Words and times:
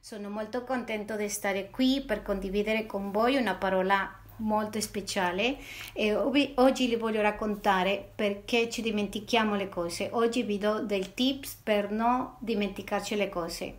Sono 0.00 0.30
molto 0.30 0.64
contento 0.64 1.16
di 1.16 1.28
stare 1.28 1.70
qui 1.70 2.00
per 2.00 2.22
condividere 2.22 2.86
con 2.86 3.10
voi 3.10 3.36
una 3.36 3.56
parola 3.56 4.18
molto 4.36 4.80
speciale 4.80 5.58
e 5.92 6.14
oggi 6.14 6.86
vi 6.86 6.96
voglio 6.96 7.20
raccontare 7.20 8.12
perché 8.14 8.70
ci 8.70 8.80
dimentichiamo 8.80 9.54
le 9.56 9.68
cose. 9.68 10.08
Oggi 10.12 10.42
vi 10.44 10.58
do 10.58 10.80
dei 10.80 11.12
tips 11.14 11.58
per 11.62 11.90
non 11.90 12.34
dimenticarci 12.38 13.16
le 13.16 13.28
cose. 13.28 13.74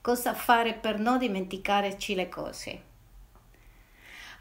Cosa 0.00 0.32
fare 0.32 0.74
per 0.74 0.98
non 0.98 1.18
dimenticarci 1.18 2.14
le 2.14 2.28
cose? 2.28 2.82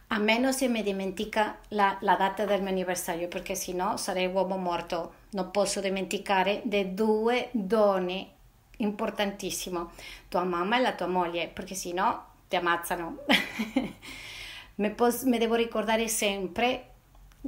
A 0.07 0.20
meno 0.20 0.51
se 0.51 0.67
mi 0.67 0.83
dimentica 0.83 1.57
la, 1.70 1.97
la 2.01 2.15
data 2.15 2.45
del 2.45 2.61
mio 2.61 2.70
anniversario, 2.70 3.27
perché 3.27 3.55
sennò 3.55 3.97
sarei 3.97 4.27
uomo 4.27 4.57
morto. 4.57 5.15
Non 5.31 5.49
posso 5.49 5.81
dimenticare 5.81 6.61
le 6.65 6.93
due 6.93 7.49
donne 7.51 8.32
importantissimo, 8.77 9.91
tua 10.29 10.43
mamma 10.43 10.77
e 10.77 10.81
la 10.81 10.93
tua 10.93 11.07
moglie, 11.07 11.47
perché 11.47 11.75
se 11.75 11.93
no 11.93 12.25
ti 12.47 12.55
ammazzano. 12.55 13.18
mi, 14.75 14.89
pos- 14.91 15.23
mi 15.23 15.37
devo 15.37 15.55
ricordare 15.55 16.07
sempre 16.07 16.89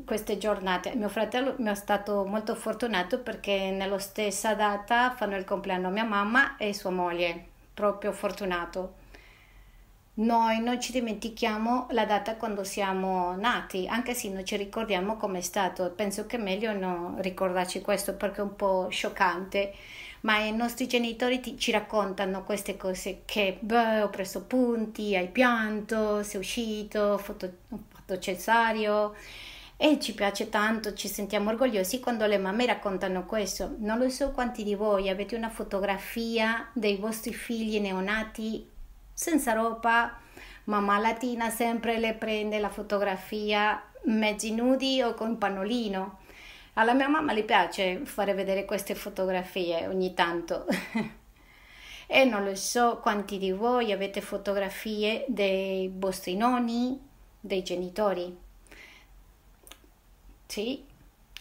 queste 0.03 0.37
giornate. 0.37 0.95
Mio 0.95 1.09
fratello 1.09 1.55
mi 1.59 1.69
è 1.69 1.75
stato 1.75 2.25
molto 2.25 2.55
fortunato 2.55 3.19
perché 3.19 3.71
nella 3.71 3.99
stessa 3.99 4.53
data 4.53 5.11
fanno 5.11 5.37
il 5.37 5.45
compleanno 5.45 5.89
mia 5.89 6.03
mamma 6.03 6.57
e 6.57 6.73
sua 6.73 6.89
moglie, 6.89 7.45
proprio 7.73 8.11
fortunato. 8.11 9.03
Noi 10.17 10.61
non 10.61 10.79
ci 10.79 10.93
dimentichiamo 10.93 11.87
la 11.91 12.05
data 12.05 12.35
quando 12.35 12.63
siamo 12.63 13.35
nati, 13.35 13.85
anche 13.87 14.13
se 14.13 14.29
non 14.29 14.45
ci 14.45 14.55
ricordiamo 14.55 15.17
come 15.17 15.39
è 15.39 15.41
stato. 15.41 15.91
Penso 15.91 16.25
che 16.25 16.37
è 16.37 16.41
meglio 16.41 16.71
non 16.71 17.21
ricordarci 17.21 17.81
questo 17.81 18.15
perché 18.15 18.39
è 18.39 18.43
un 18.43 18.55
po' 18.55 18.87
scioccante 18.89 19.73
ma 20.25 20.39
i 20.39 20.51
nostri 20.51 20.87
genitori 20.87 21.39
ti, 21.39 21.57
ci 21.57 21.71
raccontano 21.71 22.43
queste 22.43 22.75
cose 22.77 23.21
che 23.25 23.57
beh, 23.59 24.01
ho 24.01 24.09
preso 24.09 24.41
punti, 24.45 25.15
hai 25.15 25.29
pianto, 25.29 26.23
sei 26.23 26.39
uscito, 26.39 26.99
ho 26.99 27.17
fatto, 27.19 27.45
ho 27.69 27.79
fatto 27.87 28.17
cesario 28.17 29.13
e 29.77 29.99
ci 29.99 30.15
piace 30.15 30.49
tanto, 30.49 30.95
ci 30.95 31.07
sentiamo 31.07 31.51
orgogliosi 31.51 31.99
quando 31.99 32.25
le 32.25 32.39
mamme 32.39 32.65
raccontano 32.65 33.25
questo. 33.25 33.75
Non 33.77 33.99
lo 33.99 34.09
so 34.09 34.31
quanti 34.31 34.63
di 34.63 34.73
voi 34.73 35.09
avete 35.09 35.35
una 35.35 35.49
fotografia 35.49 36.69
dei 36.73 36.97
vostri 36.97 37.31
figli 37.31 37.79
neonati 37.79 38.67
senza 39.13 39.53
roba, 39.53 40.17
mamma 40.65 40.97
latina 40.97 41.51
sempre 41.51 41.99
le 41.99 42.15
prende 42.15 42.57
la 42.57 42.69
fotografia 42.69 43.79
mezzi 44.05 44.53
nudi 44.53 45.01
o 45.03 45.13
con 45.13 45.37
pannolino 45.37 46.23
alla 46.75 46.93
mia 46.93 47.07
mamma 47.07 47.33
le 47.33 47.43
piace 47.43 48.05
fare 48.05 48.33
vedere 48.33 48.65
queste 48.65 48.95
fotografie 48.95 49.87
ogni 49.87 50.13
tanto. 50.13 50.65
e 52.07 52.23
non 52.25 52.43
lo 52.43 52.55
so 52.55 52.99
quanti 53.01 53.37
di 53.37 53.51
voi 53.51 53.91
avete 53.91 54.21
fotografie 54.21 55.25
dei 55.27 55.91
vostri 55.93 56.35
nonni, 56.35 56.99
dei 57.39 57.63
genitori. 57.63 58.37
Sì, 60.47 60.83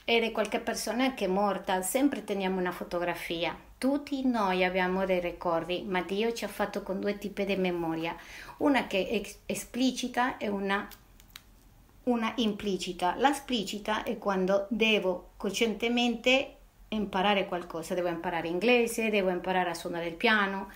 e 0.05 0.21
di 0.21 0.33
qualche 0.33 0.61
persona 0.61 1.15
che 1.15 1.25
è 1.25 1.29
morta, 1.29 1.83
sempre 1.83 2.25
teniamo 2.25 2.61
una 2.61 2.73
fotografia. 2.73 3.57
Tutti 3.77 4.25
noi 4.25 4.65
abbiamo 4.65 5.05
dei 5.05 5.21
ricordi, 5.21 5.83
ma 5.83 6.03
Dio 6.03 6.33
ci 6.33 6.45
ha 6.45 6.49
fatto 6.49 6.83
con 6.83 7.01
due 7.01 7.19
tipi 7.19 7.45
di 7.45 7.57
memoria, 7.57 8.17
una 8.59 8.87
che 8.87 9.09
è 9.09 9.23
esplicita 9.47 10.37
e 10.37 10.49
una 10.49 10.89
una 12.05 12.33
implicita. 12.37 13.15
La 13.19 13.31
esplicita 13.31 14.03
è 14.03 14.19
quando 14.19 14.67
devo 14.69 15.31
coscientemente 15.37 16.57
imparare 16.89 17.47
qualcosa, 17.47 17.95
devo 17.95 18.09
imparare 18.09 18.49
inglese, 18.49 19.11
devo 19.11 19.31
imparare 19.31 19.71
a 19.71 19.75
suonare 19.75 20.07
il 20.07 20.15
piano, 20.15 20.71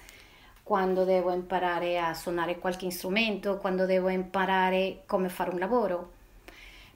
quando 0.62 1.04
devo 1.04 1.32
imparare 1.32 1.98
a 1.98 2.14
suonare 2.14 2.58
qualche 2.58 2.90
strumento, 2.90 3.58
quando 3.58 3.86
devo 3.86 4.08
imparare 4.08 5.02
come 5.06 5.28
fare 5.28 5.50
un 5.50 5.58
lavoro. 5.58 6.12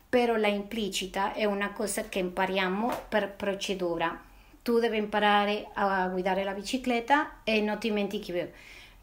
Però 0.09 0.37
la 0.37 0.49
implicita 0.49 1.33
è 1.33 1.45
una 1.45 1.73
cosa 1.73 2.09
che 2.09 2.19
impariamo 2.19 2.91
per 3.09 3.35
procedura. 3.35 4.21
Tu 4.63 4.79
devi 4.79 4.99
imparare 4.99 5.69
a 5.73 6.07
guidare 6.09 6.45
la 6.45 6.53
bicicletta 6.53 7.43
e 7.45 7.61
non 7.61 7.79
ti 7.79 7.89
dimentichi 7.89 8.33
più 8.33 8.49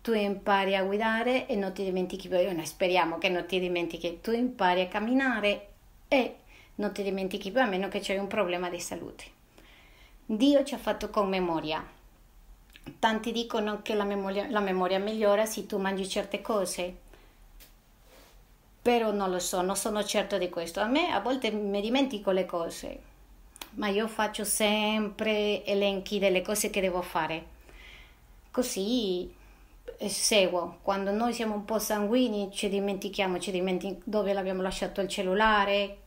tu 0.02 0.14
impari 0.14 0.76
a 0.76 0.84
guidare 0.84 1.48
e 1.48 1.56
non 1.56 1.74
ti 1.74 1.84
dimentichi, 1.84 2.30
noi 2.30 2.66
speriamo 2.66 3.18
che 3.18 3.30
non 3.30 3.46
ti 3.46 3.60
dimentichi, 3.60 4.20
tu 4.22 4.32
impari 4.32 4.82
a 4.82 4.88
camminare 4.88 5.68
e 6.08 6.36
non 6.76 6.94
ti 6.94 7.04
dimentichi 7.04 7.52
più 7.52 7.62
a 7.62 7.66
meno 7.66 7.90
che 7.90 8.00
c'è 8.00 8.18
un 8.18 8.28
problema 8.28 8.70
di 8.70 8.80
salute. 8.80 9.24
Dio 10.26 10.64
ci 10.64 10.74
ha 10.74 10.78
fatto 10.78 11.10
con 11.10 11.28
memoria. 11.28 11.86
Tanti 12.98 13.32
dicono 13.32 13.82
che 13.82 13.94
la 13.94 14.04
memoria, 14.04 14.50
la 14.50 14.62
memoria 14.62 15.00
migliora 15.00 15.46
se 15.46 15.66
tu 15.66 15.78
mangi 15.78 16.08
certe 16.08 16.42
cose, 16.42 16.96
però 18.82 19.12
non 19.12 19.30
lo 19.30 19.40
so, 19.40 19.62
non 19.62 19.76
sono 19.76 20.04
certo 20.04 20.38
di 20.38 20.50
questo. 20.50 20.80
A 20.80 20.88
me 20.88 21.12
a 21.12 21.20
volte 21.20 21.52
mi 21.52 21.82
dimentico 21.82 22.32
le 22.32 22.46
cose, 22.46 23.00
ma 23.72 23.90
io 23.90 24.08
faccio 24.08 24.44
sempre 24.44 25.64
elenchi 25.66 26.18
delle 26.18 26.42
cose 26.42 26.70
che 26.70 26.82
devo 26.82 27.02
fare. 27.02 27.58
Così 28.50 29.38
seguo. 30.08 30.78
Quando 30.82 31.12
noi 31.12 31.34
siamo 31.34 31.56
un 31.56 31.66
po' 31.66 31.80
sanguigni 31.80 32.50
ci 32.52 32.70
dimentichiamo, 32.70 33.40
ci 33.40 33.52
dimentichiamo 33.52 34.02
dove 34.06 34.32
l'abbiamo 34.34 34.62
lasciato 34.62 35.02
il 35.02 35.10
cellulare, 35.10 35.98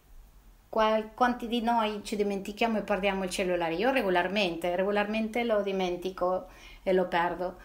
quanti 0.69 1.49
di 1.49 1.61
noi 1.61 2.01
ci 2.03 2.17
dimentichiamo 2.17 2.79
e 2.79 2.83
perdiamo 2.83 3.25
il 3.25 3.31
cellulare? 3.31 3.75
Io 3.75 3.91
regolarmente, 3.91 4.75
regolarmente 4.75 5.45
lo 5.45 5.61
dimentico 5.61 6.47
e 6.83 6.93
lo 6.95 7.07
perdo. 7.09 7.57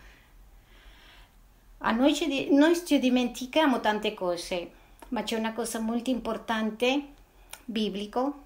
A 1.80 1.92
noi 1.92 2.14
ci, 2.14 2.50
noi 2.52 2.76
ci 2.86 3.00
dimentichiamo 3.00 3.80
tante 3.80 4.14
cose, 4.14 4.72
ma 5.10 5.24
c'è 5.24 5.38
una 5.38 5.54
cosa 5.54 5.80
molto 5.80 6.10
importante, 6.10 7.02
biblico, 7.64 8.46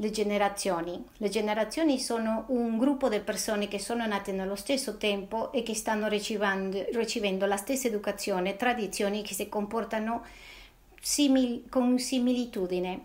le 0.00 0.10
generazioni. 0.10 1.02
Le 1.18 1.28
generazioni 1.28 1.98
sono 1.98 2.44
un 2.48 2.78
gruppo 2.78 3.08
di 3.10 3.20
persone 3.20 3.68
che 3.68 3.78
sono 3.78 4.06
nate 4.06 4.32
nello 4.32 4.56
stesso 4.56 4.96
tempo 4.96 5.52
e 5.52 5.62
che 5.62 5.74
stanno 5.74 6.08
ricevendo, 6.08 7.46
la 7.46 7.56
stessa 7.58 7.86
educazione, 7.88 8.56
tradizioni 8.56 9.22
che 9.22 9.34
si 9.34 9.48
comportano 9.50 10.24
simil, 11.00 11.64
con 11.68 11.98
similitudine. 11.98 13.04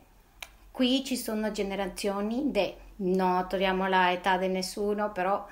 Qui 0.72 1.04
ci 1.04 1.18
sono 1.18 1.52
generazioni 1.52 2.50
di, 2.52 2.74
non 2.98 3.46
togliamo 3.50 3.88
l'età 3.88 4.38
di 4.38 4.48
nessuno, 4.48 5.12
però 5.12 5.46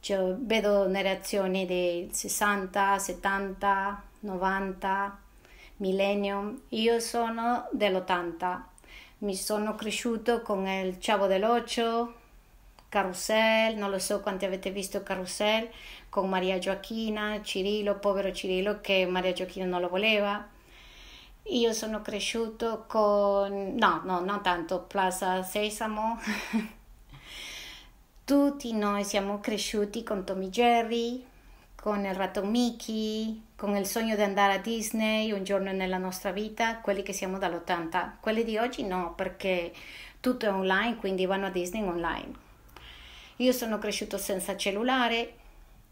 cioè, 0.00 0.34
vedo 0.34 0.86
generazioni 0.86 1.64
di 1.64 2.08
60, 2.10 2.98
70, 2.98 4.02
90, 4.20 5.18
millennium. 5.76 6.60
Io 6.70 6.98
sono 6.98 7.68
dell'80 7.70 8.76
mi 9.18 9.34
sono 9.34 9.74
cresciuto 9.74 10.42
con 10.42 10.66
il 10.66 10.98
Chavo 10.98 11.26
dell'Ocio, 11.26 12.14
Carrousel, 12.88 13.76
non 13.76 13.90
lo 13.90 13.98
so 13.98 14.20
quanti 14.20 14.44
avete 14.44 14.70
visto 14.70 15.02
Carrousel, 15.02 15.68
con 16.08 16.28
Maria 16.28 16.58
Gioacchina, 16.58 17.42
Cirillo, 17.42 17.98
povero 17.98 18.32
Cirillo 18.32 18.80
che 18.80 19.06
Maria 19.06 19.32
Gioacchina 19.32 19.66
non 19.66 19.80
lo 19.80 19.88
voleva. 19.88 20.46
Io 21.50 21.72
sono 21.72 22.00
cresciuto 22.02 22.84
con, 22.86 23.74
no, 23.74 24.02
no, 24.04 24.20
non 24.20 24.42
tanto, 24.42 24.82
Plaza 24.82 25.42
Sesamo. 25.42 26.18
Tutti 28.24 28.72
noi 28.72 29.04
siamo 29.04 29.40
cresciuti 29.40 30.02
con 30.02 30.24
Tommy 30.24 30.48
Jerry, 30.48 31.24
con 31.80 32.04
il 32.04 32.14
ratto 32.14 32.44
Mickey, 32.44 33.40
con 33.54 33.76
il 33.76 33.86
sogno 33.86 34.16
di 34.16 34.22
andare 34.22 34.54
a 34.54 34.58
Disney 34.58 35.30
un 35.30 35.44
giorno 35.44 35.70
nella 35.72 35.98
nostra 35.98 36.32
vita, 36.32 36.78
quelli 36.78 37.02
che 37.02 37.12
siamo 37.12 37.38
dall'80. 37.38 38.14
Quelli 38.20 38.42
di 38.42 38.58
oggi 38.58 38.84
no, 38.84 39.14
perché 39.14 39.72
tutto 40.20 40.46
è 40.46 40.50
online, 40.50 40.96
quindi 40.96 41.24
vanno 41.24 41.46
a 41.46 41.50
Disney 41.50 41.82
online. 41.82 42.46
Io 43.36 43.52
sono 43.52 43.78
cresciuto 43.78 44.18
senza 44.18 44.56
cellulare, 44.56 45.34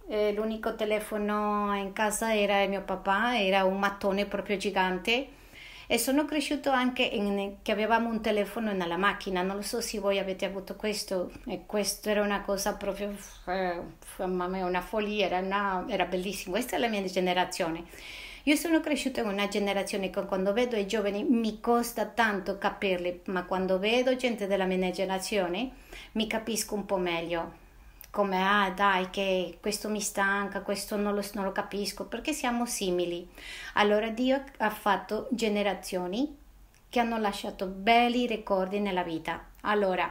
eh, 0.08 0.32
l'unico 0.32 0.74
telefono 0.74 1.72
in 1.76 1.92
casa 1.92 2.34
era 2.34 2.66
mio 2.66 2.82
papà, 2.82 3.40
era 3.40 3.64
un 3.64 3.78
mattone 3.78 4.26
proprio 4.26 4.56
gigante 4.56 5.34
e 5.86 5.98
sono 5.98 6.24
cresciuto 6.24 6.70
anche 6.70 7.02
in, 7.02 7.56
che 7.62 7.72
avevamo 7.72 8.08
un 8.08 8.20
telefono 8.20 8.72
nella 8.72 8.96
macchina, 8.96 9.42
non 9.42 9.56
lo 9.56 9.62
so 9.62 9.80
se 9.80 9.98
voi 9.98 10.18
avete 10.18 10.44
avuto 10.44 10.76
questo, 10.76 11.30
e 11.46 11.62
questo 11.66 12.08
era 12.08 12.22
una 12.22 12.42
cosa 12.42 12.74
proprio, 12.74 13.14
eh, 13.46 13.80
mamma 14.18 14.48
mia, 14.48 14.66
una 14.66 14.80
follia, 14.80 15.26
era, 15.26 15.38
una, 15.38 15.84
era 15.88 16.04
bellissimo, 16.06 16.54
questa 16.54 16.76
è 16.76 16.78
la 16.78 16.88
mia 16.88 17.02
generazione. 17.04 17.84
Io 18.44 18.54
sono 18.54 18.80
cresciuta 18.80 19.22
in 19.22 19.26
una 19.26 19.48
generazione 19.48 20.08
che 20.08 20.24
quando 20.24 20.52
vedo 20.52 20.76
i 20.76 20.86
giovani 20.86 21.24
mi 21.24 21.60
costa 21.60 22.06
tanto 22.06 22.58
capirli, 22.58 23.22
ma 23.26 23.44
quando 23.44 23.78
vedo 23.80 24.14
gente 24.14 24.46
della 24.46 24.66
mia 24.66 24.90
generazione 24.90 25.70
mi 26.12 26.28
capisco 26.28 26.76
un 26.76 26.86
po' 26.86 26.96
meglio 26.96 27.64
come 28.16 28.42
ah 28.42 28.70
dai 28.70 29.10
che 29.10 29.58
questo 29.60 29.90
mi 29.90 30.00
stanca, 30.00 30.62
questo 30.62 30.96
non 30.96 31.14
lo, 31.14 31.22
non 31.34 31.44
lo 31.44 31.52
capisco, 31.52 32.06
perché 32.06 32.32
siamo 32.32 32.64
simili. 32.64 33.28
Allora 33.74 34.08
Dio 34.08 34.42
ha 34.56 34.70
fatto 34.70 35.28
generazioni 35.32 36.34
che 36.88 36.98
hanno 36.98 37.18
lasciato 37.18 37.66
belli 37.66 38.26
ricordi 38.26 38.80
nella 38.80 39.02
vita. 39.02 39.44
Allora, 39.64 40.10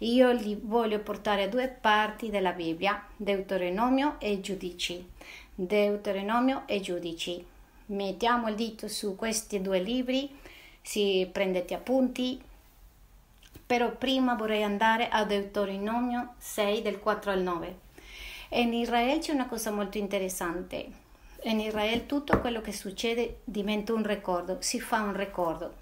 io 0.00 0.32
li 0.32 0.60
voglio 0.62 0.98
portare 0.98 1.44
a 1.44 1.48
due 1.48 1.68
parti 1.68 2.28
della 2.28 2.52
Bibbia, 2.52 3.02
Deuteronomio 3.16 4.16
e 4.18 4.38
Giudici. 4.42 5.08
Deuteronomio 5.54 6.64
e 6.66 6.80
Giudici. 6.80 7.42
Mettiamo 7.86 8.48
il 8.48 8.54
dito 8.54 8.86
su 8.86 9.16
questi 9.16 9.62
due 9.62 9.78
libri, 9.80 10.28
si 10.82 11.26
prendete 11.32 11.72
appunti, 11.72 12.38
però 13.66 13.90
prima 13.90 14.34
vorrei 14.34 14.62
andare 14.62 15.08
a 15.08 15.24
Deuteronomio 15.24 16.34
6 16.38 16.82
del 16.82 17.00
4 17.00 17.32
al 17.32 17.42
9. 17.42 17.78
In 18.50 18.72
Israele 18.72 19.18
c'è 19.18 19.32
una 19.32 19.48
cosa 19.48 19.72
molto 19.72 19.98
interessante. 19.98 21.04
In 21.42 21.58
Israele 21.58 22.06
tutto 22.06 22.38
quello 22.38 22.60
che 22.60 22.72
succede 22.72 23.40
diventa 23.42 23.92
un 23.92 24.04
ricordo, 24.04 24.58
si 24.60 24.80
fa 24.80 25.00
un 25.00 25.16
ricordo. 25.16 25.74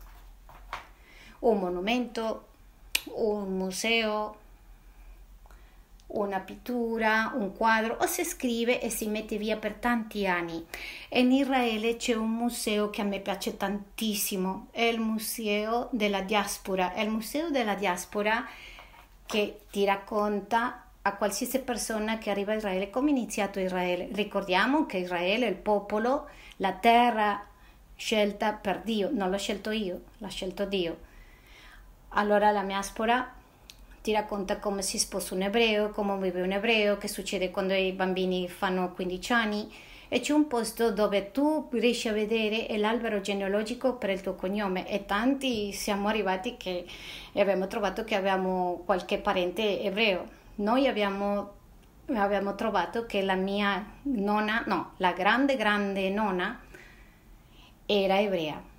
Un 1.41 1.59
monumento, 1.59 2.47
un 3.17 3.55
museo, 3.57 4.37
una 6.15 6.41
pittura, 6.41 7.33
un 7.35 7.53
quadro 7.55 7.97
o 8.01 8.07
si 8.07 8.25
scrive 8.25 8.81
e 8.81 8.91
si 8.91 9.07
mette 9.09 9.37
via 9.37 9.57
per 9.57 9.75
tanti 9.75 10.27
anni. 10.27 10.65
In 11.11 11.33
Israele 11.33 11.97
c'è 11.97 12.15
un 12.15 12.31
museo 12.31 12.91
che 12.91 13.01
a 13.01 13.05
me 13.05 13.21
piace 13.21 13.57
tantissimo, 13.57 14.69
è 14.71 14.83
il 14.83 15.01
Museo 15.01 15.89
della 15.93 16.21
Diaspora. 16.21 16.93
È 16.93 17.01
il 17.01 17.11
Museo 17.11 17.51
della 17.51 17.75
Diaspora 17.75 18.47
che 19.27 19.61
ti 19.71 19.85
racconta 19.85 20.85
a 21.03 21.15
qualsiasi 21.17 21.61
persona 21.61 22.19
che 22.19 22.31
arriva 22.31 22.53
a 22.53 22.57
Israele 22.57 22.91
come 22.91 23.09
è 23.09 23.13
iniziato 23.13 23.61
Israele. 23.61 24.09
Ricordiamo 24.13 24.87
che 24.87 24.99
Israele 24.99 25.47
è 25.47 25.51
il 25.51 25.57
popolo, 25.57 26.29
la 26.57 26.73
terra 26.73 27.45
scelta 27.97 28.53
per 28.53 28.81
Dio, 28.81 29.11
non 29.13 29.31
l'ho 29.31 29.39
scelto 29.39 29.71
io, 29.71 30.03
l'ha 30.19 30.29
scelto 30.29 30.65
Dio. 30.65 31.13
Allora 32.11 32.51
la 32.51 32.63
diaspora 32.63 33.43
ti 34.05 34.13
racconta 34.13 34.59
come 34.59 34.83
si 34.83 34.99
sposa 34.99 35.35
un 35.35 35.41
ebreo, 35.41 35.89
come 35.89 36.19
vive 36.19 36.43
un 36.43 36.53
ebreo, 36.53 36.99
che 36.99 37.09
succede 37.09 37.51
quando 37.51 37.73
i 37.73 37.91
bambini 37.93 38.47
fanno 38.51 38.93
15 38.93 39.33
anni. 39.33 39.73
E 40.09 40.21
c'è 40.21 40.35
un 40.35 40.47
posto 40.47 40.93
dove 40.93 41.31
tu 41.31 41.69
riesci 41.73 42.09
a 42.09 42.13
vedere 42.13 42.67
l'albero 42.77 43.23
genealogico 43.23 43.95
per 43.95 44.11
il 44.11 44.21
tuo 44.21 44.35
cognome. 44.35 44.87
E 44.87 45.07
tanti 45.07 45.73
siamo 45.73 46.09
arrivati 46.09 46.59
che 46.59 46.85
abbiamo 47.33 47.67
trovato 47.67 48.05
che 48.05 48.15
avevamo 48.15 48.83
qualche 48.85 49.17
parente 49.17 49.81
ebreo. 49.81 50.29
Noi 50.57 50.87
abbiamo, 50.87 51.53
abbiamo 52.09 52.55
trovato 52.57 53.07
che 53.07 53.23
la 53.23 53.37
mia 53.37 53.83
nonna, 54.03 54.65
no, 54.67 54.93
la 54.99 55.13
grande 55.13 55.57
grande 55.57 56.11
nonna 56.11 56.61
era 57.87 58.21
ebrea 58.21 58.73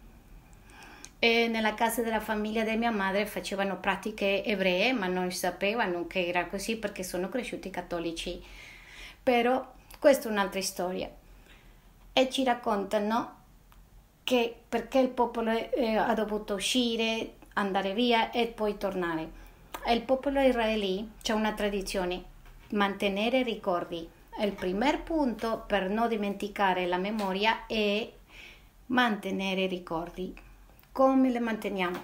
e 1.20 1.48
nella 1.48 1.74
casa 1.74 2.02
della 2.02 2.20
famiglia 2.20 2.64
di 2.64 2.76
mia 2.76 2.92
madre 2.92 3.26
facevano 3.26 3.78
pratiche 3.80 4.44
ebree, 4.44 4.94
ma 4.94 5.08
non 5.08 5.32
sapevano 5.32 6.08
che 6.08 6.28
era 6.28 6.46
così 6.46 6.78
perché 6.78 7.04
sono 7.04 7.30
cresciuti 7.30 7.70
cattolici. 7.70 8.42
Però 9.24 9.74
questa 10.00 10.28
è 10.28 10.32
un'altra 10.32 10.62
storia. 10.62 11.10
E 12.14 12.30
ci 12.30 12.44
raccontano 12.44 13.44
che 14.24 14.56
perché 14.68 15.00
il 15.00 15.10
popolo 15.10 15.52
eh, 15.52 15.96
ha 15.96 16.14
dovuto 16.14 16.56
uscire, 16.56 17.36
andare 17.54 17.94
via 17.94 18.32
e 18.32 18.48
poi 18.48 18.78
tornare. 18.78 19.44
Il 19.88 20.02
popolo 20.02 20.40
israeli 20.42 21.12
c'è 21.22 21.34
una 21.34 21.54
tradizione, 21.54 22.24
mantenere 22.72 23.44
ricordi. 23.44 24.08
Il 24.40 24.52
primo 24.52 24.92
punto 25.04 25.64
per 25.66 25.90
non 25.90 26.10
dimenticare 26.10 26.86
la 26.88 26.98
memoria 26.98 27.66
è 27.68 28.12
mantenere 28.88 29.66
ricordi 29.68 30.44
come 30.96 31.30
le 31.30 31.42
manteniamo? 31.42 32.00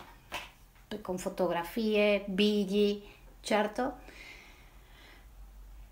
Con 1.02 1.18
fotografie, 1.18 2.26
video, 2.28 3.00
certo. 3.40 4.00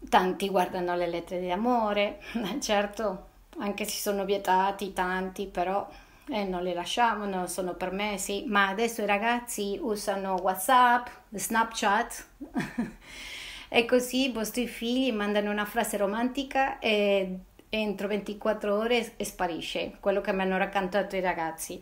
Tanti 0.10 0.50
guardano 0.50 0.98
le 0.98 1.08
lettere 1.08 1.40
di 1.40 1.50
amore, 1.50 2.20
certo, 2.60 3.28
anche 3.60 3.86
se 3.86 4.02
sono 4.02 4.26
vietati 4.26 4.92
tanti, 4.92 5.46
però 5.46 5.90
eh, 6.28 6.44
non 6.44 6.62
li 6.62 6.74
lasciamo, 6.74 7.24
non 7.24 7.48
sono 7.48 7.74
permessi, 7.74 8.44
ma 8.48 8.68
adesso 8.68 9.02
i 9.02 9.06
ragazzi 9.06 9.80
usano 9.82 10.34
WhatsApp, 10.34 11.08
Snapchat 11.30 12.28
e 13.70 13.86
così 13.86 14.28
i 14.28 14.34
vostri 14.34 14.68
figli 14.68 15.14
mandano 15.14 15.52
una 15.52 15.64
frase 15.64 15.96
romantica 15.96 16.80
e 16.80 17.34
entro 17.70 18.10
24 18.10 18.76
ore 18.76 19.14
sparisce 19.22 19.96
quello 20.02 20.20
che 20.20 20.34
mi 20.34 20.42
hanno 20.42 20.58
raccontato 20.58 21.16
i 21.16 21.22
ragazzi. 21.22 21.82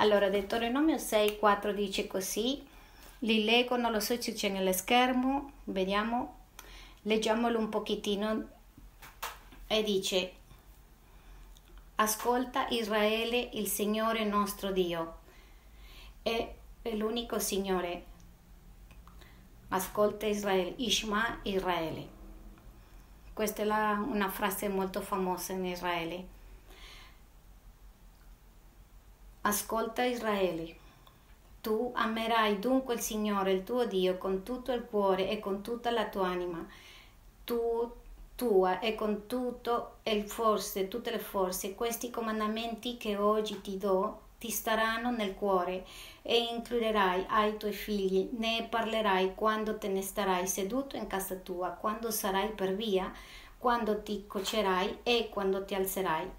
Allora, 0.00 0.28
Deuteronomio 0.28 0.96
6, 0.96 1.38
4 1.38 1.72
dice 1.72 2.06
così, 2.06 2.64
li 3.20 3.42
leggo, 3.42 3.76
non 3.76 3.90
lo 3.90 3.98
so 3.98 4.20
se 4.20 4.32
c'è 4.32 4.48
nello 4.48 4.72
schermo, 4.72 5.54
vediamo, 5.64 6.36
leggiamolo 7.02 7.58
un 7.58 7.68
pochettino. 7.68 8.48
E 9.66 9.82
dice, 9.82 10.32
ascolta 11.96 12.68
Israele, 12.68 13.50
il 13.54 13.66
Signore 13.66 14.24
nostro 14.24 14.70
Dio, 14.70 15.18
è, 16.22 16.54
l'unico 16.92 17.40
Signore, 17.40 18.04
ascolta 19.70 20.26
Israele, 20.26 20.74
Ishma 20.76 21.40
Israele. 21.42 22.16
Questa 23.32 23.62
è 23.62 23.64
la, 23.64 24.00
una 24.08 24.30
frase 24.30 24.68
molto 24.68 25.00
famosa 25.00 25.54
in 25.54 25.64
Israele. 25.64 26.36
Ascolta 29.48 30.02
Israele. 30.04 30.76
Tu 31.62 31.90
amerai 31.94 32.58
dunque 32.58 32.92
il 32.92 33.00
Signore, 33.00 33.52
il 33.52 33.64
tuo 33.64 33.86
Dio, 33.86 34.18
con 34.18 34.42
tutto 34.42 34.72
il 34.72 34.84
cuore 34.84 35.30
e 35.30 35.40
con 35.40 35.62
tutta 35.62 35.90
la 35.90 36.06
tua 36.10 36.26
anima, 36.26 36.66
tu, 37.44 37.90
tua 38.34 38.78
e 38.78 38.94
con 38.94 39.26
tutto 39.26 40.00
il 40.02 40.28
forze, 40.28 40.88
tutte 40.88 41.10
le 41.10 41.18
forze. 41.18 41.74
Questi 41.74 42.10
comandamenti 42.10 42.98
che 42.98 43.16
oggi 43.16 43.62
ti 43.62 43.78
do 43.78 44.20
ti 44.38 44.50
staranno 44.50 45.10
nel 45.10 45.34
cuore 45.34 45.86
e 46.20 46.36
includerai 46.52 47.24
ai 47.28 47.56
tuoi 47.56 47.72
figli, 47.72 48.28
ne 48.32 48.66
parlerai 48.68 49.34
quando 49.34 49.78
te 49.78 49.88
ne 49.88 50.02
starai 50.02 50.46
seduto 50.46 50.96
in 50.96 51.06
casa 51.06 51.36
tua, 51.36 51.70
quando 51.70 52.10
sarai 52.10 52.50
per 52.50 52.74
via, 52.74 53.10
quando 53.56 54.02
ti 54.02 54.26
cocerai 54.26 54.98
e 55.04 55.30
quando 55.30 55.64
ti 55.64 55.74
alzerai. 55.74 56.30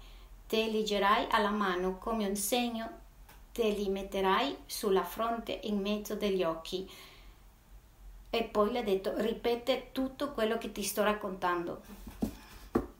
Te 0.46 0.68
leggerai 0.68 1.26
alla 1.30 1.50
mano 1.50 1.98
come 1.98 2.26
un 2.26 2.34
segno 2.34 2.98
te 3.52 3.68
li 3.70 3.88
metterai 3.88 4.56
sulla 4.66 5.04
fronte 5.04 5.60
in 5.64 5.80
mezzo 5.80 6.14
degli 6.14 6.42
occhi. 6.42 6.88
E 8.30 8.44
poi 8.44 8.70
le 8.70 8.78
ha 8.78 8.82
detto, 8.82 9.12
ripete 9.16 9.88
tutto 9.92 10.30
quello 10.30 10.56
che 10.58 10.70
ti 10.70 10.82
sto 10.82 11.02
raccontando. 11.02 11.82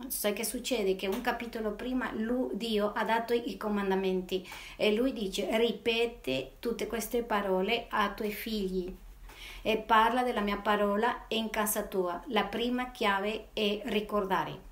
Sai 0.08 0.32
che 0.32 0.44
succede? 0.44 0.96
Che 0.96 1.06
un 1.06 1.20
capitolo 1.20 1.70
prima 1.70 2.10
lui, 2.12 2.56
Dio 2.56 2.92
ha 2.92 3.04
dato 3.04 3.32
i 3.32 3.56
comandamenti 3.56 4.46
e 4.74 4.92
lui 4.92 5.12
dice 5.12 5.56
ripete 5.56 6.54
tutte 6.58 6.88
queste 6.88 7.22
parole 7.22 7.86
ai 7.90 8.14
tuoi 8.16 8.32
figli 8.32 8.92
e 9.62 9.76
parla 9.76 10.24
della 10.24 10.40
mia 10.40 10.56
parola 10.56 11.26
in 11.28 11.48
casa 11.50 11.84
tua. 11.84 12.20
La 12.28 12.44
prima 12.44 12.90
chiave 12.90 13.48
è 13.52 13.82
ricordare. 13.84 14.68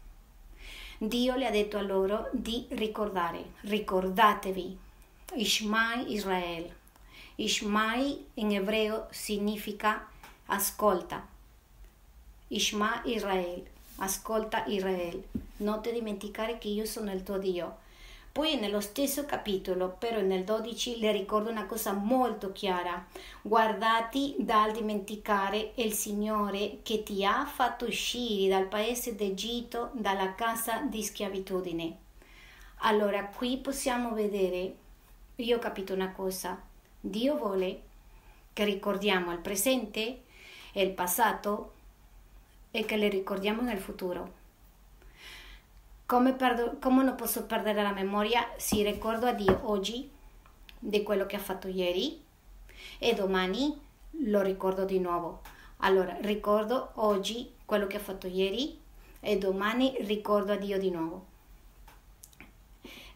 Dio 0.99 1.37
le 1.37 1.47
ha 1.47 1.51
detto 1.51 1.79
a 1.79 1.83
loro 1.83 2.29
di 2.33 2.67
ricordare, 2.71 3.53
ricordatevi, 3.61 4.79
Ishmai 5.35 6.11
Israel. 6.15 6.75
Ishmai 7.37 8.27
in 8.35 8.51
ebreo 8.53 9.09
significa 9.11 10.09
ascolta. 10.47 11.23
Ishma 12.49 13.03
Israel, 13.05 13.63
ascolta 13.97 14.65
Israel. 14.67 15.23
Non 15.59 15.83
ti 15.83 15.93
dimenticare 15.93 16.57
che 16.57 16.69
io 16.69 16.87
sono 16.87 17.13
il 17.13 17.23
tuo 17.23 17.37
Dio. 17.37 17.77
Poi 18.33 18.59
nello 18.59 18.81
stesso 18.81 19.27
capitolo, 19.27 19.91
però 19.99 20.23
nel 20.23 20.45
12, 20.45 20.99
le 20.99 21.13
ricordo 21.13 21.51
una 21.51 21.67
cosa 21.67 21.93
molto 21.93 22.51
chiara. 22.53 23.07
Guardati 23.43 24.35
dal 24.39 24.73
dimenticare 24.73 25.73
il 25.75 25.93
Signore 25.93 26.79
che 26.83 27.03
ti 27.03 27.23
ha 27.23 27.45
fatto 27.45 27.85
uscire 27.85 28.49
dal 28.49 28.67
paese 28.67 29.15
d'Egitto, 29.15 29.91
dalla 29.93 30.35
casa 30.35 30.81
di 30.81 31.03
schiavitudine. 31.03 31.97
Allora 32.79 33.27
qui 33.27 33.59
possiamo 33.59 34.15
vedere 34.15 34.87
io 35.41 35.57
ho 35.57 35.61
capito 35.61 35.95
una 35.95 36.11
cosa, 36.11 36.61
Dio 37.01 37.37
vuole 37.37 37.83
che 38.53 38.65
ricordiamo 38.65 39.33
il 39.33 39.39
presente 39.39 40.23
il 40.73 40.91
passato 40.91 41.73
e 42.71 42.85
che 42.85 42.97
le 42.97 43.09
ricordiamo 43.09 43.63
nel 43.63 43.79
futuro. 43.79 44.35
Come, 46.07 46.35
perdo, 46.35 46.77
come 46.81 47.05
non 47.05 47.15
posso 47.15 47.45
perdere 47.45 47.83
la 47.83 47.93
memoria 47.93 48.49
se 48.57 48.83
ricordo 48.83 49.27
a 49.27 49.33
Dio 49.33 49.61
oggi 49.65 50.11
di 50.79 51.03
quello 51.03 51.27
che 51.27 51.37
ha 51.37 51.41
fatto 51.41 51.69
ieri 51.69 52.23
e 52.99 53.15
domani 53.15 53.77
lo 54.23 54.41
ricordo 54.43 54.85
di 54.85 54.99
nuovo. 54.99 55.43
Allora 55.79 56.17
ricordo 56.21 56.93
oggi 56.95 57.53
quello 57.65 57.87
che 57.87 57.97
ha 57.97 58.01
fatto 58.01 58.27
ieri 58.27 58.79
e 59.21 59.39
domani 59.39 59.97
ricordo 60.01 60.53
a 60.53 60.57
Dio 60.57 60.79
di 60.79 60.91
nuovo 60.91 61.37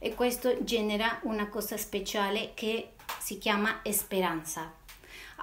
e 0.04 0.16
questo 0.16 0.64
genera 0.64 1.21
una 1.23 1.49
cosa 1.49 1.76
speciale 1.76 2.50
che 2.54 2.94
si 3.21 3.38
chiama 3.38 3.82
speranza. 3.92 4.73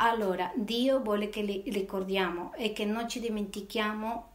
Allora, 0.02 0.52
Dio 0.54 1.00
vuole 1.00 1.30
che 1.30 1.42
li 1.42 1.64
ricordiamo 1.68 2.54
e 2.56 2.74
che 2.74 2.84
non 2.84 3.08
ci 3.08 3.22
dimentichiamo 3.22 4.32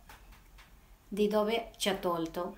di 1.07 1.28
dove 1.28 1.73
ci 1.76 1.90
ha 1.90 1.95
tolto. 1.97 2.57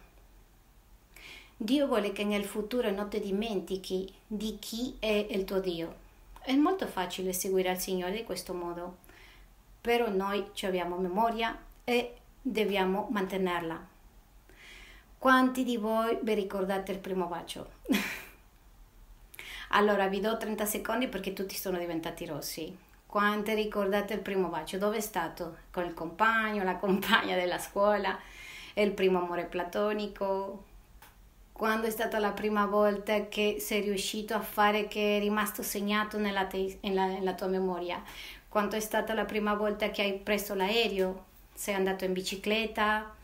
Dio 1.56 1.88
vuole 1.88 2.12
che 2.12 2.23
nel 2.23 2.44
futuro 2.44 2.88
non 2.92 3.08
ti 3.08 3.18
dimentichi 3.18 4.14
di 4.25 4.61
chi 4.61 4.94
è 5.00 5.26
il 5.30 5.44
tuo 5.44 5.58
Dio. 5.58 6.04
È 6.38 6.54
molto 6.54 6.87
facile 6.87 7.32
seguire 7.32 7.70
al 7.70 7.80
Signore 7.80 8.18
in 8.18 8.25
questo 8.25 8.54
modo, 8.54 8.99
però 9.80 10.08
noi 10.08 10.50
abbiamo 10.62 10.96
memoria 10.99 11.58
e 11.82 12.14
dobbiamo 12.40 13.08
mantenerla. 13.11 13.94
Quanti 15.26 15.64
di 15.64 15.76
voi 15.76 16.16
vi 16.23 16.35
ricordate 16.35 16.92
il 16.92 17.00
primo 17.00 17.26
bacio? 17.26 17.71
allora 19.71 20.06
vi 20.06 20.21
do 20.21 20.37
30 20.37 20.64
secondi 20.64 21.09
perché 21.09 21.33
tutti 21.33 21.56
sono 21.56 21.78
diventati 21.78 22.25
rossi. 22.26 22.73
Quanti 23.04 23.52
ricordate 23.54 24.14
il 24.14 24.21
primo 24.21 24.47
bacio? 24.47 24.78
Dove 24.78 24.99
è 24.99 25.00
stato? 25.00 25.56
Con 25.73 25.85
il 25.85 25.95
compagno, 25.95 26.62
la 26.62 26.76
compagna 26.76 27.35
della 27.35 27.59
scuola? 27.59 28.16
Il 28.75 28.92
primo 28.92 29.18
amore 29.18 29.47
platonico? 29.47 30.62
Quando 31.50 31.88
è 31.88 31.90
stata 31.90 32.21
la 32.21 32.30
prima 32.30 32.66
volta 32.66 33.26
che 33.26 33.56
sei 33.59 33.80
riuscito 33.80 34.33
a 34.33 34.40
fare 34.40 34.87
che 34.87 35.16
è 35.16 35.21
rimasto 35.21 35.64
segnato 35.64 36.18
nella, 36.18 36.45
te- 36.45 36.78
nella, 36.83 37.06
nella 37.06 37.35
tua 37.35 37.49
memoria? 37.49 38.00
Quando 38.49 38.76
è 38.76 38.80
stata 38.80 39.12
la 39.12 39.25
prima 39.25 39.54
volta 39.54 39.90
che 39.90 40.02
hai 40.02 40.14
preso 40.18 40.54
l'aereo? 40.54 41.25
Sei 41.52 41.75
andato 41.75 42.04
in 42.04 42.12
bicicletta? 42.12 43.16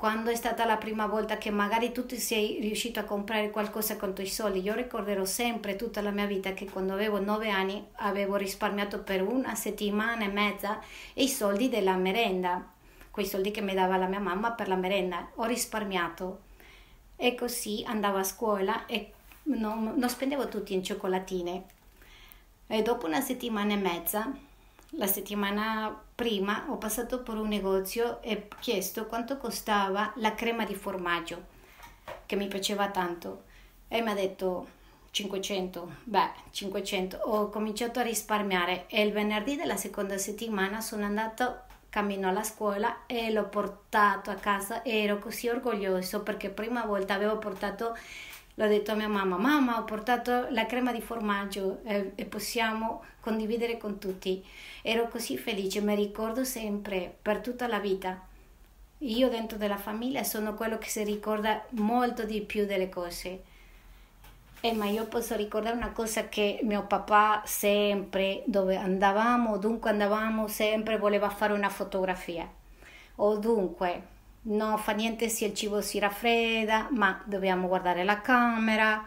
Quando 0.00 0.30
è 0.30 0.34
stata 0.34 0.64
la 0.64 0.78
prima 0.78 1.04
volta 1.04 1.36
che 1.36 1.50
magari 1.50 1.92
tu 1.92 2.06
ti 2.06 2.16
sei 2.16 2.58
riuscito 2.58 2.98
a 3.00 3.04
comprare 3.04 3.50
qualcosa 3.50 3.98
con 3.98 4.08
i 4.08 4.12
tuoi 4.14 4.28
soldi. 4.28 4.62
Io 4.62 4.72
ricorderò 4.72 5.26
sempre 5.26 5.76
tutta 5.76 6.00
la 6.00 6.10
mia 6.10 6.24
vita 6.24 6.54
che 6.54 6.64
quando 6.64 6.94
avevo 6.94 7.20
nove 7.20 7.50
anni 7.50 7.84
avevo 7.96 8.36
risparmiato 8.36 9.02
per 9.02 9.20
una 9.20 9.54
settimana 9.54 10.24
e 10.24 10.28
mezza 10.28 10.80
i 11.16 11.28
soldi 11.28 11.68
della 11.68 11.96
merenda, 11.96 12.66
quei 13.10 13.26
soldi 13.26 13.50
che 13.50 13.60
mi 13.60 13.74
dava 13.74 13.98
la 13.98 14.06
mia 14.06 14.20
mamma 14.20 14.52
per 14.52 14.68
la 14.68 14.76
merenda. 14.76 15.32
Ho 15.34 15.44
risparmiato 15.44 16.44
e 17.14 17.34
così 17.34 17.84
andavo 17.86 18.16
a 18.16 18.24
scuola 18.24 18.86
e 18.86 19.12
non, 19.42 19.92
non 19.98 20.08
spendevo 20.08 20.48
tutti 20.48 20.72
in 20.72 20.82
cioccolatine. 20.82 21.64
E 22.68 22.80
dopo 22.80 23.04
una 23.04 23.20
settimana 23.20 23.74
e 23.74 23.76
mezza 23.76 24.32
la 24.92 25.06
settimana 25.06 26.04
prima 26.20 26.66
ho 26.68 26.76
passato 26.76 27.22
per 27.22 27.36
un 27.36 27.48
negozio 27.48 28.20
e 28.20 28.46
ho 28.50 28.56
chiesto 28.60 29.06
quanto 29.06 29.38
costava 29.38 30.12
la 30.16 30.34
crema 30.34 30.66
di 30.66 30.74
formaggio, 30.74 31.46
che 32.26 32.36
mi 32.36 32.46
piaceva 32.46 32.90
tanto, 32.90 33.44
e 33.88 34.02
mi 34.02 34.10
ha 34.10 34.14
detto 34.14 34.66
500. 35.12 35.94
Beh, 36.04 36.30
500. 36.50 37.20
Ho 37.24 37.48
cominciato 37.48 38.00
a 38.00 38.02
risparmiare 38.02 38.84
e 38.88 39.00
il 39.00 39.12
venerdì 39.12 39.56
della 39.56 39.78
seconda 39.78 40.18
settimana 40.18 40.82
sono 40.82 41.06
andato 41.06 41.62
cammino 41.88 42.28
alla 42.28 42.44
scuola 42.44 43.06
e 43.06 43.32
l'ho 43.32 43.48
portato 43.48 44.30
a 44.30 44.34
casa 44.34 44.82
e 44.82 45.02
ero 45.02 45.18
così 45.18 45.48
orgoglioso 45.48 46.22
perché 46.22 46.50
prima 46.50 46.84
volta 46.84 47.14
avevo 47.14 47.38
portato 47.38 47.96
l'ho 48.54 48.66
detto 48.66 48.92
a 48.92 48.94
mia 48.94 49.08
mamma, 49.08 49.36
mamma 49.36 49.78
ho 49.78 49.84
portato 49.84 50.48
la 50.50 50.66
crema 50.66 50.92
di 50.92 51.00
formaggio 51.00 51.80
eh, 51.84 52.12
e 52.14 52.24
possiamo 52.24 53.02
condividere 53.20 53.76
con 53.76 53.98
tutti. 53.98 54.44
Ero 54.82 55.08
così 55.08 55.36
felice, 55.38 55.80
mi 55.80 55.94
ricordo 55.94 56.44
sempre, 56.44 57.14
per 57.20 57.40
tutta 57.40 57.66
la 57.66 57.78
vita. 57.78 58.20
Io 58.98 59.28
dentro 59.28 59.56
della 59.56 59.78
famiglia 59.78 60.22
sono 60.24 60.54
quello 60.54 60.76
che 60.78 60.88
si 60.88 61.02
ricorda 61.04 61.64
molto 61.70 62.24
di 62.24 62.42
più 62.42 62.66
delle 62.66 62.88
cose. 62.88 63.44
Eh, 64.62 64.72
ma 64.74 64.84
io 64.86 65.06
posso 65.06 65.36
ricordare 65.36 65.74
una 65.74 65.92
cosa 65.92 66.28
che 66.28 66.60
mio 66.62 66.84
papà 66.84 67.42
sempre, 67.46 68.42
dove 68.44 68.76
andavamo, 68.76 69.56
dunque 69.56 69.88
andavamo, 69.88 70.48
sempre 70.48 70.98
voleva 70.98 71.30
fare 71.30 71.54
una 71.54 71.70
fotografia. 71.70 72.46
O 73.16 73.36
dunque, 73.38 74.02
non 74.42 74.78
fa 74.78 74.92
niente 74.92 75.28
se 75.28 75.46
il 75.46 75.54
cibo 75.54 75.80
si 75.80 75.98
raffredda, 75.98 76.88
ma 76.92 77.22
dobbiamo 77.24 77.68
guardare 77.68 78.04
la 78.04 78.20
camera 78.20 79.04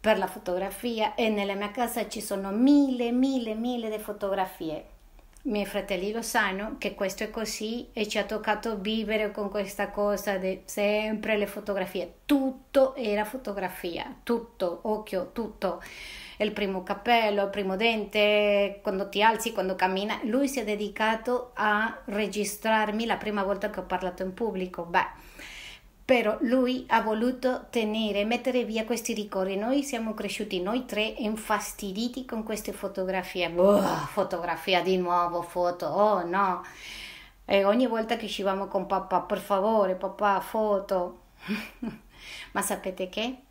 per 0.00 0.18
la 0.18 0.26
fotografia 0.26 1.14
e 1.14 1.30
nella 1.30 1.54
mia 1.54 1.70
casa 1.70 2.06
ci 2.08 2.20
sono 2.20 2.50
mille, 2.50 3.10
mille, 3.10 3.54
mille 3.54 3.88
di 3.88 3.98
fotografie. 3.98 4.92
I 5.46 5.50
miei 5.50 5.66
fratelli 5.66 6.12
lo 6.12 6.22
sanno 6.22 6.76
che 6.78 6.94
questo 6.94 7.22
è 7.22 7.30
così 7.30 7.88
e 7.92 8.06
ci 8.08 8.18
ha 8.18 8.24
toccato 8.24 8.78
vivere 8.78 9.30
con 9.30 9.50
questa 9.50 9.90
cosa 9.90 10.36
di 10.36 10.60
sempre 10.64 11.36
le 11.36 11.46
fotografie. 11.46 12.20
Tutto 12.26 12.94
era 12.94 13.24
fotografia, 13.24 14.14
tutto, 14.22 14.80
occhio, 14.82 15.30
tutto 15.32 15.82
il 16.38 16.52
primo 16.52 16.82
cappello, 16.82 17.44
il 17.44 17.50
primo 17.50 17.76
dente, 17.76 18.80
quando 18.82 19.08
ti 19.08 19.22
alzi, 19.22 19.52
quando 19.52 19.76
cammina. 19.76 20.20
Lui 20.24 20.48
si 20.48 20.60
è 20.60 20.64
dedicato 20.64 21.52
a 21.54 22.02
registrarmi 22.04 23.06
la 23.06 23.16
prima 23.16 23.42
volta 23.42 23.70
che 23.70 23.80
ho 23.80 23.84
parlato 23.84 24.22
in 24.22 24.34
pubblico. 24.34 24.84
Beh, 24.84 25.06
però 26.04 26.36
lui 26.40 26.84
ha 26.88 27.00
voluto 27.00 27.66
tenere, 27.70 28.24
mettere 28.24 28.64
via 28.64 28.84
questi 28.84 29.14
ricordi. 29.14 29.56
Noi 29.56 29.82
siamo 29.82 30.12
cresciuti, 30.12 30.60
noi 30.60 30.84
tre, 30.84 31.02
infastiditi 31.02 32.26
con 32.26 32.42
queste 32.42 32.72
fotografie. 32.72 33.50
Oh, 33.56 33.80
fotografia 33.80 34.82
di 34.82 34.98
nuovo, 34.98 35.40
foto, 35.40 35.86
oh 35.86 36.26
no. 36.26 36.62
E 37.46 37.64
ogni 37.64 37.86
volta 37.86 38.16
che 38.16 38.26
uscivamo 38.26 38.66
con 38.68 38.86
papà, 38.86 39.20
per 39.20 39.38
favore, 39.38 39.94
papà, 39.94 40.40
foto. 40.40 41.20
Ma 42.52 42.60
sapete 42.62 43.08
che? 43.08 43.43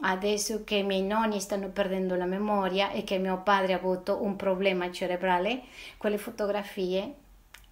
Adesso 0.00 0.64
che 0.64 0.76
i 0.76 0.82
miei 0.82 1.02
nonni 1.02 1.40
stanno 1.40 1.68
perdendo 1.68 2.14
la 2.14 2.24
memoria 2.24 2.90
e 2.90 3.04
che 3.04 3.18
mio 3.18 3.42
padre 3.42 3.72
ha 3.72 3.76
avuto 3.76 4.22
un 4.22 4.36
problema 4.36 4.90
cerebrale, 4.90 5.62
quelle 5.96 6.18
fotografie 6.18 7.14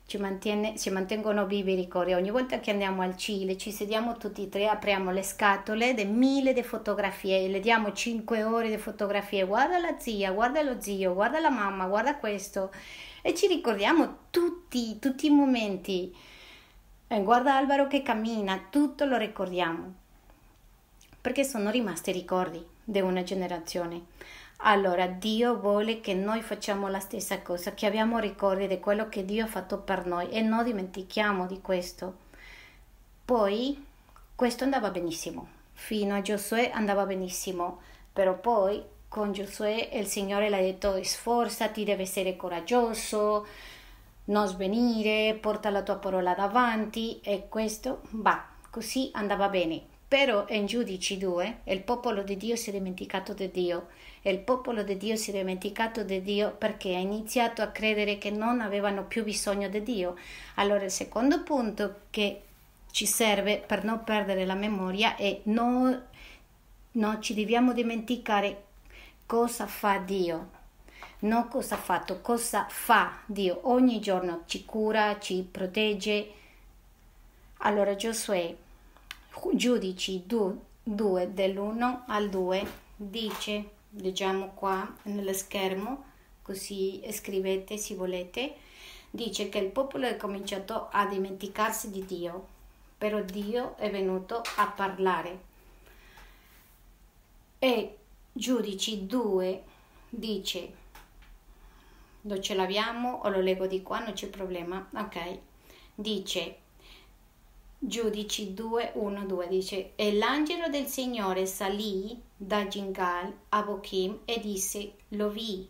ci, 0.06 0.16
mantiene, 0.16 0.76
ci 0.78 0.90
mantengono 0.90 1.46
vivi 1.46 1.72
i 1.72 1.76
ricordi. 1.76 2.14
Ogni 2.14 2.30
volta 2.30 2.60
che 2.60 2.70
andiamo 2.70 3.02
al 3.02 3.16
Cile 3.16 3.56
ci 3.58 3.70
sediamo 3.70 4.16
tutti 4.16 4.44
e 4.44 4.48
tre, 4.48 4.66
apriamo 4.66 5.10
le 5.10 5.22
scatole 5.22 5.92
di 5.92 6.06
mille 6.06 6.54
di 6.54 6.62
fotografie 6.62 7.44
e 7.44 7.48
le 7.48 7.60
diamo 7.60 7.92
cinque 7.92 8.42
ore 8.42 8.70
di 8.70 8.78
fotografie. 8.78 9.44
Guarda 9.44 9.78
la 9.78 9.98
zia, 9.98 10.30
guarda 10.32 10.62
lo 10.62 10.80
zio, 10.80 11.12
guarda 11.12 11.40
la 11.40 11.50
mamma, 11.50 11.86
guarda 11.86 12.16
questo. 12.16 12.70
E 13.20 13.34
ci 13.34 13.46
ricordiamo 13.46 14.16
tutti, 14.30 14.98
tutti 14.98 15.26
i 15.26 15.30
momenti. 15.30 16.14
Eh, 17.06 17.22
guarda 17.22 17.56
Alvaro 17.56 17.86
che 17.86 18.02
cammina, 18.02 18.66
tutto 18.70 19.04
lo 19.04 19.16
ricordiamo 19.18 20.06
perché 21.28 21.44
sono 21.44 21.68
rimasti 21.68 22.10
ricordi 22.10 22.66
di 22.82 23.02
una 23.02 23.22
generazione. 23.22 24.06
Allora 24.60 25.06
Dio 25.06 25.58
vuole 25.58 26.00
che 26.00 26.14
noi 26.14 26.40
facciamo 26.40 26.88
la 26.88 27.00
stessa 27.00 27.42
cosa, 27.42 27.74
che 27.74 27.84
abbiamo 27.84 28.18
ricordi 28.18 28.66
di 28.66 28.80
quello 28.80 29.10
che 29.10 29.26
Dio 29.26 29.44
ha 29.44 29.46
fatto 29.46 29.76
per 29.76 30.06
noi 30.06 30.30
e 30.30 30.40
non 30.40 30.64
dimentichiamo 30.64 31.46
di 31.46 31.60
questo. 31.60 32.16
Poi 33.26 33.84
questo 34.34 34.64
andava 34.64 34.88
benissimo, 34.88 35.48
fino 35.74 36.14
a 36.14 36.22
Giosuè 36.22 36.70
andava 36.72 37.04
benissimo, 37.04 37.82
però 38.10 38.38
poi 38.38 38.82
con 39.06 39.32
Giosuè 39.32 39.90
il 39.92 40.06
Signore 40.06 40.48
le 40.48 40.56
ha 40.56 40.62
detto 40.62 40.98
sforzati, 41.04 41.84
devi 41.84 42.04
essere 42.04 42.36
coraggioso, 42.36 43.46
non 44.24 44.46
svenire, 44.46 45.36
porta 45.38 45.68
la 45.68 45.82
tua 45.82 45.96
parola 45.96 46.32
davanti 46.32 47.20
e 47.20 47.48
questo 47.50 48.00
va, 48.12 48.42
così 48.70 49.10
andava 49.12 49.50
bene. 49.50 49.96
Però 50.08 50.46
in 50.48 50.64
Giudici 50.64 51.18
2 51.18 51.58
il 51.64 51.82
popolo 51.82 52.22
di 52.22 52.38
Dio 52.38 52.56
si 52.56 52.70
è 52.70 52.72
dimenticato 52.72 53.34
di 53.34 53.50
Dio 53.50 53.88
e 54.22 54.30
il 54.30 54.38
popolo 54.38 54.82
di 54.82 54.96
Dio 54.96 55.16
si 55.16 55.30
è 55.30 55.34
dimenticato 55.34 56.02
di 56.02 56.22
Dio 56.22 56.50
perché 56.52 56.96
ha 56.96 56.98
iniziato 56.98 57.60
a 57.60 57.68
credere 57.68 58.16
che 58.16 58.30
non 58.30 58.62
avevano 58.62 59.04
più 59.04 59.22
bisogno 59.22 59.68
di 59.68 59.82
Dio. 59.82 60.16
Allora 60.54 60.84
il 60.84 60.90
secondo 60.90 61.42
punto 61.42 62.00
che 62.08 62.40
ci 62.90 63.04
serve 63.04 63.58
per 63.58 63.84
non 63.84 64.02
perdere 64.02 64.46
la 64.46 64.54
memoria 64.54 65.14
è 65.14 65.40
non, 65.44 66.06
non 66.92 67.20
ci 67.20 67.34
dobbiamo 67.34 67.74
dimenticare 67.74 68.64
cosa 69.26 69.66
fa 69.66 69.98
Dio. 69.98 70.56
Non 71.20 71.48
cosa 71.48 71.74
ha 71.74 71.78
fatto, 71.78 72.22
cosa 72.22 72.66
fa 72.70 73.20
Dio. 73.26 73.60
Ogni 73.64 74.00
giorno 74.00 74.44
ci 74.46 74.64
cura, 74.64 75.18
ci 75.18 75.46
protegge. 75.50 76.32
Allora 77.58 77.94
Giosuè 77.94 78.56
Giudici 79.52 80.24
2 80.26 81.32
dell'1 81.32 82.02
al 82.06 82.28
2 82.28 82.70
dice, 82.96 83.70
leggiamo 83.90 84.52
qua 84.54 84.94
nello 85.04 85.32
schermo, 85.32 86.04
così 86.42 87.02
scrivete 87.10 87.76
se 87.76 87.94
volete, 87.94 88.54
dice 89.10 89.48
che 89.48 89.58
il 89.58 89.70
popolo 89.70 90.06
è 90.06 90.16
cominciato 90.16 90.88
a 90.90 91.06
dimenticarsi 91.06 91.90
di 91.90 92.04
Dio, 92.04 92.46
però 92.98 93.20
Dio 93.22 93.76
è 93.76 93.90
venuto 93.90 94.42
a 94.56 94.66
parlare. 94.66 95.40
E 97.58 97.96
Giudici 98.32 99.06
2 99.06 99.62
dice, 100.08 100.72
lo 102.22 102.40
ce 102.40 102.54
l'abbiamo 102.54 103.20
o 103.22 103.28
lo 103.28 103.40
leggo 103.40 103.66
di 103.66 103.82
qua, 103.82 104.00
non 104.00 104.12
c'è 104.12 104.28
problema, 104.28 104.88
ok, 104.94 105.38
dice 105.94 106.58
Giudici 107.80 108.54
2, 108.54 108.90
1, 108.94 109.24
2 109.24 109.46
dice 109.46 109.92
E 109.94 110.12
l'angelo 110.12 110.68
del 110.68 110.86
Signore 110.86 111.46
salì 111.46 112.20
da 112.36 112.66
Gingal 112.66 113.32
a 113.50 113.62
Bochim 113.62 114.18
e 114.24 114.40
disse 114.40 114.94
Lo 115.10 115.28
vi, 115.28 115.64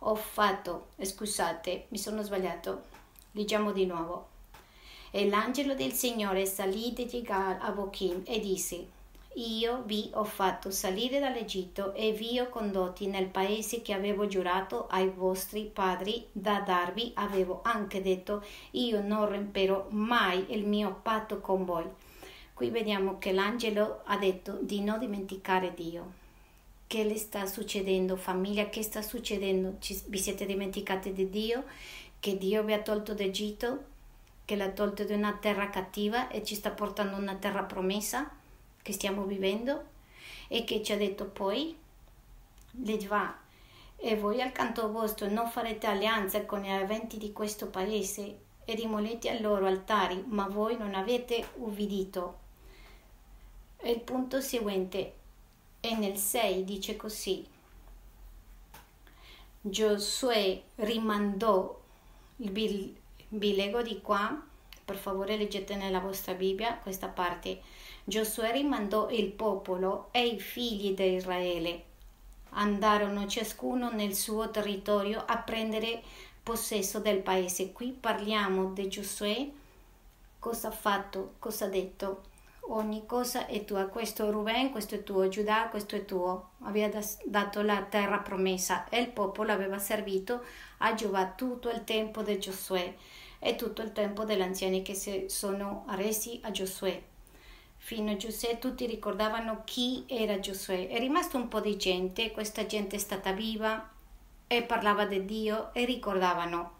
ho 0.00 0.14
fatto, 0.16 0.88
scusate, 1.00 1.86
mi 1.90 1.98
sono 1.98 2.22
sbagliato, 2.22 2.82
leggiamo 3.32 3.70
di 3.70 3.86
nuovo. 3.86 4.26
E 5.12 5.28
l'angelo 5.28 5.74
del 5.74 5.92
Signore 5.92 6.44
salì 6.44 6.92
di 6.92 7.06
Gigal 7.06 7.58
a 7.60 7.70
Bochim 7.70 8.22
e 8.26 8.40
disse, 8.40 8.88
io 9.34 9.82
vi 9.84 10.10
ho 10.14 10.24
fatto 10.24 10.70
salire 10.70 11.20
dall'Egitto 11.20 11.94
e 11.94 12.12
vi 12.12 12.40
ho 12.40 12.48
condotti 12.48 13.06
nel 13.06 13.26
paese 13.26 13.82
che 13.82 13.92
avevo 13.92 14.26
giurato 14.26 14.86
ai 14.88 15.08
vostri 15.08 15.64
padri 15.64 16.26
da 16.32 16.60
darvi. 16.60 17.12
Avevo 17.14 17.60
anche 17.62 18.02
detto, 18.02 18.44
io 18.72 19.00
non 19.00 19.28
romperò 19.28 19.86
mai 19.90 20.46
il 20.48 20.66
mio 20.66 20.98
patto 21.02 21.40
con 21.40 21.64
voi. 21.64 21.84
Qui 22.52 22.70
vediamo 22.70 23.18
che 23.18 23.32
l'angelo 23.32 24.00
ha 24.06 24.16
detto 24.16 24.58
di 24.60 24.80
non 24.80 24.98
dimenticare 24.98 25.72
Dio. 25.72 26.12
Che 26.88 27.04
le 27.04 27.16
sta 27.16 27.46
succedendo, 27.46 28.16
famiglia? 28.16 28.68
Che 28.68 28.82
sta 28.82 29.02
succedendo? 29.02 29.76
Ci, 29.78 30.02
vi 30.06 30.18
siete 30.18 30.46
dimenticati 30.46 31.12
di 31.12 31.30
Dio? 31.30 31.64
Che 32.18 32.36
Dio 32.36 32.64
vi 32.64 32.72
ha 32.72 32.80
tolto 32.80 33.14
d'Egitto? 33.14 33.84
Che 34.44 34.56
l'ha 34.56 34.70
tolto 34.70 35.04
da 35.04 35.14
una 35.14 35.34
terra 35.34 35.70
cattiva 35.70 36.28
e 36.28 36.42
ci 36.42 36.56
sta 36.56 36.70
portando 36.70 37.16
una 37.16 37.36
terra 37.36 37.62
promessa? 37.62 38.28
Che 38.88 38.94
stiamo 38.94 39.24
vivendo 39.24 39.84
e 40.48 40.64
che 40.64 40.82
ci 40.82 40.92
ha 40.92 40.96
detto 40.96 41.26
poi 41.26 41.76
le 42.70 42.98
va 43.06 43.38
e 43.96 44.16
voi 44.16 44.40
al 44.40 44.50
canto 44.50 44.90
vostro 44.90 45.28
non 45.28 45.50
farete 45.50 45.86
alleanza 45.86 46.46
con 46.46 46.62
gli 46.62 46.70
aventi 46.70 47.18
di 47.18 47.30
questo 47.30 47.66
paese 47.66 48.38
e 48.64 48.74
rimolete 48.74 49.28
ai 49.28 49.42
loro 49.42 49.66
altari, 49.66 50.24
ma 50.26 50.48
voi 50.48 50.78
non 50.78 50.94
avete 50.94 51.48
ubbidito. 51.56 52.38
E 53.76 53.90
il 53.90 54.00
punto 54.00 54.40
seguente 54.40 55.14
è 55.80 55.94
nel 55.94 56.16
6, 56.16 56.64
dice 56.64 56.96
così. 56.96 57.46
Giosuè 59.60 60.62
rimandò 60.76 61.78
il 62.36 62.96
bilego 63.28 63.82
di 63.82 64.00
qua, 64.00 64.42
per 64.82 64.96
favore 64.96 65.36
leggete 65.36 65.74
nella 65.76 66.00
vostra 66.00 66.32
Bibbia 66.32 66.78
questa 66.78 67.08
parte 67.08 67.60
Giosuè 68.08 68.52
rimandò 68.52 69.10
il 69.10 69.32
popolo 69.32 70.08
e 70.12 70.26
i 70.28 70.40
figli 70.40 70.94
di 70.94 71.16
Israele. 71.16 71.82
Andarono 72.52 73.26
ciascuno 73.26 73.90
nel 73.90 74.14
suo 74.14 74.50
territorio 74.50 75.22
a 75.26 75.36
prendere 75.36 76.00
possesso 76.42 77.00
del 77.00 77.18
paese. 77.18 77.70
Qui 77.70 77.92
parliamo 77.92 78.72
di 78.72 78.88
Giosuè. 78.88 79.50
Cosa 80.38 80.68
ha 80.68 80.70
fatto? 80.70 81.34
Cosa 81.38 81.66
ha 81.66 81.68
detto? 81.68 82.22
Ogni 82.68 83.04
cosa 83.04 83.44
è 83.44 83.66
tua. 83.66 83.84
Questo 83.88 84.26
è 84.26 84.30
Ruben, 84.30 84.70
questo 84.70 84.94
è 84.94 85.02
tuo. 85.02 85.28
Giuda, 85.28 85.68
questo 85.68 85.94
è 85.94 86.06
tuo. 86.06 86.52
Aveva 86.62 86.98
dato 87.26 87.60
la 87.60 87.82
terra 87.82 88.20
promessa 88.20 88.88
e 88.88 89.00
il 89.00 89.08
popolo 89.08 89.52
aveva 89.52 89.78
servito 89.78 90.42
a 90.78 90.94
Giova 90.94 91.26
tutto 91.26 91.68
il 91.68 91.84
tempo 91.84 92.22
di 92.22 92.38
Giosuè 92.38 92.94
e 93.38 93.54
tutto 93.54 93.82
il 93.82 93.92
tempo 93.92 94.24
degli 94.24 94.40
anziani 94.40 94.80
che 94.80 94.94
si 94.94 95.26
sono 95.28 95.84
resi 95.88 96.40
a 96.42 96.50
Giosuè 96.50 97.16
fino 97.78 98.10
a 98.12 98.16
Giuseppe 98.16 98.58
tutti 98.58 98.86
ricordavano 98.86 99.62
chi 99.64 100.04
era 100.06 100.38
Giosuè. 100.38 100.88
È 100.88 100.98
rimasto 100.98 101.36
un 101.36 101.48
po' 101.48 101.60
di 101.60 101.76
gente, 101.76 102.30
questa 102.32 102.66
gente 102.66 102.96
è 102.96 102.98
stata 102.98 103.32
viva 103.32 103.90
e 104.46 104.62
parlava 104.62 105.06
di 105.06 105.24
Dio 105.24 105.72
e 105.72 105.84
ricordavano. 105.84 106.76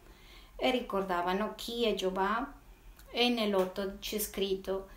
E 0.57 0.71
ricordavano 0.71 1.55
chi 1.57 1.85
è 1.85 1.95
Giova 1.95 2.53
e 3.11 3.29
nell'otto 3.29 3.97
c'è 4.01 4.19
scritto 4.19 4.89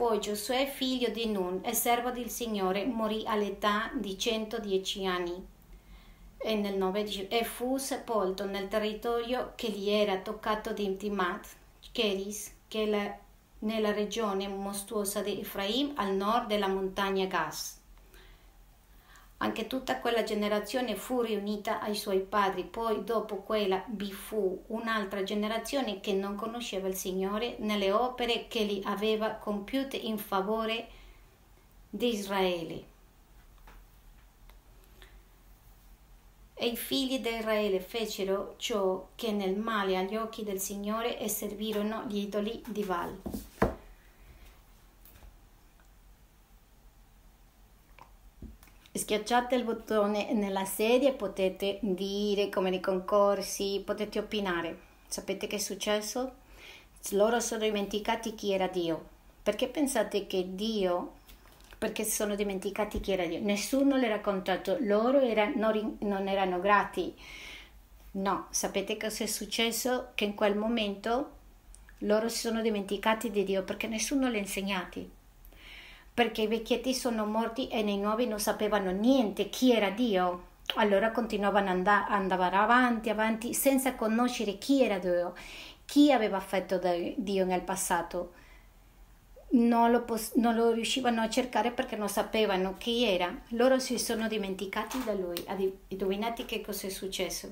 poi 0.00 0.18
Giosuè 0.18 0.66
figlio 0.66 1.10
di 1.10 1.26
Nun 1.26 1.60
e 1.62 1.74
servo 1.74 2.10
del 2.10 2.30
Signore 2.30 2.86
morì 2.86 3.22
all'età 3.26 3.90
di 3.94 4.16
110 4.16 5.06
anni 5.06 5.46
e 6.42 6.54
nel 6.54 6.76
9 6.76 7.02
dice 7.02 7.28
e 7.28 7.44
fu 7.44 7.76
sepolto 7.76 8.46
nel 8.46 8.68
territorio 8.68 9.52
che 9.56 9.68
gli 9.68 9.90
era 9.90 10.16
toccato 10.16 10.72
di 10.72 10.96
Timat, 10.96 11.46
Keris, 11.92 12.50
che 12.66 12.84
è 12.84 13.18
nella 13.60 13.92
regione 13.92 14.48
mostruosa 14.48 15.22
di 15.22 15.40
Efraim 15.40 15.92
al 15.96 16.14
nord 16.14 16.46
della 16.46 16.68
montagna 16.68 17.26
Gas. 17.26 17.78
Anche 19.42 19.66
tutta 19.66 20.00
quella 20.00 20.22
generazione 20.22 20.96
fu 20.96 21.22
riunita 21.22 21.80
ai 21.80 21.94
suoi 21.94 22.20
padri, 22.20 22.64
poi 22.64 23.04
dopo 23.04 23.36
quella 23.36 23.82
vi 23.88 24.12
fu 24.12 24.64
un'altra 24.66 25.22
generazione 25.22 26.00
che 26.00 26.12
non 26.12 26.34
conosceva 26.34 26.88
il 26.88 26.94
Signore 26.94 27.56
nelle 27.60 27.90
opere 27.90 28.48
che 28.48 28.64
gli 28.64 28.82
aveva 28.84 29.30
compiute 29.30 29.96
in 29.96 30.18
favore 30.18 30.88
di 31.88 32.14
Israele. 32.14 32.84
E 36.52 36.66
i 36.66 36.76
figli 36.76 37.20
di 37.20 37.34
Israele 37.34 37.80
fecero 37.80 38.56
ciò 38.58 39.08
che 39.14 39.32
nel 39.32 39.56
male 39.56 39.96
agli 39.96 40.16
occhi 40.16 40.44
del 40.44 40.60
Signore 40.60 41.18
e 41.18 41.26
servirono 41.30 42.04
gli 42.06 42.18
idoli 42.18 42.62
di 42.66 42.84
Val. 42.84 43.18
Schiacciate 48.92 49.54
il 49.54 49.62
bottone 49.62 50.32
nella 50.32 50.64
sedia 50.64 51.10
e 51.10 51.14
potete 51.14 51.78
dire 51.80 52.48
come 52.48 52.70
nei 52.70 52.80
concorsi, 52.80 53.82
potete 53.84 54.18
opinare. 54.18 54.78
Sapete 55.06 55.46
che 55.46 55.56
è 55.56 55.60
successo? 55.60 56.32
Loro 57.10 57.38
sono 57.40 57.62
dimenticati 57.62 58.34
chi 58.34 58.52
era 58.52 58.66
Dio. 58.66 59.18
Perché 59.42 59.68
pensate 59.68 60.26
che 60.26 60.54
Dio 60.54 61.18
perché 61.80 62.04
si 62.04 62.10
sono 62.10 62.34
dimenticati 62.34 63.00
chi 63.00 63.12
era 63.12 63.24
Dio. 63.24 63.40
Nessuno 63.40 63.96
le 63.96 64.06
ha 64.06 64.10
raccontato, 64.10 64.76
loro 64.80 65.20
era, 65.20 65.50
non, 65.54 65.96
non 66.00 66.28
erano 66.28 66.60
grati. 66.60 67.14
No, 68.12 68.48
sapete 68.50 68.98
cosa 68.98 69.24
è 69.24 69.26
successo? 69.26 70.08
Che 70.14 70.24
in 70.24 70.34
quel 70.34 70.56
momento 70.56 71.30
loro 71.98 72.28
si 72.28 72.38
sono 72.38 72.60
dimenticati 72.60 73.30
di 73.30 73.44
Dio 73.44 73.62
perché 73.62 73.86
nessuno 73.86 74.28
li 74.28 74.36
ha 74.36 74.40
insegnati. 74.40 75.10
Perché 76.20 76.42
i 76.42 76.48
vecchietti 76.48 76.92
sono 76.92 77.24
morti 77.24 77.68
e 77.68 77.82
nei 77.82 77.96
nuovi 77.96 78.26
non 78.26 78.38
sapevano 78.38 78.90
niente 78.90 79.48
chi 79.48 79.72
era 79.72 79.88
Dio. 79.88 80.48
Allora 80.74 81.12
continuavano 81.12 81.70
ad 81.70 81.86
andare 81.86 82.56
avanti, 82.56 83.08
avanti, 83.08 83.54
senza 83.54 83.94
conoscere 83.94 84.58
chi 84.58 84.84
era 84.84 84.98
Dio, 84.98 85.32
chi 85.86 86.12
aveva 86.12 86.38
fatto 86.38 86.78
Dio 87.16 87.44
nel 87.46 87.62
passato 87.62 88.32
non 89.52 89.90
lo, 89.90 90.02
pos- 90.02 90.34
non 90.34 90.54
lo, 90.56 90.72
riuscivano 90.72 91.22
a 91.22 91.30
cercare 91.30 91.70
perché 91.70 91.96
non 91.96 92.10
sapevano 92.10 92.76
chi 92.76 93.06
era. 93.06 93.34
Loro 93.52 93.78
si 93.78 93.98
sono 93.98 94.28
dimenticati 94.28 95.02
da 95.02 95.14
lui. 95.14 95.42
Indovinate 95.88 96.44
che 96.44 96.60
cosa 96.60 96.86
è 96.86 96.90
successo? 96.90 97.50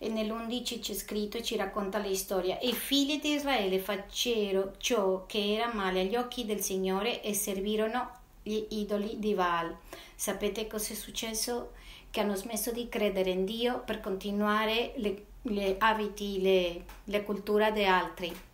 E 0.00 0.08
nell'11 0.08 0.80
c'è 0.80 0.94
scritto, 0.94 1.42
ci 1.42 1.56
racconta 1.56 1.98
la 1.98 2.14
storia. 2.14 2.58
I 2.60 2.72
figli 2.72 3.20
di 3.20 3.32
Israele 3.32 3.80
fecero 3.80 4.74
ciò 4.78 5.26
che 5.26 5.54
era 5.54 5.72
male 5.74 6.02
agli 6.02 6.14
occhi 6.14 6.44
del 6.44 6.60
Signore 6.60 7.20
e 7.22 7.34
servirono 7.34 8.10
gli 8.42 8.64
idoli 8.70 9.18
di 9.18 9.34
Baal. 9.34 9.76
Sapete 10.14 10.68
cosa 10.68 10.92
è 10.92 10.96
successo? 10.96 11.72
Che 12.10 12.20
hanno 12.20 12.36
smesso 12.36 12.70
di 12.70 12.88
credere 12.88 13.30
in 13.30 13.44
Dio 13.44 13.80
per 13.80 14.00
continuare 14.00 14.92
le, 14.96 15.24
le 15.42 15.76
abiti, 15.78 16.40
le, 16.40 16.84
le 17.04 17.22
culture 17.24 17.72
di 17.72 17.84
altri 17.84 18.46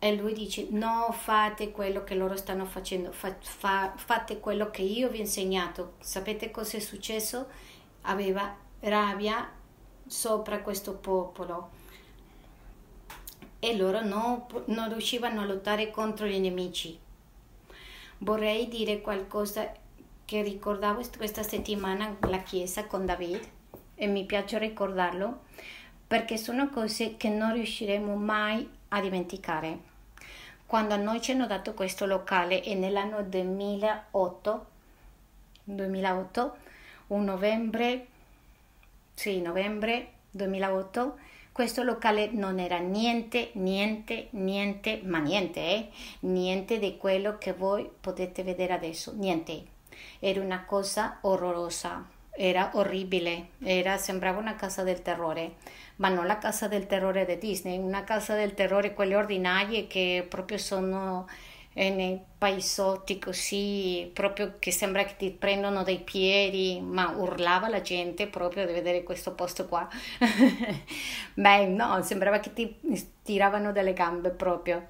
e 0.00 0.16
lui 0.16 0.32
dice 0.32 0.66
no 0.70 1.14
fate 1.16 1.70
quello 1.70 2.02
che 2.02 2.16
loro 2.16 2.36
stanno 2.36 2.64
facendo 2.64 3.12
fa, 3.12 3.36
fa, 3.38 3.92
fate 3.96 4.40
quello 4.40 4.70
che 4.70 4.82
io 4.82 5.08
vi 5.08 5.18
ho 5.18 5.20
insegnato 5.20 5.94
sapete 6.00 6.50
cosa 6.50 6.78
è 6.78 6.80
successo 6.80 7.46
aveva 8.02 8.52
rabbia 8.80 9.50
sopra 10.06 10.60
questo 10.60 10.94
popolo 10.94 11.70
e 13.58 13.76
loro 13.76 14.02
no, 14.04 14.46
non 14.66 14.88
riuscivano 14.90 15.40
a 15.40 15.46
lottare 15.46 15.90
contro 15.90 16.26
gli 16.26 16.38
nemici 16.38 17.04
vorrei 18.18 18.68
dire 18.68 19.00
qualcosa 19.00 19.72
che 20.24 20.42
ricordavo 20.42 21.02
questa 21.16 21.42
settimana 21.42 22.16
la 22.20 22.38
chiesa 22.38 22.86
con 22.86 23.04
David 23.04 23.40
e 23.94 24.06
mi 24.06 24.24
piace 24.24 24.58
ricordarlo 24.58 25.44
perché 26.06 26.36
sono 26.36 26.70
cose 26.70 27.16
che 27.16 27.28
non 27.28 27.52
riusciremo 27.52 28.14
mai 28.14 28.68
a 28.88 29.00
dimenticare. 29.00 29.94
Quando 30.64 30.94
a 30.94 30.98
noi 30.98 31.20
ci 31.20 31.32
hanno 31.32 31.46
dato 31.46 31.74
questo 31.74 32.06
locale 32.06 32.62
e 32.62 32.74
nell'anno 32.74 33.22
2008, 33.22 34.66
2008 35.64 36.56
un 37.08 37.24
novembre, 37.24 38.06
sì, 39.16 39.40
novembre 39.40 40.10
2008, 40.30 41.18
questo 41.50 41.82
locale 41.82 42.28
non 42.32 42.58
era 42.58 42.76
niente, 42.76 43.50
niente, 43.54 44.28
niente, 44.32 45.00
ma 45.04 45.18
niente, 45.20 45.60
eh? 45.60 45.88
niente 46.20 46.78
di 46.78 46.98
quello 46.98 47.38
che 47.38 47.54
voi 47.54 47.90
potete 47.98 48.42
vedere 48.42 48.74
adesso, 48.74 49.14
niente. 49.16 49.64
Era 50.18 50.42
una 50.42 50.66
cosa 50.66 51.16
orrorosa, 51.22 52.06
era 52.30 52.72
orribile, 52.74 53.52
era, 53.62 53.96
sembrava 53.96 54.38
una 54.38 54.54
casa 54.54 54.82
del 54.82 55.00
terrore 55.00 55.54
ma 55.96 56.10
non 56.10 56.26
la 56.26 56.36
casa 56.36 56.68
del 56.68 56.86
terrore 56.86 57.24
di 57.24 57.38
Disney, 57.38 57.78
una 57.78 58.04
casa 58.04 58.34
del 58.34 58.52
terrore 58.52 58.92
quelle 58.92 59.16
ordinarie 59.16 59.86
che 59.86 60.26
proprio 60.28 60.58
sono 60.58 61.26
e 61.78 61.90
nei 61.90 62.18
paesotti 62.38 63.18
così, 63.18 64.10
proprio 64.14 64.54
che 64.58 64.72
sembra 64.72 65.04
che 65.04 65.14
ti 65.18 65.30
prendono 65.30 65.82
dai 65.82 65.98
piedi, 65.98 66.80
ma 66.80 67.10
urlava 67.10 67.68
la 67.68 67.82
gente 67.82 68.26
proprio 68.28 68.64
di 68.64 68.72
vedere 68.72 69.02
questo 69.02 69.34
posto 69.34 69.66
qua. 69.66 69.86
beh, 71.34 71.66
no, 71.66 72.02
sembrava 72.02 72.38
che 72.38 72.54
ti 72.54 72.78
tiravano 73.22 73.72
dalle 73.72 73.92
gambe 73.92 74.30
proprio. 74.30 74.86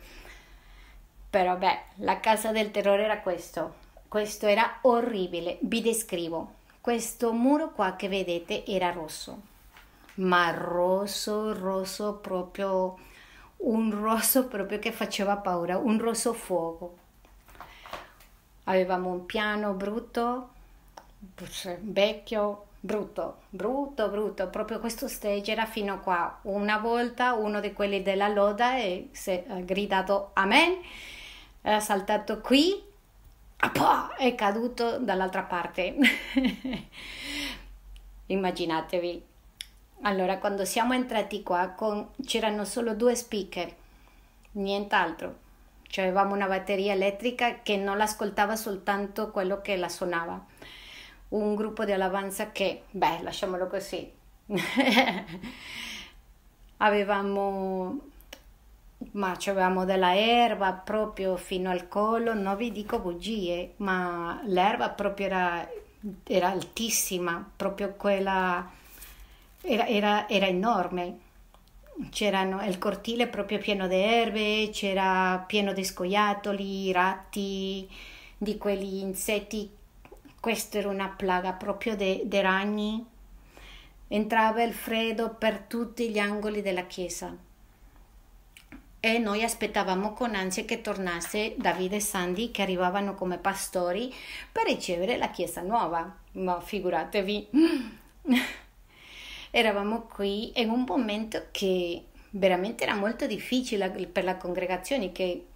Però 1.28 1.56
beh, 1.56 1.80
la 1.96 2.20
casa 2.20 2.52
del 2.52 2.70
terrore 2.70 3.02
era 3.02 3.18
questo. 3.18 3.74
Questo 4.06 4.46
era 4.46 4.78
orribile, 4.82 5.58
vi 5.62 5.82
descrivo. 5.82 6.52
Questo 6.80 7.32
muro 7.32 7.72
qua 7.72 7.96
che 7.96 8.08
vedete 8.08 8.64
era 8.64 8.92
rosso, 8.92 9.42
ma 10.14 10.52
rosso, 10.52 11.52
rosso 11.52 12.14
proprio 12.22 12.96
un 13.58 13.90
rosso 13.90 14.46
proprio 14.46 14.78
che 14.78 14.92
faceva 14.92 15.36
paura, 15.36 15.78
un 15.78 15.98
rosso 15.98 16.32
fuoco. 16.32 16.96
Avevamo 18.64 19.10
un 19.10 19.26
piano 19.26 19.72
brutto, 19.72 20.50
vecchio, 21.80 22.66
brutto, 22.80 23.42
brutto, 23.48 24.08
brutto. 24.08 24.48
Proprio 24.48 24.80
questo 24.80 25.08
stage 25.08 25.52
era 25.52 25.66
fino 25.66 25.94
a 25.94 25.98
qua. 25.98 26.38
Una 26.42 26.78
volta 26.78 27.34
uno 27.34 27.60
di 27.60 27.72
quelli 27.72 28.02
della 28.02 28.28
loda 28.28 28.76
e 28.76 29.08
si 29.12 29.30
è 29.30 29.44
gridato 29.64 30.30
Amen, 30.34 30.78
è 31.60 31.78
saltato 31.78 32.40
qui 32.40 32.82
è 34.18 34.34
caduto 34.34 34.98
dall'altra 34.98 35.42
parte. 35.42 35.96
Immaginatevi 38.26 39.24
allora, 40.02 40.38
quando 40.38 40.64
siamo 40.64 40.94
entrati 40.94 41.42
qua 41.42 41.70
con... 41.70 42.10
c'erano 42.24 42.64
solo 42.64 42.94
due 42.94 43.14
speaker, 43.14 43.74
nient'altro. 44.52 45.44
Cioè 45.88 46.04
avevamo 46.04 46.34
una 46.34 46.46
batteria 46.46 46.92
elettrica 46.92 47.62
che 47.62 47.76
non 47.76 47.96
l'ascoltava 47.96 48.56
soltanto 48.56 49.30
quello 49.30 49.60
che 49.60 49.76
la 49.76 49.88
suonava. 49.88 50.44
Un 51.28 51.54
gruppo 51.54 51.84
di 51.84 51.92
alabanza 51.92 52.52
che, 52.52 52.82
beh, 52.90 53.22
lasciamolo 53.22 53.66
così. 53.66 54.12
avevamo 56.78 58.00
ma 59.12 59.36
avevamo 59.46 59.84
della 59.84 60.16
erba 60.16 60.72
proprio 60.72 61.36
fino 61.36 61.70
al 61.70 61.88
collo, 61.88 62.34
non 62.34 62.56
vi 62.56 62.72
dico 62.72 62.98
bugie, 62.98 63.74
ma 63.78 64.40
l'erba 64.44 64.88
proprio 64.90 65.26
era, 65.26 65.68
era 66.24 66.50
altissima, 66.50 67.46
proprio 67.56 67.94
quella 67.94 68.70
era, 69.66 69.86
era, 69.86 70.28
era 70.28 70.46
enorme. 70.46 71.18
C'erano 72.10 72.64
il 72.66 72.78
cortile 72.78 73.26
proprio 73.26 73.58
pieno 73.58 73.88
di 73.88 73.96
erbe, 73.96 74.70
c'era 74.70 75.42
pieno 75.46 75.72
di 75.72 75.84
scoiattoli, 75.84 76.92
ratti, 76.92 77.88
di 78.36 78.58
quegli 78.58 78.96
insetti. 78.96 79.70
Questa 80.38 80.78
era 80.78 80.88
una 80.88 81.08
plaga 81.08 81.52
proprio 81.52 81.96
di 81.96 82.40
ragni. 82.40 83.04
Entrava 84.08 84.62
il 84.62 84.72
freddo 84.72 85.34
per 85.34 85.58
tutti 85.60 86.10
gli 86.10 86.18
angoli 86.18 86.62
della 86.62 86.84
chiesa 86.84 87.36
e 89.06 89.18
noi 89.18 89.44
aspettavamo 89.44 90.14
con 90.14 90.34
ansia 90.34 90.64
che 90.64 90.80
tornasse 90.80 91.54
Davide 91.56 91.96
e 91.96 92.00
Sandy 92.00 92.50
che 92.50 92.62
arrivavano 92.62 93.14
come 93.14 93.38
pastori 93.38 94.12
per 94.50 94.64
ricevere 94.64 95.16
la 95.16 95.30
chiesa 95.30 95.60
nuova. 95.60 96.12
Ma 96.32 96.60
figuratevi. 96.60 97.48
Eravamo 99.58 100.02
qui 100.02 100.52
in 100.60 100.68
un 100.68 100.84
momento 100.86 101.46
che 101.50 102.04
veramente 102.30 102.84
era 102.84 102.94
molto 102.94 103.26
difficile 103.26 103.88
per 103.88 104.22
la 104.22 104.36
congregazione 104.36 105.12
che, 105.12 105.46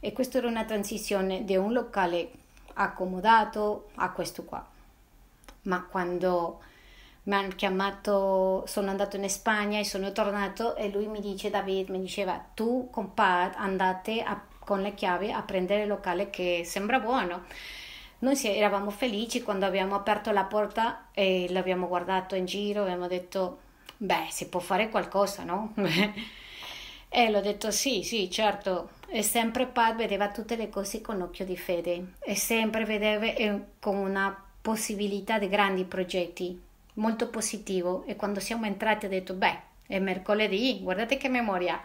e 0.00 0.12
questa 0.12 0.38
era 0.38 0.48
una 0.48 0.64
transizione 0.64 1.44
di 1.44 1.54
un 1.54 1.72
locale 1.72 2.30
accomodato 2.72 3.90
a 3.94 4.10
questo 4.10 4.42
qua. 4.42 4.66
Ma 5.62 5.84
quando 5.88 6.60
mi 7.24 7.34
hanno 7.34 7.54
chiamato, 7.54 8.64
sono 8.66 8.90
andato 8.90 9.14
in 9.14 9.30
Spagna 9.30 9.78
e 9.78 9.84
sono 9.84 10.10
tornato 10.10 10.74
e 10.74 10.88
lui 10.88 11.06
mi 11.06 11.20
dice, 11.20 11.50
David, 11.50 11.90
mi 11.90 12.00
diceva, 12.00 12.44
tu 12.52 12.88
con 12.90 13.14
Pat 13.14 13.54
andate 13.56 14.22
a, 14.22 14.42
con 14.58 14.82
le 14.82 14.92
chiavi 14.92 15.30
a 15.30 15.40
prendere 15.42 15.82
il 15.82 15.88
locale 15.88 16.30
che 16.30 16.62
sembra 16.64 16.98
buono. 16.98 17.44
Noi 18.24 18.42
eravamo 18.42 18.88
felici 18.88 19.42
quando 19.42 19.66
abbiamo 19.66 19.94
aperto 19.94 20.30
la 20.30 20.44
porta 20.44 21.08
e 21.12 21.46
l'abbiamo 21.50 21.86
guardato 21.86 22.34
in 22.34 22.46
giro, 22.46 22.80
abbiamo 22.80 23.06
detto, 23.06 23.58
beh, 23.98 24.28
si 24.30 24.48
può 24.48 24.60
fare 24.60 24.88
qualcosa, 24.88 25.44
no? 25.44 25.74
e 27.10 27.30
l'ho 27.30 27.40
detto, 27.42 27.70
sì, 27.70 28.02
sì, 28.02 28.30
certo. 28.30 28.92
E 29.08 29.22
sempre 29.22 29.66
Pat 29.66 29.96
vedeva 29.96 30.30
tutte 30.30 30.56
le 30.56 30.70
cose 30.70 31.02
con 31.02 31.20
occhio 31.20 31.44
di 31.44 31.54
fede 31.58 32.14
e 32.20 32.34
sempre 32.34 32.86
vedeva 32.86 33.26
eh, 33.26 33.60
con 33.78 33.96
una 33.96 34.34
possibilità 34.62 35.38
di 35.38 35.50
grandi 35.50 35.84
progetti, 35.84 36.58
molto 36.94 37.28
positivo. 37.28 38.04
E 38.06 38.16
quando 38.16 38.40
siamo 38.40 38.64
entrati 38.64 39.04
ha 39.04 39.10
detto, 39.10 39.34
beh, 39.34 39.60
è 39.86 39.98
mercoledì, 39.98 40.80
guardate 40.80 41.18
che 41.18 41.28
memoria 41.28 41.78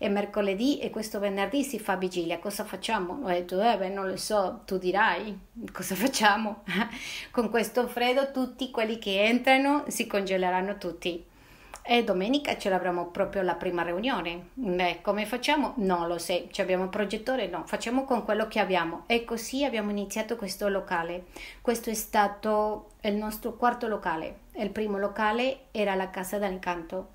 è 0.00 0.08
mercoledì 0.08 0.78
e 0.78 0.88
questo 0.88 1.18
venerdì 1.18 1.62
si 1.62 1.78
fa 1.78 1.94
vigilia, 1.94 2.38
cosa 2.38 2.64
facciamo? 2.64 3.18
Ho 3.22 3.28
detto, 3.28 3.60
eh 3.60 3.76
beh, 3.76 3.90
non 3.90 4.08
lo 4.08 4.16
so, 4.16 4.62
tu 4.64 4.78
dirai, 4.78 5.38
cosa 5.70 5.94
facciamo? 5.94 6.62
Con 7.30 7.50
questo 7.50 7.86
freddo 7.86 8.30
tutti 8.30 8.70
quelli 8.70 8.96
che 8.98 9.22
entrano 9.22 9.84
si 9.88 10.06
congeleranno 10.06 10.78
tutti. 10.78 11.22
E 11.82 12.02
domenica 12.02 12.56
ce 12.56 12.70
l'avremo 12.70 13.08
proprio 13.08 13.42
la 13.42 13.56
prima 13.56 13.82
riunione. 13.82 14.48
Beh, 14.54 15.00
come 15.02 15.26
facciamo? 15.26 15.74
Non 15.76 16.08
lo 16.08 16.16
so. 16.16 16.46
Ci 16.50 16.62
abbiamo 16.62 16.84
un 16.84 16.88
progettore? 16.88 17.48
No, 17.48 17.64
facciamo 17.66 18.04
con 18.04 18.24
quello 18.24 18.48
che 18.48 18.58
abbiamo. 18.58 19.02
E 19.06 19.26
così 19.26 19.66
abbiamo 19.66 19.90
iniziato 19.90 20.36
questo 20.36 20.68
locale. 20.68 21.26
Questo 21.60 21.90
è 21.90 21.94
stato 21.94 22.92
il 23.02 23.16
nostro 23.16 23.54
quarto 23.54 23.86
locale. 23.86 24.38
Il 24.52 24.70
primo 24.70 24.96
locale 24.96 25.64
era 25.72 25.94
la 25.94 26.08
Casa 26.08 26.38
d'Incanto. 26.38 27.08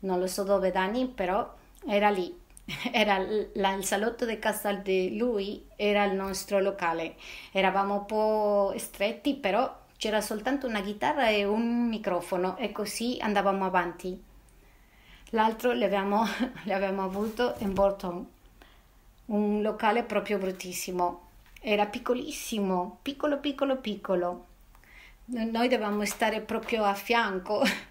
Non 0.00 0.18
lo 0.18 0.26
so 0.26 0.42
dove 0.42 0.72
da 0.72 0.80
anni, 0.82 1.06
però 1.06 1.58
era 1.86 2.10
lì, 2.10 2.34
era 2.92 3.18
la, 3.54 3.72
il 3.72 3.84
salotto 3.84 4.24
di 4.24 4.38
casa 4.38 4.72
di 4.72 5.16
lui, 5.16 5.66
era 5.76 6.04
il 6.04 6.14
nostro 6.14 6.60
locale. 6.60 7.16
Eravamo 7.52 7.94
un 7.94 8.06
po' 8.06 8.74
stretti, 8.76 9.34
però 9.34 9.78
c'era 9.96 10.20
soltanto 10.20 10.66
una 10.66 10.80
chitarra 10.80 11.28
e 11.28 11.44
un 11.44 11.88
microfono 11.88 12.56
e 12.56 12.72
così 12.72 13.18
andavamo 13.20 13.64
avanti. 13.64 14.28
L'altro 15.30 15.72
l'abbiamo, 15.72 16.24
l'abbiamo 16.64 17.04
avuto 17.04 17.54
in 17.58 17.72
Bolton, 17.72 18.26
un 19.26 19.62
locale 19.62 20.02
proprio 20.02 20.38
bruttissimo. 20.38 21.28
Era 21.60 21.86
piccolissimo, 21.86 22.98
piccolo, 23.02 23.38
piccolo, 23.38 23.76
piccolo. 23.76 24.46
Noi 25.26 25.68
dovevamo 25.68 26.04
stare 26.06 26.40
proprio 26.40 26.82
a 26.84 26.94
fianco 26.94 27.62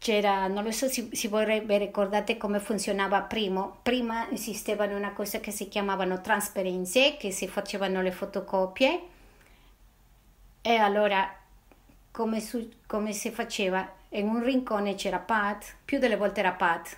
c'era, 0.00 0.46
non 0.46 0.64
lo 0.64 0.70
so 0.72 0.88
se, 0.88 1.10
se 1.12 1.28
vorrebbe 1.28 1.76
ricordate 1.76 2.38
come 2.38 2.58
funzionava 2.58 3.20
prima. 3.20 3.70
Prima 3.82 4.30
esistevano 4.30 4.96
una 4.96 5.12
cosa 5.12 5.40
che 5.40 5.50
si 5.50 5.68
chiamavano 5.68 6.22
trasparenze, 6.22 7.18
che 7.18 7.30
si 7.30 7.46
facevano 7.46 8.00
le 8.00 8.10
fotocopie 8.10 9.02
e 10.62 10.74
allora 10.74 11.36
come, 12.10 12.40
su, 12.40 12.66
come 12.86 13.12
si 13.12 13.30
faceva? 13.30 13.86
In 14.10 14.26
un 14.26 14.42
rincone 14.42 14.94
c'era 14.94 15.18
Pat, 15.18 15.76
più 15.84 15.98
delle 15.98 16.16
volte 16.16 16.40
era 16.40 16.52
Pat, 16.52 16.96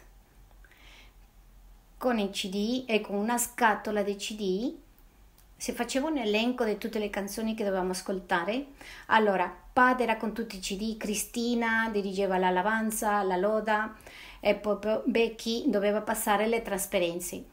con 1.98 2.20
i 2.20 2.30
CD 2.30 2.84
e 2.86 3.00
con 3.00 3.16
una 3.16 3.36
scatola 3.36 4.02
di 4.02 4.14
CD 4.14 4.76
si 5.62 5.70
faceva 5.70 6.08
un 6.08 6.18
elenco 6.18 6.64
di 6.64 6.76
tutte 6.76 6.98
le 6.98 7.08
canzoni 7.08 7.54
che 7.54 7.62
dovevamo 7.62 7.92
ascoltare. 7.92 8.66
Allora, 9.06 9.48
Pad 9.72 10.00
era 10.00 10.16
con 10.16 10.32
tutti 10.32 10.56
i 10.56 10.58
CD, 10.58 10.96
Cristina 10.96 11.88
dirigeva 11.92 12.36
l'alabanza, 12.36 13.22
la 13.22 13.36
loda 13.36 13.94
e 14.40 14.56
poi 14.56 14.78
Becky 15.04 15.70
doveva 15.70 16.00
passare 16.00 16.48
le 16.48 16.62
trasparenze. 16.62 17.44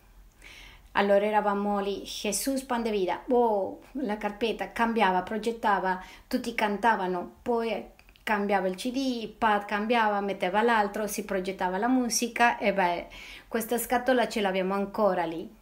Allora 0.94 1.24
eravamo 1.24 1.80
lì, 1.82 2.02
Gesù 2.02 2.66
pan 2.66 2.82
de 2.82 2.90
vida, 2.90 3.22
oh, 3.28 3.82
la 3.92 4.18
carpetta 4.18 4.72
cambiava, 4.72 5.22
progettava, 5.22 6.04
tutti 6.26 6.56
cantavano, 6.56 7.34
poi 7.44 7.92
cambiava 8.24 8.68
il 8.68 8.76
CD, 8.76 9.28
Pad 9.28 9.66
cambiava, 9.66 10.20
metteva 10.20 10.64
l'altro, 10.64 11.06
si 11.06 11.26
progettava 11.26 11.78
la 11.78 11.88
musica 11.88 12.58
e 12.58 12.74
beh, 12.74 13.08
questa 13.48 13.78
scatola 13.78 14.28
ce 14.28 14.42
l'abbiamo 14.42 14.74
ancora 14.74 15.26
lì. 15.26 15.58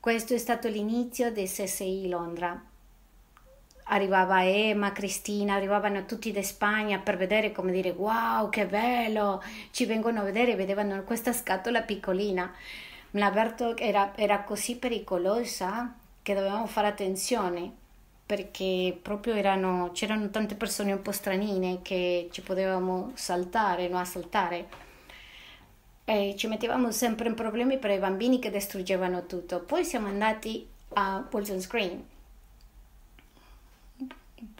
Questo 0.00 0.32
è 0.32 0.38
stato 0.38 0.68
l'inizio 0.68 1.32
del 1.32 1.48
SSI 1.48 2.08
Londra. 2.08 2.58
Arrivava 3.86 4.44
Emma, 4.44 4.92
Cristina, 4.92 5.54
arrivavano 5.54 6.04
tutti 6.04 6.30
da 6.30 6.40
Spagna 6.40 7.00
per 7.00 7.16
vedere 7.16 7.50
come 7.50 7.72
dire 7.72 7.90
wow 7.90 8.48
che 8.48 8.66
bello, 8.66 9.42
ci 9.72 9.86
vengono 9.86 10.20
a 10.20 10.22
vedere, 10.22 10.54
vedevano 10.54 11.02
questa 11.02 11.32
scatola 11.32 11.82
piccolina. 11.82 12.54
L'Alberto 13.10 13.76
era, 13.76 14.16
era 14.16 14.44
così 14.44 14.76
pericolosa 14.76 15.92
che 16.22 16.32
dovevamo 16.32 16.66
fare 16.66 16.86
attenzione 16.86 17.72
perché 18.24 18.96
proprio 19.02 19.34
erano, 19.34 19.90
c'erano 19.92 20.30
tante 20.30 20.54
persone 20.54 20.92
un 20.92 21.02
po' 21.02 21.12
stranine 21.12 21.82
che 21.82 22.28
ci 22.30 22.42
potevamo 22.42 23.10
saltare, 23.14 23.88
no? 23.88 23.98
assaltare 23.98 24.86
e 26.08 26.34
ci 26.38 26.46
mettevamo 26.46 26.90
sempre 26.90 27.28
in 27.28 27.34
problemi 27.34 27.76
per 27.76 27.90
i 27.90 27.98
bambini 27.98 28.38
che 28.38 28.50
distruggevano 28.50 29.26
tutto. 29.26 29.60
Poi 29.60 29.84
siamo 29.84 30.06
andati 30.06 30.66
a 30.94 31.22
Bolton 31.28 31.60
Screen. 31.60 32.02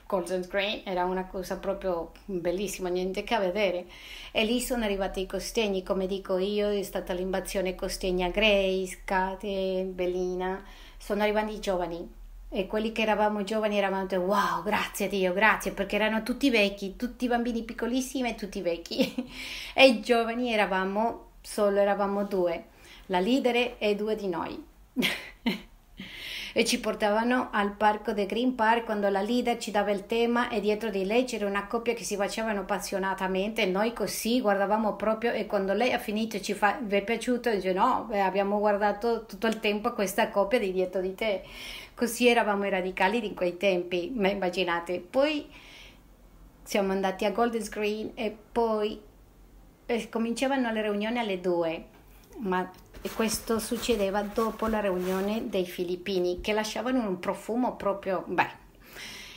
Golden 0.07 0.43
Screen 0.43 0.83
era 0.85 1.07
una 1.07 1.25
cosa 1.25 1.57
proprio 1.57 2.13
bellissima, 2.27 2.91
niente 2.91 3.25
che 3.25 3.39
vedere. 3.39 3.87
E 4.31 4.45
lì 4.45 4.61
sono 4.61 4.85
arrivati 4.85 5.23
i 5.23 5.27
costegni, 5.27 5.83
come 5.83 6.07
dico 6.07 6.37
io, 6.37 6.69
è 6.69 6.83
stata 6.83 7.15
l'invasione 7.15 7.75
costegna 7.75 8.29
Grace, 8.29 9.01
Kate, 9.07 9.89
Bellina, 9.91 10.63
sono 10.99 11.23
arrivati 11.23 11.55
i 11.55 11.61
giovani. 11.61 12.17
E 12.51 12.67
quelli 12.67 12.93
che 12.93 13.01
eravamo 13.01 13.43
giovani 13.43 13.79
eravamo 13.79 14.07
wow, 14.25 14.63
grazie 14.63 15.07
a 15.07 15.09
Dio, 15.09 15.33
grazie, 15.33 15.73
perché 15.73 15.97
erano 15.97 16.23
tutti 16.23 16.51
vecchi, 16.51 16.97
tutti 16.97 17.27
bambini 17.27 17.63
piccolissimi 17.63 18.29
e 18.29 18.35
tutti 18.35 18.61
vecchi. 18.61 19.15
e 19.73 19.87
i 19.89 20.01
giovani 20.03 20.53
eravamo, 20.53 21.28
solo 21.41 21.79
eravamo 21.79 22.25
due, 22.25 22.65
la 23.07 23.21
leader 23.21 23.77
e 23.79 23.95
due 23.95 24.15
di 24.15 24.29
noi. 24.29 24.67
e 26.59 26.65
ci 26.65 26.81
portavano 26.81 27.51
al 27.53 27.73
parco 27.73 28.13
del 28.13 28.27
Green 28.27 28.55
Park 28.57 28.85
quando 28.85 29.09
la 29.09 29.21
leader 29.21 29.59
ci 29.59 29.71
dava 29.71 29.91
il 29.91 30.07
tema 30.07 30.49
e 30.49 30.61
dietro 30.61 30.91
di 30.91 31.05
lei 31.05 31.25
c'era 31.25 31.47
una 31.47 31.67
coppia 31.67 31.95
che 31.95 32.05
si 32.05 32.17
facevano 32.17 32.61
appassionatamente 32.61 33.63
e 33.63 33.67
noi 33.67 33.93
così 33.93 34.41
guardavamo 34.41 34.97
proprio 34.97 35.31
e 35.31 35.47
quando 35.47 35.73
lei 35.73 35.93
ha 35.93 35.99
finito 35.99 36.41
ci 36.41 36.55
fa 36.55 36.79
vi 36.83 36.97
è 36.97 37.05
piaciuto? 37.05 37.51
dice 37.51 37.73
no, 37.73 38.07
beh, 38.09 38.23
abbiamo 38.23 38.59
guardato 38.59 39.25
tutto 39.27 39.47
il 39.47 39.61
tempo 39.61 39.93
questa 39.93 40.31
coppia 40.31 40.59
di 40.59 40.73
dietro 40.73 41.01
di 41.01 41.15
te 41.15 41.43
così 41.95 42.29
eravamo 42.29 42.67
i 42.67 42.71
radicali 42.71 43.21
di 43.21 43.35
quei 43.35 43.57
tempi 43.57 44.13
immaginate 44.17 44.99
poi 44.99 45.49
siamo 46.63 46.93
andati 46.93 47.25
a 47.25 47.31
Golden 47.31 47.63
Screen 47.63 48.11
e 48.15 48.37
poi 48.51 49.01
cominciavano 50.11 50.71
le 50.71 50.83
riunioni 50.83 51.19
alle 51.19 51.41
due 51.41 51.85
ma 52.39 52.71
questo 53.15 53.59
succedeva 53.59 54.23
dopo 54.23 54.67
la 54.67 54.81
riunione 54.81 55.49
dei 55.49 55.67
filippini 55.67 56.41
che 56.41 56.53
lasciavano 56.53 57.07
un 57.07 57.19
profumo 57.19 57.77
proprio, 57.77 58.25
beh, 58.27 58.67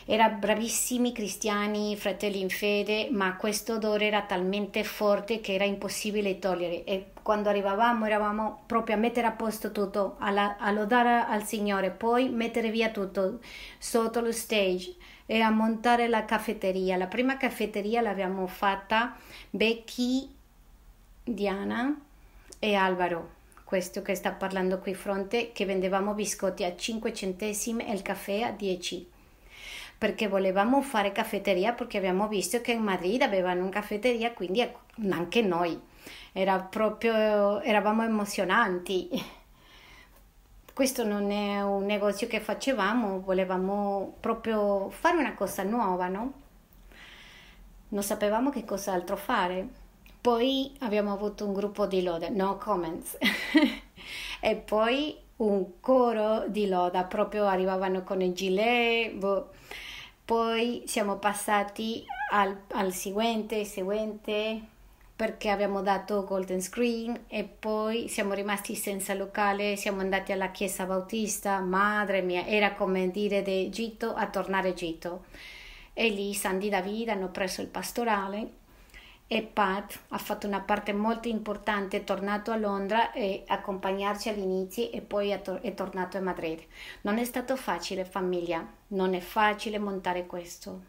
erano 0.05 0.37
bravissimi 0.37 1.11
cristiani, 1.11 1.95
fratelli 1.95 2.41
in 2.41 2.49
fede, 2.49 3.09
ma 3.11 3.35
questo 3.35 3.75
odore 3.75 4.07
era 4.07 4.23
talmente 4.23 4.83
forte 4.83 5.39
che 5.39 5.53
era 5.53 5.63
impossibile 5.63 6.39
togliere 6.39 6.83
e 6.83 7.11
quando 7.21 7.49
arrivavamo 7.49 8.05
eravamo 8.05 8.63
proprio 8.65 8.95
a 8.95 8.99
mettere 8.99 9.27
a 9.27 9.31
posto 9.31 9.71
tutto, 9.71 10.15
a, 10.19 10.57
a 10.57 10.71
lodare 10.71 11.25
al 11.27 11.43
Signore, 11.43 11.91
poi 11.91 12.29
mettere 12.29 12.71
via 12.71 12.89
tutto 12.89 13.39
sotto 13.77 14.21
lo 14.21 14.31
stage 14.31 14.95
e 15.27 15.39
a 15.39 15.51
montare 15.51 16.07
la 16.07 16.25
caffetteria. 16.25 16.97
La 16.97 17.07
prima 17.07 17.37
caffetteria 17.37 18.01
l'abbiamo 18.01 18.47
fatta 18.47 19.15
Becky, 19.49 20.39
Diana 21.23 21.99
e 22.59 22.75
Alvaro 22.75 23.39
questo 23.63 24.01
che 24.01 24.15
sta 24.15 24.31
parlando 24.33 24.79
qui 24.79 24.93
fronte, 24.93 25.53
che 25.53 25.65
vendevamo 25.65 26.13
biscotti 26.13 26.65
a 26.65 26.75
5 26.75 27.13
centesimi 27.13 27.85
e 27.85 27.93
il 27.93 28.01
caffè 28.01 28.41
a 28.41 28.51
10 28.51 29.09
perché 30.01 30.27
volevamo 30.27 30.81
fare 30.81 31.11
caffetteria 31.11 31.73
perché 31.73 31.97
abbiamo 31.97 32.27
visto 32.27 32.59
che 32.59 32.71
in 32.71 32.81
Madrid 32.81 33.21
avevano 33.21 33.61
una 33.61 33.69
caffetteria, 33.69 34.33
quindi 34.33 34.67
anche 35.11 35.43
noi. 35.43 35.79
Era 36.31 36.59
proprio, 36.59 37.61
eravamo 37.61 38.01
emozionanti. 38.01 39.09
Questo 40.73 41.03
non 41.03 41.29
è 41.29 41.61
un 41.61 41.85
negozio 41.85 42.25
che 42.25 42.39
facevamo, 42.39 43.21
volevamo 43.21 44.15
proprio 44.19 44.89
fare 44.89 45.17
una 45.17 45.35
cosa 45.35 45.61
nuova, 45.61 46.07
no? 46.07 46.33
Non 47.89 48.01
sapevamo 48.01 48.49
che 48.49 48.65
cos'altro 48.65 49.15
fare. 49.15 49.80
Poi 50.21 50.71
abbiamo 50.81 51.11
avuto 51.11 51.47
un 51.47 51.53
gruppo 51.53 51.87
di 51.87 52.03
loda, 52.03 52.29
no 52.29 52.57
comments, 52.57 53.17
e 54.39 54.55
poi 54.55 55.17
un 55.37 55.79
coro 55.79 56.45
di 56.47 56.67
loda, 56.67 57.05
proprio 57.05 57.47
arrivavano 57.47 58.03
con 58.03 58.21
il 58.21 58.31
gilet, 58.31 59.13
boh. 59.13 59.49
poi 60.23 60.83
siamo 60.85 61.17
passati 61.17 62.05
al, 62.33 62.55
al 62.73 62.93
seguente, 62.93 63.65
seguente, 63.65 64.61
perché 65.15 65.49
abbiamo 65.49 65.81
dato 65.81 66.23
golden 66.23 66.61
screen 66.61 67.23
e 67.27 67.43
poi 67.43 68.07
siamo 68.07 68.33
rimasti 68.33 68.75
senza 68.75 69.15
locale, 69.15 69.75
siamo 69.75 70.01
andati 70.01 70.31
alla 70.31 70.51
chiesa 70.51 70.85
bautista, 70.85 71.59
madre 71.61 72.21
mia, 72.21 72.45
era 72.45 72.75
come 72.75 73.09
dire 73.09 73.41
da 73.41 73.49
Egitto 73.49 74.13
a 74.13 74.27
tornare 74.29 74.69
Egitto. 74.69 75.25
E 75.93 76.09
lì 76.09 76.33
Sandy 76.35 76.69
David 76.69 77.09
hanno 77.09 77.29
preso 77.29 77.61
il 77.61 77.67
pastorale 77.67 78.59
e 79.33 79.43
Pat 79.43 79.97
ha 80.09 80.17
fatto 80.17 80.45
una 80.45 80.59
parte 80.59 80.91
molto 80.91 81.29
importante, 81.29 81.95
è 81.95 82.03
tornato 82.03 82.51
a 82.51 82.57
Londra 82.57 83.13
e 83.13 83.45
accompagnarci 83.47 84.27
all'inizio 84.27 84.91
e 84.91 84.99
poi 84.99 85.29
è, 85.29 85.41
to- 85.41 85.61
è 85.61 85.73
tornato 85.73 86.17
a 86.17 86.19
Madrid. 86.19 86.61
Non 87.03 87.17
è 87.17 87.23
stato 87.23 87.55
facile 87.55 88.03
famiglia, 88.03 88.67
non 88.87 89.13
è 89.13 89.21
facile 89.21 89.79
montare 89.79 90.25
questo, 90.25 90.81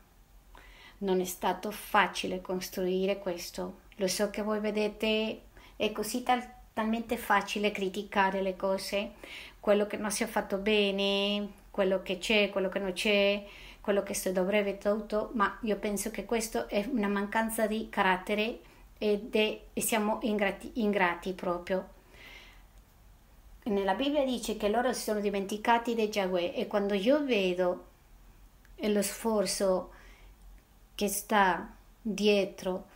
non 0.98 1.20
è 1.20 1.24
stato 1.24 1.70
facile 1.70 2.40
costruire 2.40 3.20
questo. 3.20 3.83
Lo 3.98 4.09
so 4.09 4.31
che 4.31 4.42
voi 4.42 4.59
vedete, 4.59 5.42
è 5.76 5.92
così 5.92 6.24
tal- 6.24 6.44
talmente 6.72 7.16
facile 7.16 7.70
criticare 7.70 8.42
le 8.42 8.57
cose, 8.57 9.12
quello 9.61 9.87
che 9.87 9.98
non 9.98 10.11
si 10.11 10.24
è 10.24 10.26
fatto 10.26 10.57
bene, 10.57 11.48
quello 11.70 12.02
che 12.02 12.18
c'è, 12.18 12.50
quello 12.50 12.68
che 12.68 12.81
non 12.81 12.92
c'è 12.92 13.40
quello 13.82 14.04
che 14.04 14.14
si 14.14 14.30
dovrebbe 14.32 14.78
tutto, 14.78 15.30
ma 15.34 15.58
io 15.62 15.76
penso 15.76 16.10
che 16.10 16.24
questo 16.24 16.68
è 16.68 16.88
una 16.90 17.08
mancanza 17.08 17.66
di 17.66 17.88
carattere 17.90 18.60
ed 18.96 19.34
è, 19.34 19.60
e 19.72 19.80
siamo 19.80 20.20
ingrati, 20.22 20.70
ingrati 20.74 21.32
proprio. 21.32 21.88
Nella 23.64 23.94
Bibbia 23.94 24.24
dice 24.24 24.56
che 24.56 24.68
loro 24.68 24.92
si 24.92 25.02
sono 25.02 25.20
dimenticati 25.20 25.94
dei 25.94 26.10
Yahweh 26.12 26.54
e 26.54 26.66
quando 26.68 26.94
io 26.94 27.24
vedo 27.24 27.86
lo 28.76 29.02
sforzo 29.02 29.90
che 30.94 31.08
sta 31.08 31.74
dietro 32.00 32.86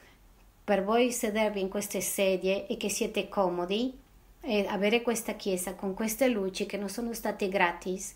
per 0.62 0.85
voi 0.85 1.12
sedervi 1.12 1.61
in 1.61 1.68
queste 1.68 2.01
sedie 2.01 2.66
e 2.66 2.77
che 2.77 2.88
siete 2.88 3.29
comodi 3.29 3.96
e 4.40 4.66
avere 4.66 5.03
questa 5.03 5.35
chiesa 5.35 5.75
con 5.75 5.94
queste 5.94 6.29
luci 6.29 6.66
che 6.66 6.77
non 6.77 6.88
sono 6.88 7.12
state 7.12 7.49
gratis 7.49 8.14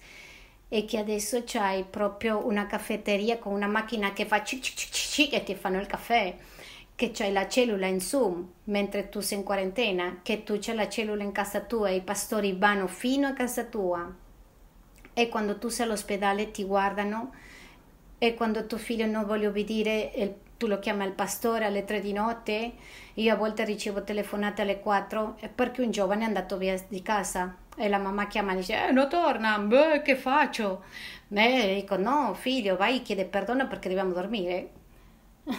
e 0.73 0.85
che 0.85 0.99
adesso 0.99 1.43
c'hai 1.45 1.83
proprio 1.83 2.47
una 2.47 2.67
caffetteria 2.67 3.39
con 3.39 3.53
una 3.53 3.67
macchina 3.67 4.13
che 4.13 4.25
fa 4.25 4.45
cic 4.45 4.63
cic 4.63 4.91
cic 4.93 5.33
e 5.33 5.43
ti 5.43 5.57
fanno 5.57 5.81
il 5.81 5.87
caffè, 5.87 6.33
che 6.95 7.11
c'hai 7.11 7.33
la 7.33 7.49
cellula 7.49 7.87
in 7.87 8.01
Zoom 8.01 8.49
mentre 8.65 9.09
tu 9.09 9.19
sei 9.19 9.39
in 9.39 9.45
quarantena, 9.45 10.21
che 10.23 10.45
tu 10.45 10.59
c'hai 10.61 10.77
la 10.77 10.89
cellula 10.89 11.25
in 11.25 11.33
casa 11.33 11.61
tua 11.61 11.89
e 11.89 11.97
i 11.97 12.03
pastori 12.03 12.55
vanno 12.57 12.87
fino 12.87 13.27
a 13.27 13.33
casa 13.33 13.65
tua. 13.65 14.15
E 15.13 15.29
quando 15.29 15.59
tu 15.59 15.69
sei 15.69 15.87
all'ospedale 15.87 16.53
ti 16.53 16.63
guardano 16.63 17.35
e 18.19 18.35
quando 18.35 18.65
tuo 18.67 18.79
figlio 18.79 19.07
non 19.07 19.25
vuole 19.25 19.49
obbedire 19.49 20.39
tu 20.57 20.69
lo 20.69 20.79
chiami 20.79 21.05
il 21.05 21.13
pastore 21.13 21.65
alle 21.65 21.85
tre 21.85 22.01
di 22.01 22.13
notte, 22.13 22.75
io 23.15 23.33
a 23.33 23.37
volte 23.37 23.65
ricevo 23.65 24.05
telefonate 24.05 24.63
alle 24.63 24.79
quattro 24.79 25.37
perché 25.53 25.83
un 25.83 25.91
giovane 25.91 26.23
è 26.23 26.27
andato 26.27 26.59
via 26.59 26.81
di 26.87 27.03
casa 27.03 27.57
e 27.81 27.89
la 27.89 27.99
mamma 27.99 28.27
chiama 28.27 28.53
e 28.53 28.57
dice 28.57 28.89
eh, 28.89 28.93
non 28.93 29.09
torna, 29.09 29.59
beh, 29.59 30.03
che 30.03 30.15
faccio? 30.15 30.85
E 31.33 31.75
dico 31.81 31.97
no 31.97 32.35
figlio 32.35 32.77
vai 32.77 33.01
chiede 33.03 33.25
perdono 33.25 33.67
perché 33.67 33.89
dobbiamo 33.89 34.13
dormire. 34.13 34.71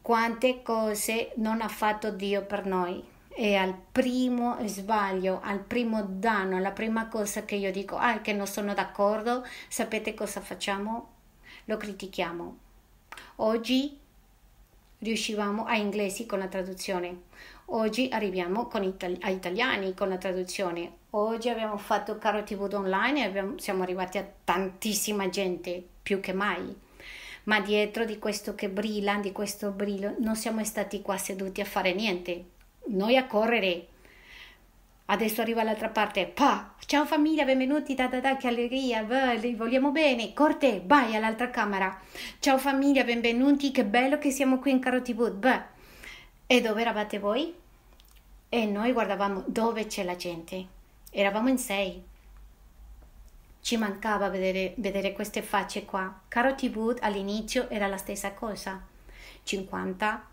Quante 0.00 0.62
cose 0.62 1.32
non 1.36 1.60
ha 1.60 1.68
fatto 1.68 2.10
Dio 2.10 2.42
per 2.46 2.64
noi 2.64 3.04
e 3.28 3.54
al 3.54 3.74
primo 3.92 4.56
sbaglio, 4.64 5.40
al 5.42 5.60
primo 5.60 6.02
danno, 6.02 6.56
alla 6.56 6.70
prima 6.70 7.06
cosa 7.08 7.44
che 7.44 7.56
io 7.56 7.70
dico, 7.70 7.96
ah, 7.96 8.20
che 8.22 8.32
non 8.32 8.46
sono 8.46 8.72
d'accordo, 8.72 9.44
sapete 9.68 10.14
cosa 10.14 10.40
facciamo? 10.40 11.10
Lo 11.66 11.76
critichiamo. 11.76 12.56
Oggi 13.36 13.98
riuscivamo 15.06 15.64
a 15.64 15.76
inglesi 15.76 16.26
con 16.26 16.40
la 16.40 16.48
traduzione. 16.48 17.22
Oggi 17.66 18.08
arriviamo 18.10 18.68
itali- 18.82 19.18
a 19.20 19.30
italiani 19.30 19.94
con 19.94 20.08
la 20.08 20.18
traduzione. 20.18 21.04
Oggi 21.10 21.48
abbiamo 21.48 21.78
fatto 21.78 22.18
Caro 22.18 22.42
TV 22.42 22.68
online 22.72 23.22
e 23.22 23.24
abbiamo, 23.24 23.58
siamo 23.58 23.82
arrivati 23.82 24.18
a 24.18 24.28
tantissima 24.44 25.28
gente, 25.28 25.82
più 26.02 26.20
che 26.20 26.32
mai. 26.32 26.74
Ma 27.44 27.60
dietro 27.60 28.04
di 28.04 28.18
questo 28.18 28.54
che 28.54 28.68
brilla, 28.68 29.18
di 29.18 29.32
questo 29.32 29.70
brillo, 29.70 30.16
non 30.18 30.34
siamo 30.34 30.62
stati 30.64 31.00
qua 31.02 31.16
seduti 31.16 31.60
a 31.60 31.64
fare 31.64 31.94
niente. 31.94 32.44
Noi 32.88 33.16
a 33.16 33.26
correre, 33.26 33.86
Adesso 35.08 35.40
arriva 35.40 35.62
l'altra 35.62 35.88
parte, 35.88 36.26
pa, 36.26 36.74
ciao 36.84 37.06
famiglia, 37.06 37.44
benvenuti, 37.44 37.94
da 37.94 38.08
da 38.08 38.18
da, 38.18 38.36
che 38.36 38.48
allegria, 38.48 39.04
vi 39.38 39.54
vogliamo 39.54 39.92
bene, 39.92 40.32
corte, 40.34 40.82
vai 40.84 41.14
all'altra 41.14 41.48
camera, 41.48 41.96
ciao 42.40 42.58
famiglia, 42.58 43.04
benvenuti, 43.04 43.70
che 43.70 43.84
bello 43.84 44.18
che 44.18 44.32
siamo 44.32 44.58
qui 44.58 44.72
in 44.72 44.80
Caro 44.80 45.02
TV, 45.02 45.30
beh, 45.30 45.62
e 46.48 46.60
dove 46.60 46.80
eravate 46.80 47.20
voi? 47.20 47.54
E 48.48 48.66
noi 48.66 48.90
guardavamo 48.90 49.44
dove 49.46 49.86
c'è 49.86 50.02
la 50.02 50.16
gente, 50.16 50.66
eravamo 51.10 51.50
in 51.50 51.58
sei, 51.58 52.02
ci 53.60 53.76
mancava 53.76 54.28
vedere, 54.28 54.74
vedere 54.78 55.12
queste 55.12 55.40
facce 55.40 55.84
qua, 55.84 56.22
Caro 56.26 56.56
TV 56.56 56.96
all'inizio 56.98 57.70
era 57.70 57.86
la 57.86 57.96
stessa 57.96 58.32
cosa, 58.32 58.84
50, 59.44 60.26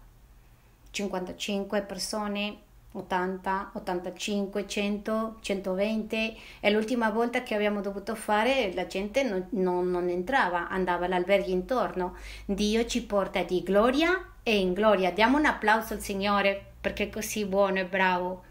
55 0.89 1.81
persone, 1.83 2.62
80, 2.93 3.71
85, 3.73 4.67
100, 4.67 5.37
120 5.41 6.39
e 6.59 6.69
l'ultima 6.69 7.09
volta 7.09 7.43
che 7.43 7.55
abbiamo 7.55 7.81
dovuto 7.81 8.15
fare 8.15 8.71
la 8.73 8.85
gente 8.87 9.23
non, 9.23 9.47
non, 9.51 9.89
non 9.89 10.09
entrava, 10.09 10.69
andava 10.69 11.05
all'albergo 11.05 11.49
intorno. 11.49 12.15
Dio 12.45 12.85
ci 12.85 13.03
porta 13.03 13.43
di 13.43 13.63
gloria 13.63 14.33
e 14.43 14.57
in 14.59 14.73
gloria. 14.73 15.11
Diamo 15.11 15.37
un 15.37 15.45
applauso 15.45 15.93
al 15.93 16.01
Signore 16.01 16.73
perché 16.79 17.05
è 17.05 17.09
così 17.09 17.45
buono 17.45 17.79
e 17.79 17.85
bravo. 17.85 18.43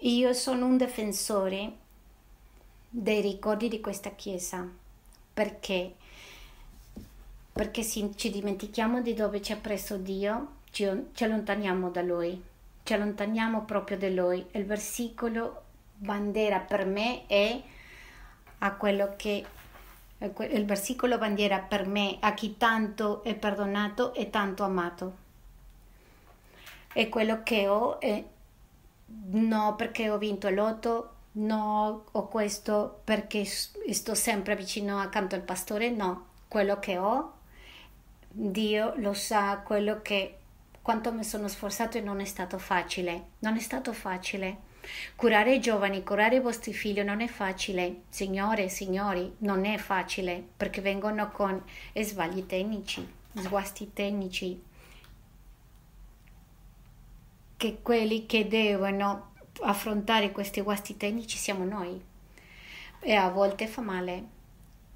Io 0.00 0.32
sono 0.34 0.66
un 0.66 0.76
difensore 0.76 1.72
dei 2.88 3.20
ricordi 3.20 3.68
di 3.68 3.80
questa 3.80 4.10
chiesa 4.10 4.66
perché 5.34 5.94
perché 7.56 7.82
ci 7.82 8.30
dimentichiamo 8.30 9.00
di 9.00 9.14
dove 9.14 9.40
ci 9.40 9.52
ha 9.52 9.56
preso 9.56 9.96
Dio 9.96 10.48
ci, 10.70 10.86
ci 11.12 11.24
allontaniamo 11.24 11.90
da 11.90 12.02
Lui 12.02 12.42
ci 12.86 12.94
allontaniamo 12.94 13.64
proprio 13.64 13.98
da 13.98 14.08
Lui. 14.08 14.46
Il 14.52 14.64
versicolo 14.64 15.62
bandiera 15.96 16.60
per 16.60 16.86
me 16.86 17.26
è 17.26 17.60
a 18.58 18.72
quello 18.74 19.14
che 19.16 19.44
il 20.18 20.64
versicolo 20.64 21.18
bandiera 21.18 21.58
per 21.58 21.84
me 21.86 22.16
a 22.20 22.32
chi 22.32 22.56
tanto 22.56 23.24
è 23.24 23.34
perdonato 23.34 24.14
e 24.14 24.30
tanto 24.30 24.62
amato. 24.62 25.16
È 26.92 27.08
quello 27.08 27.42
che 27.42 27.66
ho 27.66 27.98
e 28.00 28.24
no 29.32 29.74
perché 29.74 30.08
ho 30.08 30.16
vinto 30.16 30.48
l'otto 30.48 31.10
no 31.32 32.04
ho 32.10 32.28
questo 32.28 33.00
perché 33.04 33.44
sto 33.44 34.14
sempre 34.14 34.54
vicino 34.54 35.00
accanto 35.00 35.34
al 35.34 35.42
pastore, 35.42 35.90
no, 35.90 36.26
quello 36.46 36.78
che 36.78 36.98
ho, 36.98 37.32
Dio 38.38 38.92
lo 38.96 39.14
sa, 39.14 39.62
quello 39.64 40.02
che 40.02 40.36
quanto 40.82 41.10
mi 41.10 41.24
sono 41.24 41.48
sforzato 41.48 41.96
e 41.96 42.02
non 42.02 42.20
è 42.20 42.26
stato 42.26 42.58
facile, 42.58 43.28
non 43.38 43.56
è 43.56 43.60
stato 43.60 43.94
facile. 43.94 44.58
Curare 45.16 45.54
i 45.54 45.60
giovani, 45.60 46.02
curare 46.02 46.36
i 46.36 46.40
vostri 46.40 46.74
figli 46.74 47.00
non 47.00 47.22
è 47.22 47.28
facile, 47.28 48.02
signore, 48.10 48.68
signori, 48.68 49.36
non 49.38 49.64
è 49.64 49.78
facile 49.78 50.44
perché 50.54 50.82
vengono 50.82 51.30
con 51.30 51.64
sbagli 51.94 52.44
tecnici, 52.44 53.08
sguasti 53.36 53.94
tecnici, 53.94 54.62
che 57.56 57.78
quelli 57.80 58.26
che 58.26 58.46
devono 58.46 59.32
affrontare 59.62 60.30
questi 60.30 60.60
guasti 60.60 60.98
tecnici 60.98 61.38
siamo 61.38 61.64
noi. 61.64 61.98
E 63.00 63.14
a 63.14 63.30
volte 63.30 63.66
fa 63.66 63.80
male 63.80 64.34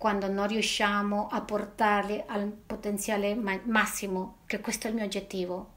quando 0.00 0.28
non 0.28 0.46
riusciamo 0.46 1.28
a 1.30 1.42
portarli 1.42 2.24
al 2.28 2.46
potenziale 2.46 3.34
massimo, 3.34 4.38
che 4.46 4.58
questo 4.58 4.86
è 4.86 4.88
il 4.88 4.96
mio 4.96 5.04
obiettivo. 5.04 5.68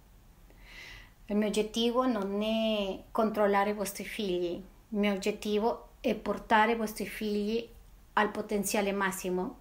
Il 1.25 1.35
mio 1.35 1.47
obiettivo 1.47 2.07
non 2.07 2.41
è 2.41 3.03
controllare 3.11 3.71
i 3.71 3.73
vostri 3.73 4.05
figli, 4.05 4.53
il 4.53 4.97
mio 4.97 5.11
obiettivo 5.11 5.89
è 5.99 6.15
portare 6.15 6.71
i 6.71 6.77
vostri 6.77 7.05
figli 7.05 7.67
al 8.13 8.31
potenziale 8.31 8.93
massimo, 8.93 9.57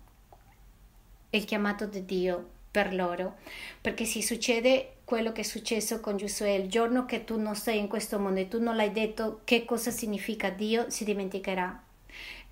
il 1.30 1.44
chiamato 1.44 1.86
di 1.86 2.04
Dio 2.04 2.48
per 2.70 2.94
loro, 2.94 3.38
perché 3.80 4.04
se 4.04 4.22
succede 4.22 4.98
quello 5.04 5.32
che 5.32 5.40
è 5.40 5.44
successo 5.44 5.98
con 5.98 6.16
Giosuè, 6.16 6.50
il 6.50 6.68
giorno 6.68 7.04
che 7.04 7.24
tu 7.24 7.36
non 7.36 7.56
sei 7.56 7.80
in 7.80 7.88
questo 7.88 8.20
mondo 8.20 8.38
e 8.38 8.46
tu 8.46 8.62
non 8.62 8.76
l'hai 8.76 8.92
detto 8.92 9.40
che 9.42 9.64
cosa 9.64 9.90
significa 9.90 10.50
Dio, 10.50 10.88
si 10.88 11.02
dimenticherà 11.02 11.90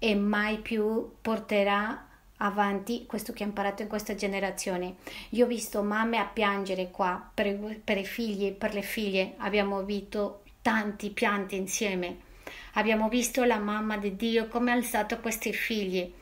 e 0.00 0.14
mai 0.16 0.58
più 0.58 1.12
porterà 1.20 2.06
avanti 2.38 3.04
questo 3.06 3.32
che 3.32 3.44
ha 3.44 3.46
imparato 3.46 3.82
in 3.82 3.88
questa 3.88 4.14
generazione. 4.14 4.96
Io 5.30 5.44
ho 5.44 5.48
visto 5.48 5.82
mamme 5.82 6.16
a 6.16 6.24
piangere 6.24 6.90
qua 6.90 7.30
per, 7.32 7.78
per 7.84 7.98
i 7.98 8.04
figli, 8.04 8.50
per 8.52 8.74
le 8.74 8.82
figlie, 8.82 9.34
abbiamo 9.36 9.82
visto 9.84 10.42
tanti 10.62 11.10
pianti 11.10 11.56
insieme. 11.56 12.28
Abbiamo 12.74 13.08
visto 13.08 13.44
la 13.44 13.58
mamma 13.58 13.98
di 13.98 14.16
Dio 14.16 14.48
come 14.48 14.70
ha 14.70 14.74
alzato 14.74 15.20
questi 15.20 15.52
figli 15.52 16.12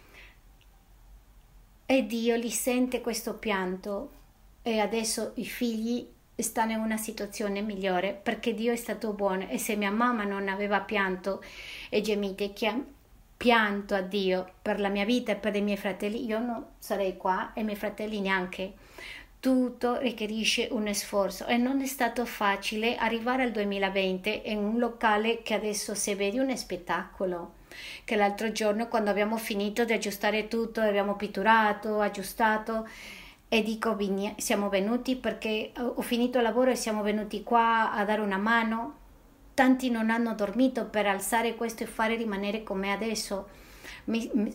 e 1.87 2.07
Dio 2.07 2.35
li 2.35 2.51
sente 2.51 3.01
questo 3.01 3.35
pianto 3.35 4.11
e 4.63 4.81
adesso 4.81 5.33
i 5.37 5.47
figli 5.47 6.07
stanno 6.35 6.73
in 6.73 6.81
una 6.81 6.97
situazione 6.97 7.61
migliore 7.63 8.13
perché 8.13 8.55
Dio 8.55 8.73
è 8.73 8.77
stato 8.77 9.13
buono 9.13 9.49
e 9.49 9.59
se 9.59 9.77
mia 9.77 9.91
mamma 9.91 10.25
non 10.25 10.49
aveva 10.49 10.81
pianto 10.81 11.43
e 11.89 12.01
gemite 12.01 12.53
pianto 13.39 13.95
a 13.95 14.03
Dio 14.03 14.47
per 14.61 14.81
la 14.81 14.91
mia 14.91 15.07
vita 15.07 15.33
e 15.33 15.37
per 15.37 15.57
i 15.57 15.63
miei 15.63 15.79
fratelli 15.79 16.27
io 16.27 16.39
non 16.39 16.63
sarei 16.79 17.17
qua 17.17 17.53
e 17.55 17.63
i 17.63 17.65
miei 17.65 17.77
fratelli 17.77 18.21
neanche 18.21 18.75
tutto 19.41 19.99
richiede 19.99 20.69
un 20.73 20.93
sforzo 20.93 21.47
e 21.47 21.57
non 21.57 21.81
è 21.81 21.87
stato 21.87 22.27
facile 22.27 22.97
arrivare 22.97 23.45
al 23.45 23.53
2020 23.53 24.43
in 24.47 24.59
un 24.59 24.79
locale 24.79 25.43
che 25.43 25.55
adesso 25.55 25.95
se 25.95 26.17
vedi 26.17 26.39
un 26.39 26.55
spettacolo 26.57 27.55
che 28.05 28.17
l'altro 28.17 28.51
giorno 28.51 28.89
quando 28.89 29.11
abbiamo 29.11 29.37
finito 29.37 29.85
di 29.85 29.93
aggiustare 29.93 30.49
tutto, 30.49 30.81
abbiamo 30.81 31.15
pitturato, 31.15 32.01
aggiustato 32.01 32.89
e 33.49 33.63
dico 33.63 33.97
siamo 34.37 34.69
venuti 34.69 35.17
perché 35.17 35.73
ho 35.77 36.03
finito 36.03 36.39
il 36.39 36.45
lavoro 36.45 36.71
e 36.71 36.77
siamo 36.77 37.03
venuti 37.03 37.43
qua 37.43 37.93
a 37.93 38.05
dare 38.05 38.21
una 38.21 38.37
mano. 38.37 39.07
Tanti 39.59 39.91
non 39.91 40.09
hanno 40.09 40.35
dormito 40.37 40.85
per 40.85 41.09
alzare 41.09 41.57
questo 41.57 41.83
e 41.83 41.87
fare 41.87 42.15
rimanere 42.15 42.63
come 42.63 42.93
adesso. 42.93 43.49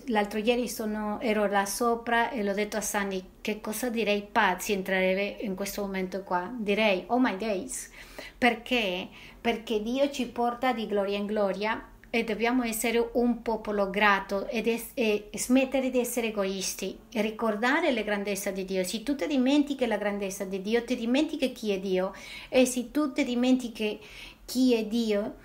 l'altro 0.06 0.39
ieri 0.39 0.70
sono, 0.70 1.20
ero 1.20 1.46
là 1.46 1.66
sopra 1.66 2.30
e 2.30 2.42
l'ho 2.42 2.54
detto 2.54 2.78
a 2.78 2.82
Sandy 2.82 3.22
che 3.42 3.60
cosa 3.60 3.89
direi 3.89 4.26
pazzi 4.32 4.72
entrare 4.72 5.39
in 5.42 5.56
questo 5.56 5.82
momento 5.82 6.24
qua. 6.24 6.50
Direi 6.58 7.04
oh 7.08 7.20
my 7.20 7.36
days. 7.36 7.92
Perché? 8.38 9.10
Perché 9.42 9.82
Dio 9.82 10.10
ci 10.10 10.26
porta 10.28 10.72
di 10.72 10.88
gloria 10.88 11.18
in 11.18 11.26
gloria 11.26 11.86
e 12.10 12.24
dobbiamo 12.24 12.63
essere 12.63 13.10
un 13.13 13.42
popolo 13.42 13.89
grato 13.89 14.48
ed 14.48 14.68
es- 14.68 14.92
e 14.94 15.30
smettere 15.34 15.89
di 15.89 16.00
essere 16.00 16.28
egoisti 16.28 16.96
e 17.12 17.22
ricordare 17.24 17.92
la 17.92 18.04
grandezza 18.04 18.52
di 18.52 18.66
Dio. 18.66 18.84
Se 18.84 19.02
tu 19.02 19.16
ti 19.16 19.26
dimentichi 19.26 19.88
la 19.88 19.98
grandezza 19.98 20.46
di 20.46 20.62
Dio, 20.62 20.84
ti 20.86 20.96
dimentichi 20.96 21.52
chi 21.52 21.72
è 21.72 21.80
Dio 21.80 22.13
e 22.50 22.68
se 22.68 22.92
tu 22.92 23.12
ti 23.12 23.24
dimentichi 23.24 24.00
chi 24.45 24.73
è 24.73 24.86
Dio, 24.86 25.36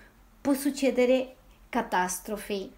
può 0.41 0.53
succedere 0.53 1.35
catastrofi. 1.69 2.71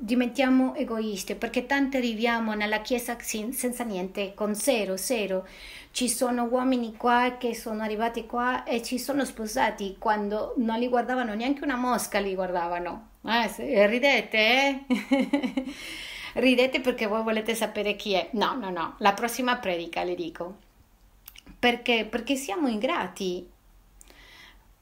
Diventiamo 0.00 0.74
egoisti 0.76 1.34
perché 1.34 1.66
tanto 1.66 1.96
arriviamo 1.96 2.54
nella 2.54 2.80
chiesa 2.80 3.16
senza 3.18 3.84
niente, 3.84 4.32
con 4.34 4.54
zero, 4.54 4.96
zero. 4.96 5.46
Ci 5.90 6.08
sono 6.08 6.44
uomini 6.44 6.96
qua 6.96 7.36
che 7.38 7.54
sono 7.54 7.82
arrivati 7.82 8.26
qua 8.26 8.62
e 8.62 8.82
ci 8.82 8.98
sono 8.98 9.24
sposati 9.24 9.96
quando 9.98 10.54
non 10.58 10.78
li 10.78 10.88
guardavano 10.88 11.34
neanche 11.34 11.64
una 11.64 11.76
mosca, 11.76 12.20
li 12.20 12.34
guardavano 12.34 13.08
eh, 13.24 13.86
ridete, 13.86 14.38
eh? 14.38 14.84
ridete 16.40 16.80
perché 16.80 17.06
voi 17.06 17.22
volete 17.22 17.54
sapere 17.54 17.96
chi 17.96 18.12
è. 18.12 18.28
No, 18.32 18.54
no, 18.54 18.70
no, 18.70 18.94
la 18.98 19.12
prossima 19.12 19.56
predica 19.56 20.02
le 20.02 20.14
dico. 20.14 20.56
Perché? 21.58 22.06
Perché 22.08 22.36
siamo 22.36 22.68
ingrati. 22.68 23.46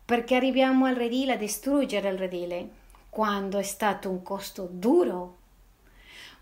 Perché 0.06 0.36
arriviamo 0.36 0.86
al 0.86 0.94
redile 0.94 1.32
a 1.32 1.36
distruggere 1.36 2.08
il 2.08 2.16
redile 2.16 2.68
quando 3.10 3.58
è 3.58 3.62
stato 3.62 4.08
un 4.08 4.22
costo 4.22 4.68
duro. 4.70 5.38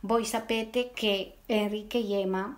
Voi 0.01 0.27
sapete 0.27 0.91
che 0.93 1.39
Enrique 1.47 1.99
Yema 1.99 2.57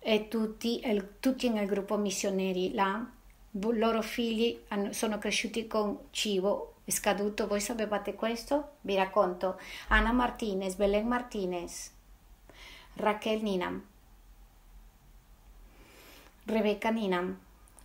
e 0.00 0.26
tutti, 0.26 0.80
il, 0.84 1.12
tutti 1.20 1.48
nel 1.50 1.68
gruppo 1.68 1.96
missioneri 1.96 2.74
là, 2.74 3.08
i 3.52 3.78
loro 3.78 4.02
figli 4.02 4.58
sono 4.90 5.18
cresciuti 5.18 5.68
con 5.68 5.96
cibo 6.10 6.74
scaduto, 6.90 7.46
voi 7.46 7.60
sapevate 7.60 8.14
questo? 8.14 8.72
Vi 8.80 8.96
racconto. 8.96 9.60
Anna 9.88 10.10
Martinez, 10.10 10.74
Belen 10.74 11.06
Martinez, 11.06 11.92
Raquel 12.94 13.40
Ninam, 13.42 13.84
Rebecca 16.46 16.90
Ninam 16.90 17.38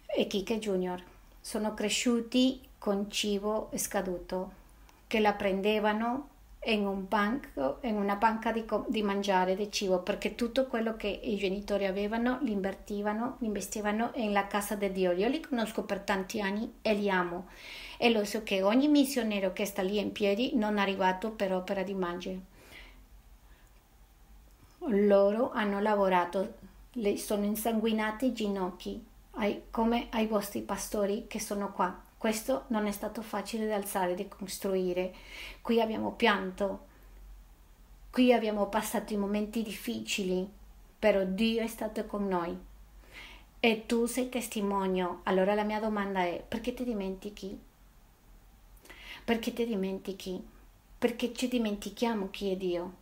e 0.07 0.25
Kike 0.25 0.57
Junior 0.57 1.13
sono 1.45 1.75
cresciuti 1.75 2.59
con 2.79 3.11
cibo 3.11 3.69
scaduto 3.75 4.51
che 5.05 5.19
la 5.19 5.33
prendevano 5.33 6.29
in, 6.63 6.87
un 6.87 7.07
banco, 7.07 7.77
in 7.81 7.97
una 7.97 8.15
banca 8.15 8.51
di, 8.51 8.65
di, 8.87 9.03
mangiare, 9.03 9.55
di 9.55 9.71
cibo, 9.71 9.99
perché 9.99 10.33
tutto 10.33 10.65
quello 10.65 10.95
che 10.95 11.07
i 11.07 11.35
genitori 11.35 11.85
avevano 11.85 12.39
li 12.41 12.51
invertivano, 12.51 13.35
li 13.41 13.45
investivano 13.45 14.11
nella 14.15 14.47
casa 14.47 14.73
di 14.73 14.91
Dio. 14.91 15.11
Io 15.11 15.27
li 15.27 15.39
conosco 15.39 15.83
per 15.83 15.99
tanti 15.99 16.41
anni 16.41 16.77
e 16.81 16.95
li 16.95 17.11
amo. 17.11 17.45
E 17.99 18.09
lo 18.09 18.25
so 18.25 18.41
che 18.41 18.63
ogni 18.63 18.87
missionario 18.87 19.53
che 19.53 19.65
sta 19.65 19.83
lì 19.83 19.99
in 19.99 20.11
piedi 20.11 20.55
non 20.55 20.79
è 20.79 20.81
arrivato 20.81 21.29
per 21.29 21.53
opera 21.53 21.83
di 21.83 21.93
magia. 21.93 22.35
Loro 24.79 25.51
hanno 25.51 25.79
lavorato, 25.79 26.55
sono 27.17 27.45
insanguinati 27.45 28.25
i 28.25 28.33
ginocchi, 28.33 29.13
come 29.71 30.07
ai 30.11 30.27
vostri 30.27 30.61
pastori 30.61 31.25
che 31.27 31.39
sono 31.39 31.71
qua 31.71 32.03
questo 32.17 32.63
non 32.69 32.87
è 32.87 32.91
stato 32.91 33.21
facile 33.21 33.67
da 33.67 33.75
alzare, 33.75 34.15
di 34.15 34.27
costruire. 34.27 35.13
Qui 35.61 35.79
abbiamo 35.79 36.13
pianto, 36.13 36.87
qui 38.09 38.33
abbiamo 38.33 38.67
passato 38.67 39.13
i 39.13 39.17
momenti 39.17 39.61
difficili, 39.61 40.49
però 40.97 41.23
Dio 41.23 41.61
è 41.61 41.67
stato 41.67 42.05
con 42.05 42.27
noi. 42.27 42.57
e 43.59 43.85
tu 43.85 44.05
sei 44.05 44.29
testimonio, 44.29 45.21
allora 45.23 45.53
la 45.55 45.63
mia 45.63 45.79
domanda 45.79 46.21
è 46.21 46.43
perché 46.47 46.73
ti 46.73 46.83
dimentichi? 46.83 47.59
Perché 49.23 49.53
ti 49.53 49.65
dimentichi? 49.65 50.43
Perché 50.97 51.33
ci 51.33 51.47
dimentichiamo 51.47 52.29
chi 52.29 52.51
è 52.51 52.55
Dio? 52.55 52.93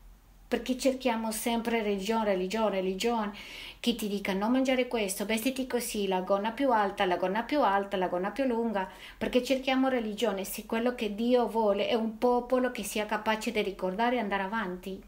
Perché 0.54 0.78
cerchiamo 0.78 1.32
sempre 1.32 1.82
religione, 1.82 2.26
religione, 2.26 2.76
religione. 2.76 3.34
Chi 3.80 3.96
ti 3.96 4.08
dica 4.08 4.34
non 4.34 4.52
mangiare 4.52 4.88
questo, 4.88 5.26
vestiti 5.26 5.66
così, 5.66 6.08
la 6.08 6.22
gonna 6.22 6.52
più 6.52 6.72
alta, 6.72 7.06
la 7.06 7.18
gonna 7.18 7.42
più 7.42 7.64
alta, 7.64 7.98
la 7.98 8.08
gonna 8.08 8.30
più 8.30 8.44
lunga, 8.44 8.88
perché 9.18 9.44
cerchiamo 9.44 9.88
religione, 9.88 10.44
se 10.44 10.68
quello 10.68 10.94
che 10.94 11.16
Dio 11.16 11.48
vuole 11.48 11.88
è 11.88 11.96
un 11.96 12.20
popolo 12.20 12.70
che 12.70 12.84
sia 12.84 13.08
capace 13.08 13.52
di 13.52 13.64
ricordare 13.64 14.18
e 14.18 14.20
andare 14.20 14.44
avanti. 14.44 15.02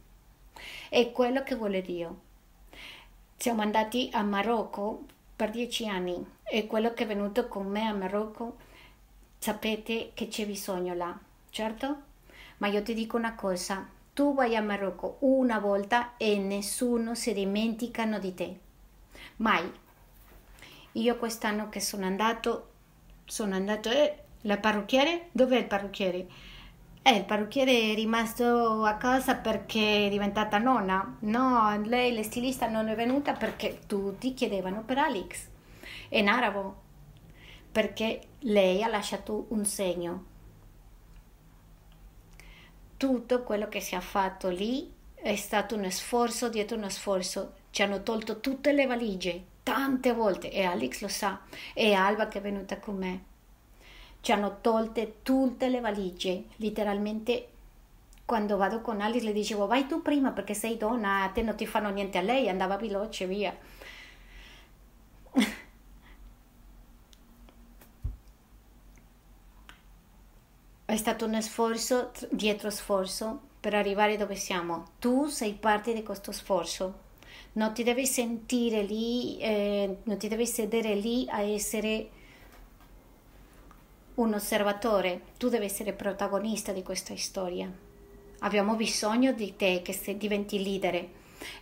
È 0.89 1.11
quello 1.11 1.43
che 1.43 1.53
vuole 1.53 1.83
Dio. 1.83 2.19
Siamo 3.37 3.61
andati 3.61 4.09
a 4.13 4.23
Marocco 4.23 5.03
per 5.35 5.51
dieci 5.51 5.87
anni 5.87 6.25
e 6.41 6.65
quello 6.65 6.91
che 6.95 7.03
è 7.03 7.07
venuto 7.07 7.47
con 7.47 7.67
me 7.67 7.85
a 7.85 7.93
Marocco, 7.93 8.55
sapete 9.37 10.09
che 10.15 10.27
c'è 10.27 10.47
bisogno 10.47 10.95
là, 10.95 11.15
certo? 11.51 11.97
Ma 12.57 12.65
io 12.65 12.81
ti 12.81 12.95
dico 12.95 13.15
una 13.15 13.35
cosa, 13.35 13.93
tu 14.15 14.33
vai 14.33 14.55
a 14.55 14.61
Marocco 14.61 15.17
una 15.19 15.59
volta 15.59 16.15
e 16.15 16.37
nessuno 16.37 17.15
si 17.15 17.33
dimenticano 17.33 18.17
di 18.17 18.33
te. 18.33 18.59
Mai. 19.37 19.69
Io 20.93 21.17
quest'anno 21.17 21.67
che 21.67 21.81
sono 21.81 22.05
andato, 22.05 22.69
sono 23.25 23.55
andato, 23.55 23.89
eh, 23.89 24.17
la 24.43 24.57
parrucchiere? 24.57 25.27
Dov'è 25.33 25.57
il 25.57 25.65
parrucchiere? 25.65 26.27
Eh, 27.01 27.15
il 27.17 27.25
parrucchiere 27.25 27.91
è 27.91 27.93
rimasto 27.93 28.85
a 28.85 28.93
casa 28.93 29.35
perché 29.35 30.05
è 30.05 30.09
diventata 30.09 30.59
nonna. 30.59 31.17
No, 31.19 31.77
lei, 31.83 32.15
la 32.15 32.23
stilista, 32.23 32.69
non 32.69 32.87
è 32.87 32.95
venuta 32.95 33.33
perché 33.33 33.81
tutti 33.85 34.33
chiedevano 34.33 34.83
per 34.83 34.97
Alex. 34.97 35.47
in 36.11 36.29
arabo. 36.29 36.83
Perché 37.69 38.21
lei 38.39 38.81
ha 38.81 38.87
lasciato 38.87 39.47
un 39.49 39.65
segno 39.65 40.33
tutto 43.05 43.43
quello 43.43 43.69
che 43.69 43.81
si 43.81 43.93
è 43.93 43.99
fatto 43.99 44.49
lì 44.49 44.91
è 45.13 45.35
stato 45.35 45.75
un 45.75 45.91
sforzo 45.91 46.49
dietro 46.49 46.75
uno 46.75 46.89
sforzo. 46.89 47.53
Ci 47.69 47.83
hanno 47.83 48.01
tolto 48.01 48.39
tutte 48.39 48.71
le 48.71 48.87
valigie, 48.87 49.43
tante 49.61 50.11
volte, 50.11 50.49
e 50.49 50.63
Alex 50.63 51.01
lo 51.01 51.07
sa, 51.07 51.41
e 51.75 51.93
Alba 51.93 52.27
che 52.27 52.39
è 52.39 52.41
venuta 52.41 52.79
con 52.79 52.97
me. 52.97 53.23
Ci 54.21 54.31
hanno 54.31 54.57
tolte 54.59 55.17
tutte 55.21 55.69
le 55.69 55.81
valigie, 55.81 56.45
letteralmente 56.55 57.49
quando 58.25 58.57
vado 58.57 58.81
con 58.81 58.99
Alice 59.01 59.23
le 59.23 59.33
dicevo 59.33 59.67
vai 59.67 59.85
tu 59.85 60.01
prima 60.01 60.31
perché 60.31 60.55
sei 60.55 60.75
donna, 60.75 61.21
a 61.21 61.29
te 61.29 61.43
non 61.43 61.55
ti 61.55 61.67
fanno 61.67 61.91
niente 61.91 62.17
a 62.17 62.21
lei, 62.21 62.49
andava 62.49 62.75
veloce 62.75 63.27
via. 63.27 63.55
È 70.87 70.97
stato 70.97 71.25
un 71.25 71.41
sforzo 71.41 72.11
dietro 72.29 72.69
sforzo 72.69 73.39
per 73.59 73.73
arrivare 73.73 74.17
dove 74.17 74.35
siamo. 74.35 74.91
Tu 74.99 75.25
sei 75.25 75.53
parte 75.53 75.95
di 75.95 76.03
questo 76.03 76.31
sforzo. 76.31 76.99
Non 77.53 77.73
ti 77.73 77.81
devi 77.81 78.05
sentire 78.05 78.83
lì, 78.83 79.39
eh, 79.39 79.97
non 80.03 80.17
ti 80.19 80.27
devi 80.27 80.45
sedere 80.45 80.93
lì 80.93 81.25
a 81.27 81.41
essere 81.41 82.09
un 84.15 84.35
osservatore. 84.35 85.21
Tu 85.37 85.49
devi 85.49 85.65
essere 85.65 85.91
protagonista 85.91 86.71
di 86.71 86.83
questa 86.83 87.17
storia. 87.17 87.67
Abbiamo 88.41 88.75
bisogno 88.75 89.31
di 89.31 89.55
te 89.55 89.81
che 89.81 89.91
se 89.91 90.17
diventi 90.17 90.61
leader. 90.61 91.03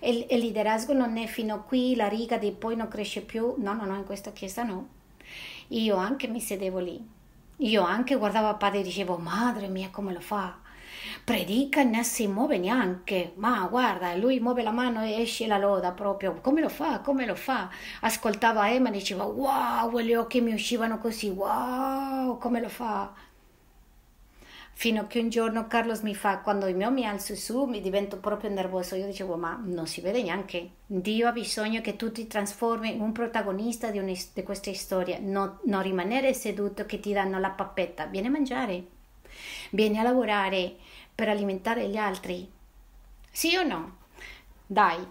Il, 0.01 0.25
liderazgo 0.31 0.91
non 0.91 1.15
è 1.15 1.27
fino 1.27 1.63
qui, 1.63 1.95
la 1.95 2.09
riga 2.09 2.37
di 2.37 2.51
poi 2.51 2.75
non 2.75 2.89
cresce 2.89 3.21
più. 3.21 3.55
No, 3.57 3.73
no, 3.73 3.85
no, 3.85 3.95
in 3.95 4.03
questa 4.03 4.33
chiesa 4.33 4.63
no. 4.63 4.89
Io 5.69 5.95
anche 5.95 6.27
mi 6.27 6.41
sedevo 6.41 6.79
lì 6.79 7.21
io 7.57 7.83
anche 7.83 8.15
guardavo 8.15 8.57
padre 8.57 8.79
e 8.79 8.83
dicevo, 8.83 9.17
madre 9.17 9.67
mia, 9.67 9.89
come 9.89 10.13
lo 10.13 10.19
fa? 10.19 10.57
Predica 11.23 11.81
e 11.81 11.83
non 11.83 12.03
si 12.03 12.27
muove 12.27 12.57
neanche, 12.57 13.33
ma 13.35 13.67
guarda, 13.69 14.15
lui 14.15 14.39
muove 14.39 14.63
la 14.63 14.71
mano 14.71 15.03
e 15.03 15.21
esce 15.21 15.47
la 15.47 15.57
loda 15.57 15.91
proprio, 15.91 16.39
come 16.41 16.61
lo 16.61 16.69
fa, 16.69 16.99
come 16.99 17.25
lo 17.25 17.35
fa? 17.35 17.69
Ascoltava 18.01 18.69
Emma 18.71 18.89
e 18.89 18.91
diceva, 18.91 19.23
wow, 19.25 19.97
gli 19.99 20.13
occhi 20.13 20.41
mi 20.41 20.53
uscivano 20.53 20.97
così, 20.99 21.29
wow, 21.29 22.37
come 22.37 22.59
lo 22.61 22.69
fa? 22.69 23.13
Fino 24.75 25.01
a 25.01 25.05
che 25.05 25.19
un 25.19 25.29
giorno 25.29 25.67
Carlos 25.67 26.01
mi 26.01 26.15
fa, 26.15 26.39
quando 26.39 26.67
io 26.67 26.91
mi 26.91 27.05
alzo 27.05 27.35
su, 27.35 27.65
mi 27.65 27.79
divento 27.79 28.17
proprio 28.17 28.49
nervoso. 28.49 28.95
Io 28.95 29.05
dicevo, 29.05 29.37
ma 29.37 29.59
non 29.63 29.87
si 29.87 30.01
vede 30.01 30.21
neanche. 30.23 30.69
Dio 30.85 31.27
ha 31.27 31.31
bisogno 31.31 31.81
che 31.81 31.95
tu 31.95 32.11
ti 32.11 32.27
trasformi 32.27 32.93
in 32.93 33.01
un 33.01 33.11
protagonista 33.11 33.91
di, 33.91 33.99
un, 33.99 34.05
di 34.33 34.43
questa 34.43 34.73
storia, 34.73 35.17
no, 35.21 35.59
non 35.65 35.81
rimanere 35.81 36.33
seduto 36.33 36.85
che 36.85 36.99
ti 36.99 37.13
danno 37.13 37.39
la 37.39 37.51
pappetta. 37.51 38.07
Vieni 38.07 38.27
a 38.27 38.31
mangiare, 38.31 38.83
vieni 39.71 39.99
a 39.99 40.03
lavorare 40.03 40.75
per 41.13 41.29
alimentare 41.29 41.87
gli 41.87 41.97
altri. 41.97 42.49
Sì 43.29 43.55
o 43.55 43.63
no? 43.63 43.97
Dai, 44.65 45.07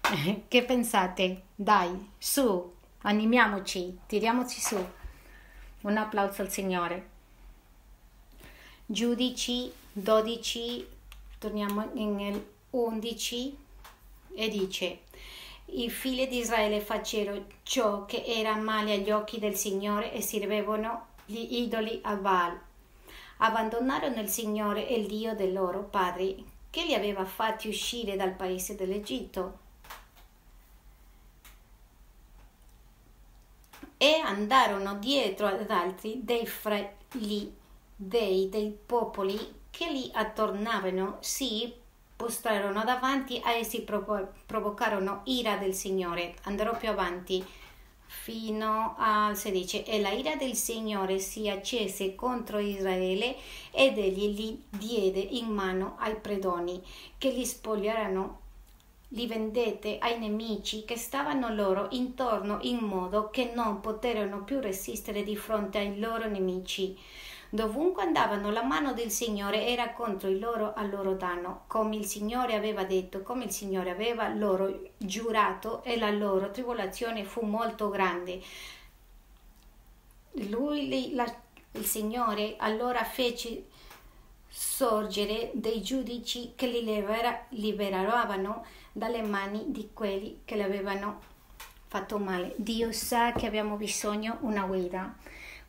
che 0.48 0.62
pensate? 0.62 1.42
Dai, 1.54 2.10
su, 2.18 2.74
animiamoci, 3.02 3.98
tiriamoci 4.06 4.60
su. 4.60 4.88
Un 5.82 5.96
applauso 5.96 6.42
al 6.42 6.50
Signore. 6.50 7.14
Giudici 8.88 9.72
12, 9.90 10.88
torniamo 11.38 11.90
nel 11.94 12.46
11 12.70 13.58
e 14.32 14.48
dice 14.48 15.00
i 15.64 15.90
figli 15.90 16.28
di 16.28 16.38
Israele 16.38 16.80
facero 16.80 17.46
ciò 17.64 18.04
che 18.04 18.22
era 18.24 18.54
male 18.54 18.92
agli 18.92 19.10
occhi 19.10 19.40
del 19.40 19.56
Signore 19.56 20.12
e 20.12 20.22
servevano 20.22 21.06
gli 21.24 21.62
idoli 21.62 21.98
a 22.04 22.14
Baal. 22.14 22.56
Abbandonarono 23.38 24.20
il 24.20 24.28
Signore 24.28 24.86
e 24.86 24.94
il 24.94 25.08
Dio 25.08 25.34
dei 25.34 25.52
loro 25.52 25.82
padri 25.82 26.48
che 26.70 26.84
li 26.84 26.94
aveva 26.94 27.24
fatti 27.24 27.66
uscire 27.66 28.14
dal 28.14 28.34
paese 28.34 28.76
dell'Egitto. 28.76 29.58
E 33.96 34.20
andarono 34.24 34.94
dietro 34.94 35.48
ad 35.48 35.68
altri 35.72 36.20
dei 36.22 36.46
fratelli 36.46 37.64
dei, 37.96 38.48
dei 38.50 38.76
popoli 38.84 39.38
che 39.70 39.90
li 39.90 40.10
attornavano 40.12 41.16
si 41.20 41.72
postrarono 42.14 42.84
davanti 42.84 43.40
a 43.42 43.52
essi 43.52 43.82
provo- 43.82 44.32
provocarono 44.44 45.22
ira 45.24 45.56
del 45.56 45.74
Signore. 45.74 46.34
Andrò 46.42 46.76
più 46.76 46.88
avanti 46.88 47.44
fino 48.06 48.94
al 48.98 49.36
16 49.36 49.82
e 49.82 50.00
la 50.00 50.10
ira 50.10 50.36
del 50.36 50.54
Signore 50.54 51.18
si 51.18 51.48
accese 51.48 52.14
contro 52.14 52.58
Israele 52.58 53.36
ed 53.70 53.98
egli 53.98 54.34
li 54.34 54.64
diede 54.68 55.18
in 55.18 55.46
mano 55.46 55.96
ai 55.98 56.16
predoni 56.16 56.82
che 57.18 57.30
li 57.30 57.44
spogliarono. 57.44 58.44
Li 59.10 59.26
vendette 59.26 59.98
ai 59.98 60.18
nemici 60.18 60.84
che 60.84 60.96
stavano 60.96 61.54
loro 61.54 61.86
intorno 61.90 62.58
in 62.62 62.78
modo 62.78 63.30
che 63.30 63.52
non 63.54 63.80
poterono 63.80 64.42
più 64.42 64.58
resistere 64.58 65.22
di 65.22 65.36
fronte 65.36 65.78
ai 65.78 65.98
loro 65.98 66.26
nemici 66.28 66.98
Dovunque 67.56 68.02
andavano 68.02 68.50
la 68.50 68.62
mano 68.62 68.92
del 68.92 69.10
Signore 69.10 69.66
era 69.68 69.94
contro 69.94 70.28
il 70.28 70.38
loro 70.38 70.74
al 70.74 70.90
loro 70.90 71.14
danno, 71.14 71.62
come 71.68 71.96
il 71.96 72.04
Signore 72.04 72.54
aveva 72.54 72.84
detto, 72.84 73.22
come 73.22 73.44
il 73.44 73.50
Signore 73.50 73.88
aveva 73.88 74.28
loro 74.28 74.90
giurato 74.98 75.82
e 75.82 75.96
la 75.96 76.10
loro 76.10 76.50
tribolazione 76.50 77.24
fu 77.24 77.46
molto 77.46 77.88
grande. 77.88 78.42
Lui, 80.50 81.14
la, 81.14 81.24
il 81.72 81.84
Signore, 81.86 82.56
allora 82.58 83.02
fece 83.04 83.64
sorgere 84.46 85.50
dei 85.54 85.80
giudici 85.80 86.52
che 86.54 86.66
li 86.66 86.84
libera, 86.84 87.46
liberavano 87.50 88.66
dalle 88.92 89.22
mani 89.22 89.64
di 89.68 89.88
quelli 89.94 90.40
che 90.44 90.56
le 90.56 90.64
avevano 90.64 91.20
fatto 91.86 92.18
male. 92.18 92.52
Dio 92.56 92.92
sa 92.92 93.32
che 93.32 93.46
abbiamo 93.46 93.76
bisogno 93.76 94.36
di 94.40 94.46
una 94.46 94.66
guida 94.66 95.16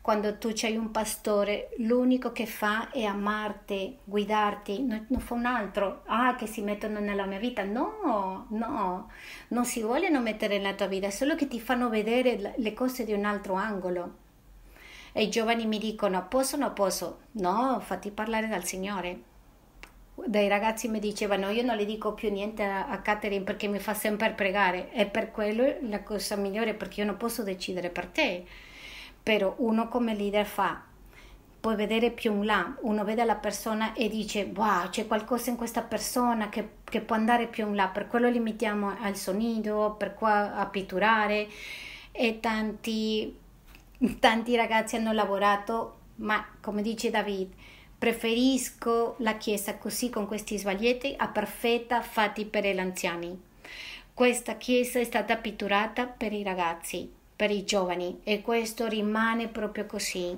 quando 0.08 0.38
tu 0.38 0.52
c'hai 0.54 0.78
un 0.78 0.90
pastore, 0.90 1.72
l'unico 1.80 2.32
che 2.32 2.46
fa 2.46 2.92
è 2.92 3.04
amarti, 3.04 3.98
guidarti, 4.06 4.82
non, 4.82 5.06
non, 5.10 5.20
fa 5.20 5.34
un 5.34 5.46
altro, 5.46 6.04
ah 6.06 6.38
che 6.38 6.48
si 6.48 6.62
mettono 6.62 7.02
nella 7.02 7.26
mia 7.26 7.40
vita, 7.40 7.66
no, 7.66 8.46
no, 8.52 9.12
non 9.50 9.66
si 9.66 9.82
vogliono 9.82 10.22
mettere 10.22 10.60
nella 10.60 10.76
tua 10.76 10.88
vita, 10.88 11.12
solo 11.12 11.36
che 11.36 11.50
ti 11.50 11.60
fanno 11.60 11.90
vedere 11.90 12.54
le 12.56 12.74
cose 12.74 13.04
di 13.04 13.12
un 13.12 13.26
altro 13.26 13.56
angolo. 13.56 14.14
E 15.12 15.24
i 15.24 15.30
giovani 15.30 15.66
mi 15.66 15.78
dicono, 15.78 16.26
posso 16.30 16.56
o 16.56 16.60
non 16.60 16.72
posso? 16.72 17.24
No, 17.32 17.78
fatti 17.82 18.10
parlare 18.10 18.48
dal 18.48 18.64
Signore. 18.64 19.20
Dei 20.26 20.48
ragazzi 20.48 20.88
mi 20.88 21.00
dicevano, 21.00 21.50
io 21.50 21.64
non 21.64 21.76
le 21.76 21.84
dico 21.84 22.14
più 22.14 22.32
niente 22.32 22.64
a, 22.64 22.88
a 22.88 23.02
Catherine 23.02 23.44
perché 23.44 23.68
mi 23.68 23.80
fa 23.80 23.94
sempre 23.94 24.32
pregare, 24.32 24.90
e 24.94 25.06
per 25.06 25.32
quello 25.32 25.66
la 25.82 26.02
cosa 26.02 26.38
migliore 26.38 26.76
perché 26.76 27.02
io 27.02 27.08
non 27.08 27.18
posso 27.18 27.44
decidere 27.44 27.90
per 27.90 28.06
te 28.06 28.46
però 29.28 29.56
uno 29.58 29.90
come 29.90 30.16
leader 30.16 30.46
fa 30.46 30.82
puoi 31.60 31.76
vedere 31.76 32.12
più 32.12 32.32
in 32.34 32.46
là, 32.46 32.78
uno 32.84 33.04
vede 33.04 33.26
la 33.26 33.36
persona 33.36 33.92
e 33.92 34.08
dice 34.08 34.50
wow 34.56 34.88
c'è 34.88 35.06
qualcosa 35.06 35.50
in 35.50 35.58
questa 35.58 35.82
persona 35.82 36.48
che, 36.48 36.70
che 36.86 37.02
può 37.02 37.18
andare 37.18 37.48
più 37.48 37.68
in 37.68 37.76
là, 37.76 37.88
per 37.90 38.08
quello 38.08 38.30
limitiamo 38.30 38.96
al 39.02 39.18
sonido, 39.18 39.96
per 40.00 40.14
qua 40.14 40.56
a 40.56 40.66
pitturare 40.68 41.50
e 42.14 42.40
tanti, 42.40 43.38
tanti 44.18 44.56
ragazzi 44.56 44.96
hanno 44.96 45.12
lavorato, 45.12 45.98
ma 46.16 46.46
come 46.62 46.82
dice 46.82 47.10
David, 47.10 47.52
preferisco 47.98 49.16
la 49.18 49.36
chiesa 49.36 49.76
così 49.76 50.10
con 50.10 50.26
questi 50.26 50.58
sbaglietti 50.58 51.16
a 51.18 51.28
perfetta 51.28 52.02
fatti 52.02 52.46
per 52.46 52.66
gli 52.66 52.80
anziani. 52.80 53.38
Questa 54.14 54.56
chiesa 54.56 55.00
è 55.00 55.04
stata 55.04 55.36
pitturata 55.36 56.06
per 56.06 56.32
i 56.32 56.44
ragazzi, 56.44 57.17
per 57.38 57.52
i 57.52 57.64
giovani 57.64 58.20
e 58.24 58.42
questo 58.42 58.88
rimane 58.88 59.48
proprio 59.48 59.86
così 59.86 60.36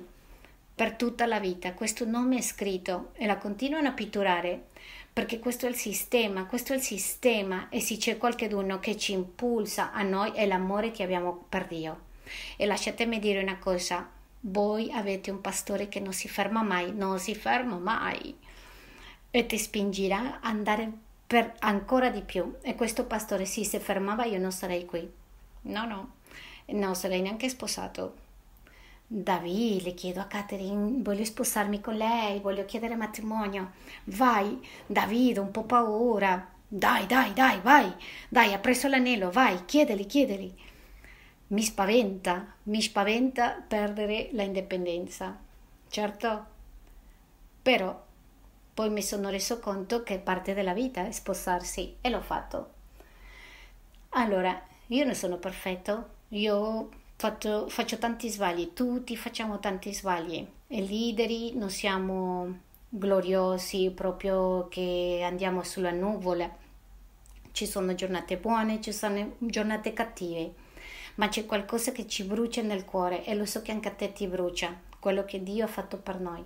per 0.74 0.92
tutta 0.92 1.24
la 1.26 1.40
vita. 1.40 1.72
Questo 1.72 2.04
nome 2.04 2.36
è 2.36 2.42
scritto 2.42 3.10
e 3.14 3.26
la 3.26 3.38
continuano 3.38 3.88
a 3.88 3.92
pitturare 3.92 4.66
perché 5.12 5.38
questo 5.38 5.66
è 5.66 5.70
il 5.70 5.74
sistema, 5.74 6.44
questo 6.44 6.74
è 6.74 6.76
il 6.76 6.82
sistema 6.82 7.68
e 7.70 7.80
se 7.80 7.96
c'è 7.96 8.18
qualcuno 8.18 8.78
che 8.78 8.96
ci 8.98 9.12
impulsa 9.12 9.92
a 9.92 10.02
noi 10.02 10.32
è 10.32 10.46
l'amore 10.46 10.90
che 10.90 11.02
abbiamo 11.02 11.46
per 11.48 11.66
Dio. 11.66 12.08
E 12.56 12.66
lasciatemi 12.66 13.18
dire 13.18 13.42
una 13.42 13.58
cosa, 13.58 14.08
voi 14.40 14.92
avete 14.92 15.30
un 15.30 15.40
pastore 15.40 15.88
che 15.88 16.00
non 16.00 16.12
si 16.12 16.28
ferma 16.28 16.62
mai, 16.62 16.92
non 16.94 17.18
si 17.18 17.34
ferma 17.34 17.78
mai 17.78 18.36
e 19.30 19.46
ti 19.46 19.58
spingerà 19.58 20.36
ad 20.36 20.44
andare 20.44 20.92
per 21.26 21.54
ancora 21.60 22.10
di 22.10 22.22
più. 22.22 22.56
E 22.60 22.74
questo 22.74 23.04
pastore, 23.04 23.46
se 23.46 23.64
fermava 23.80 24.24
io 24.24 24.38
non 24.38 24.52
sarei 24.52 24.84
qui. 24.84 25.10
No, 25.62 25.86
no, 25.86 26.12
non 26.72 26.94
sarei 26.94 27.20
neanche 27.20 27.48
sposato. 27.48 28.14
David, 29.06 29.82
le 29.82 29.94
chiedo 29.94 30.20
a 30.20 30.26
Catherine, 30.26 31.02
voglio 31.02 31.24
sposarmi 31.24 31.80
con 31.80 31.96
lei, 31.96 32.38
voglio 32.38 32.64
chiedere 32.64 32.94
matrimonio. 32.94 33.72
Vai, 34.04 34.64
David, 34.86 35.38
un 35.38 35.50
po' 35.50 35.64
paura. 35.64 36.48
Dai, 36.68 37.06
dai, 37.06 37.32
dai, 37.32 37.60
vai. 37.60 37.92
Dai, 38.28 38.52
ha 38.52 38.58
preso 38.58 38.86
l'anello, 38.86 39.30
vai, 39.32 39.64
chiedeli, 39.64 40.06
chiedeli. 40.06 40.54
Mi 41.48 41.62
spaventa, 41.62 42.54
mi 42.64 42.80
spaventa 42.80 43.60
perdere 43.66 44.28
la 44.32 44.44
indipendenza. 44.44 45.36
Certo, 45.88 46.46
però 47.62 48.06
poi 48.72 48.90
mi 48.90 49.02
sono 49.02 49.28
reso 49.28 49.58
conto 49.58 50.04
che 50.04 50.18
parte 50.18 50.54
della 50.54 50.72
vita 50.72 51.04
è 51.04 51.10
sposarsi 51.10 51.96
e 52.00 52.08
l'ho 52.08 52.22
fatto. 52.22 52.70
Allora, 54.10 54.62
io 54.86 55.04
non 55.04 55.14
sono 55.14 55.36
perfetto, 55.38 56.18
io 56.30 56.88
faccio, 57.16 57.68
faccio 57.68 57.98
tanti 57.98 58.28
sbagli, 58.28 58.72
tutti 58.72 59.16
facciamo 59.16 59.60
tanti 59.60 59.92
sbagli 59.94 60.46
e 60.66 60.80
leaderi 60.80 61.56
non 61.56 61.70
siamo 61.70 62.58
gloriosi 62.88 63.92
proprio 63.94 64.66
che 64.68 65.22
andiamo 65.24 65.62
sulla 65.62 65.92
nuvola. 65.92 66.50
Ci 67.52 67.66
sono 67.66 67.94
giornate 67.94 68.36
buone, 68.36 68.80
ci 68.80 68.92
sono 68.92 69.34
giornate 69.38 69.92
cattive, 69.92 70.54
ma 71.16 71.28
c'è 71.28 71.46
qualcosa 71.46 71.92
che 71.92 72.06
ci 72.06 72.24
brucia 72.24 72.62
nel 72.62 72.84
cuore 72.84 73.24
e 73.24 73.34
lo 73.34 73.44
so 73.44 73.62
che 73.62 73.72
anche 73.72 73.88
a 73.88 73.94
te 73.94 74.12
ti 74.12 74.26
brucia, 74.26 74.74
quello 74.98 75.24
che 75.24 75.42
Dio 75.42 75.64
ha 75.64 75.68
fatto 75.68 75.96
per 75.98 76.20
noi 76.20 76.44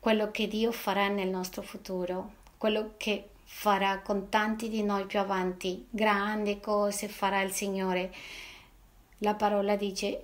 quello 0.00 0.30
che 0.30 0.46
Dio 0.46 0.72
farà 0.72 1.08
nel 1.08 1.28
nostro 1.28 1.62
futuro, 1.62 2.32
quello 2.56 2.94
che 2.96 3.30
farà 3.44 4.00
con 4.00 4.28
tanti 4.28 4.68
di 4.68 4.82
noi 4.82 5.06
più 5.06 5.18
avanti, 5.18 5.86
grandi 5.90 6.60
cose 6.60 7.08
farà 7.08 7.40
il 7.42 7.52
Signore. 7.52 8.12
La 9.18 9.34
parola 9.34 9.76
dice 9.76 10.22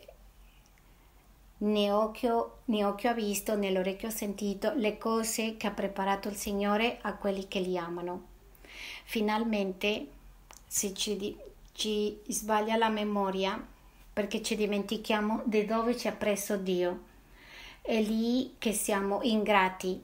né 1.58 1.90
occhio, 1.90 2.58
né 2.66 2.84
occhio 2.84 3.10
ha 3.10 3.14
visto, 3.14 3.56
né 3.56 3.70
l'orecchio 3.70 4.08
ha 4.08 4.12
sentito 4.12 4.72
le 4.74 4.98
cose 4.98 5.56
che 5.56 5.66
ha 5.66 5.72
preparato 5.72 6.28
il 6.28 6.36
Signore 6.36 6.98
a 7.02 7.14
quelli 7.14 7.48
che 7.48 7.60
li 7.60 7.76
amano. 7.76 8.32
Finalmente, 9.04 10.08
se 10.66 10.94
ci, 10.94 11.36
ci 11.72 12.20
sbaglia 12.28 12.76
la 12.76 12.88
memoria, 12.88 13.62
perché 14.12 14.42
ci 14.42 14.56
dimentichiamo 14.56 15.42
di 15.44 15.64
dove 15.64 15.96
ci 15.96 16.08
ha 16.08 16.12
preso 16.12 16.56
Dio 16.56 17.12
è 17.86 18.00
lì 18.00 18.54
che 18.56 18.72
siamo 18.72 19.20
ingrati. 19.24 20.02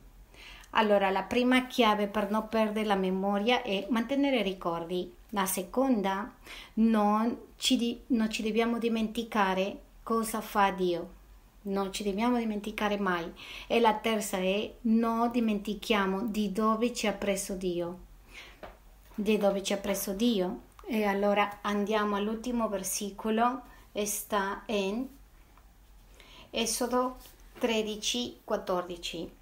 Allora, 0.72 1.08
la 1.08 1.22
prima 1.22 1.66
chiave 1.66 2.08
per 2.08 2.30
non 2.30 2.46
perdere 2.50 2.84
la 2.84 2.94
memoria 2.94 3.62
è 3.62 3.86
mantenere 3.88 4.42
ricordi. 4.42 5.10
La 5.30 5.46
seconda, 5.46 6.32
non 6.74 7.36
ci, 7.56 8.00
non 8.08 8.30
ci 8.30 8.42
dobbiamo 8.42 8.78
dimenticare 8.78 9.80
cosa 10.02 10.40
fa 10.40 10.70
Dio. 10.70 11.18
Non 11.62 11.92
ci 11.92 12.02
dobbiamo 12.02 12.38
dimenticare 12.38 12.98
mai. 12.98 13.32
E 13.66 13.80
la 13.80 13.94
terza 13.94 14.38
è 14.38 14.72
non 14.82 15.30
dimentichiamo 15.30 16.26
di 16.26 16.52
dove 16.52 16.92
ci 16.92 17.06
ha 17.06 17.12
preso 17.12 17.54
Dio. 17.54 17.98
Di 19.14 19.36
dove 19.36 19.62
ci 19.62 19.72
ha 19.72 19.76
preso 19.76 20.12
Dio. 20.12 20.68
E 20.86 21.04
allora 21.04 21.58
andiamo 21.60 22.16
all'ultimo 22.16 22.68
versicolo, 22.68 23.62
sta 24.04 24.62
in 24.66 25.06
Esodo 26.50 27.18
13-14. 27.60 29.39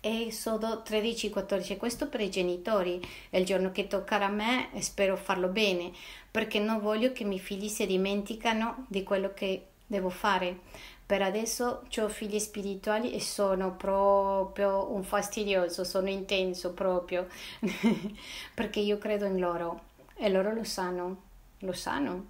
Esodo 0.00 0.84
13-14, 0.86 1.76
questo 1.76 2.08
per 2.08 2.20
i 2.20 2.30
genitori, 2.30 3.00
è 3.30 3.38
il 3.38 3.44
giorno 3.44 3.72
che 3.72 3.88
toccherà 3.88 4.26
a 4.26 4.30
me 4.30 4.72
e 4.72 4.80
spero 4.80 5.16
farlo 5.16 5.48
bene, 5.48 5.90
perché 6.30 6.60
non 6.60 6.80
voglio 6.80 7.10
che 7.10 7.24
i 7.24 7.26
miei 7.26 7.40
figli 7.40 7.68
si 7.68 7.84
dimenticano 7.84 8.86
di 8.88 9.02
quello 9.02 9.34
che 9.34 9.66
devo 9.84 10.08
fare. 10.08 10.60
Per 11.04 11.20
adesso 11.20 11.82
ho 11.96 12.08
figli 12.08 12.38
spirituali 12.38 13.12
e 13.12 13.20
sono 13.20 13.74
proprio 13.74 14.92
un 14.92 15.02
fastidioso, 15.02 15.82
sono 15.82 16.08
intenso 16.08 16.74
proprio, 16.74 17.26
perché 18.54 18.78
io 18.78 18.98
credo 18.98 19.24
in 19.24 19.40
loro 19.40 19.80
e 20.14 20.28
loro 20.28 20.52
lo 20.52 20.64
sanno, 20.64 21.22
lo 21.58 21.72
sanno, 21.72 22.26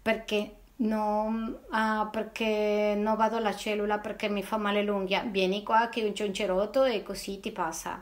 perché 0.00 0.54
No, 0.80 1.58
ah, 1.70 2.08
perché 2.10 2.94
non 2.96 3.16
vado 3.16 3.36
alla 3.36 3.54
cellula 3.54 3.98
perché 3.98 4.28
mi 4.28 4.44
fa 4.44 4.56
male 4.58 4.82
l'unghia. 4.84 5.22
Vieni 5.22 5.62
qua 5.64 5.88
che 5.88 6.12
c'è 6.12 6.24
un 6.24 6.32
cerotto 6.32 6.84
e 6.84 7.02
così 7.02 7.40
ti 7.40 7.50
passa. 7.50 8.00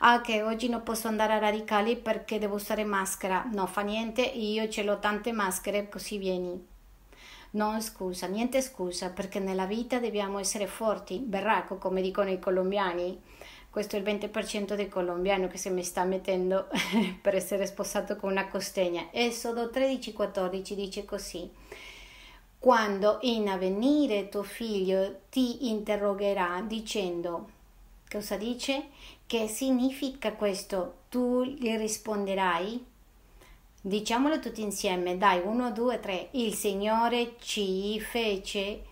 Ah, 0.00 0.20
che 0.20 0.42
oggi 0.42 0.68
non 0.68 0.84
posso 0.84 1.08
andare 1.08 1.32
a 1.32 1.38
radicali 1.38 1.96
perché 1.96 2.38
devo 2.38 2.54
usare 2.56 2.84
maschera. 2.84 3.48
No, 3.52 3.66
fa 3.66 3.80
niente, 3.82 4.22
io 4.22 4.68
ce 4.68 4.84
l'ho 4.84 4.98
tante 5.00 5.32
maschere, 5.32 5.88
così 5.88 6.18
vieni. 6.18 6.64
No, 7.52 7.80
scusa, 7.80 8.26
niente 8.28 8.60
scusa, 8.62 9.10
perché 9.10 9.40
nella 9.40 9.66
vita 9.66 9.98
dobbiamo 9.98 10.38
essere 10.38 10.66
forti, 10.68 11.18
berraco, 11.18 11.76
come 11.76 12.02
dicono 12.02 12.30
i 12.30 12.38
colombiani. 12.38 13.20
Questo 13.68 13.96
è 13.96 13.98
il 13.98 14.04
20% 14.04 14.74
dei 14.74 14.88
colombiani 14.88 15.48
che 15.48 15.58
si 15.58 15.70
mi 15.70 15.82
sta 15.82 16.04
mettendo 16.04 16.68
per 17.20 17.34
essere 17.34 17.66
sposato 17.66 18.16
con 18.16 18.30
una 18.30 18.46
costegna. 18.46 19.08
Esodo 19.10 19.70
13-14 19.72 20.74
dice 20.74 21.04
così 21.04 21.50
quando 22.66 23.18
in 23.20 23.48
avvenire 23.48 24.28
tuo 24.28 24.42
figlio 24.42 25.20
ti 25.30 25.68
interrogherà 25.70 26.64
dicendo 26.66 27.48
cosa 28.10 28.36
dice? 28.36 28.86
Che 29.24 29.46
significa 29.46 30.32
questo? 30.32 30.94
Tu 31.08 31.44
gli 31.44 31.72
risponderai? 31.76 32.84
Diciamolo 33.80 34.40
tutti 34.40 34.62
insieme, 34.62 35.16
dai, 35.16 35.42
uno, 35.44 35.70
due, 35.70 36.00
tre. 36.00 36.26
Il 36.32 36.54
Signore 36.54 37.36
ci 37.38 38.00
fece 38.00 38.82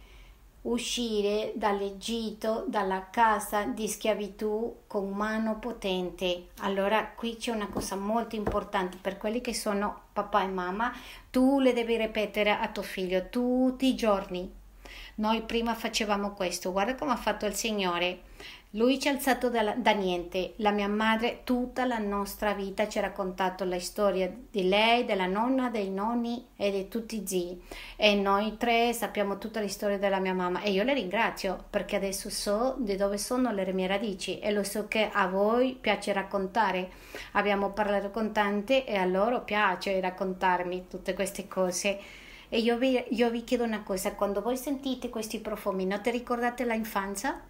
uscire 0.65 1.53
dall'Egitto, 1.57 2.65
dalla 2.69 3.09
casa 3.11 3.65
di 3.65 3.89
schiavitù 3.89 4.83
con 4.87 5.11
mano 5.11 5.59
potente. 5.59 6.49
Allora 6.61 7.13
qui 7.15 7.37
c'è 7.37 7.51
una 7.51 7.69
cosa 7.69 7.97
molto 7.97 8.37
importante 8.37 8.97
per 9.01 9.19
quelli 9.19 9.41
che 9.41 9.55
sono 9.55 10.03
papà 10.13 10.43
e 10.43 10.49
mamma, 10.49 10.93
tu 11.31 11.59
le 11.61 11.73
devi 11.73 11.97
ripetere 11.97 12.51
a 12.51 12.69
tuo 12.69 12.83
figlio 12.83 13.29
tutti 13.29 13.87
i 13.87 13.95
giorni. 13.95 14.53
Noi 15.17 15.43
prima 15.43 15.75
facevamo 15.75 16.33
questo, 16.33 16.73
guarda 16.73 16.95
come 16.95 17.13
ha 17.13 17.17
fatto 17.17 17.47
il 17.47 17.55
Signore. 17.55 18.33
Lui 18.77 18.99
ci 18.99 19.07
ha 19.07 19.13
alzato 19.13 19.51
da, 19.51 19.73
da, 19.77 19.93
niente. 19.93 20.55
La 20.57 20.73
mia 20.73 20.89
madre 20.89 21.43
tutta 21.45 21.85
la 21.85 21.99
nostra 21.99 22.55
vita 22.55 22.89
ci 22.89 22.99
ha 22.99 23.03
raccontato 23.03 23.65
la 23.65 23.79
storia 23.79 24.29
di 24.51 24.69
lei, 24.69 25.05
della 25.05 25.27
nonna, 25.27 25.71
dei 25.71 25.91
nonni 25.91 26.45
e 26.57 26.73
di 26.73 26.89
tutti 26.89 27.23
i 27.23 27.25
zii. 27.25 27.63
E 27.95 28.17
noi 28.17 28.57
tre 28.57 28.93
sappiamo 28.93 29.39
tutta 29.39 29.61
la 29.61 29.69
storia 29.69 29.97
della 29.97 30.19
mia 30.19 30.35
mamma 30.35 30.61
e 30.61 30.73
io 30.73 30.83
le 30.83 30.93
ringrazio 30.93 31.67
perché 31.71 31.95
adesso 31.95 32.29
so 32.31 32.75
di 32.79 32.97
dove 32.97 33.17
sono 33.17 33.53
le 33.53 33.73
mie 33.73 33.87
radici 33.87 34.41
e 34.41 34.51
lo 34.51 34.65
so 34.65 34.89
che 34.89 35.09
a 35.13 35.29
voi 35.29 35.79
piace 35.81 36.13
raccontare. 36.13 36.91
Abbiamo 37.33 37.71
parlato 37.71 38.11
con 38.11 38.33
tante 38.33 38.85
e 38.85 38.97
a 38.97 39.05
loro 39.05 39.45
piace 39.45 40.01
raccontarmi 40.01 40.87
tutte 40.89 41.15
queste 41.15 41.47
cose. 41.47 42.01
E 42.49 42.59
io 42.59 42.77
vi, 42.77 43.01
io 43.11 43.31
vi 43.31 43.45
chiedo 43.45 43.63
una 43.63 43.85
cosa, 43.85 44.15
quando 44.15 44.43
voi 44.43 44.57
sentite 44.57 45.11
questi 45.11 45.39
profumi, 45.39 45.87
non 45.87 46.01
ti 46.01 46.11
ricordate 46.11 46.65
l'infanzia? 46.65 47.41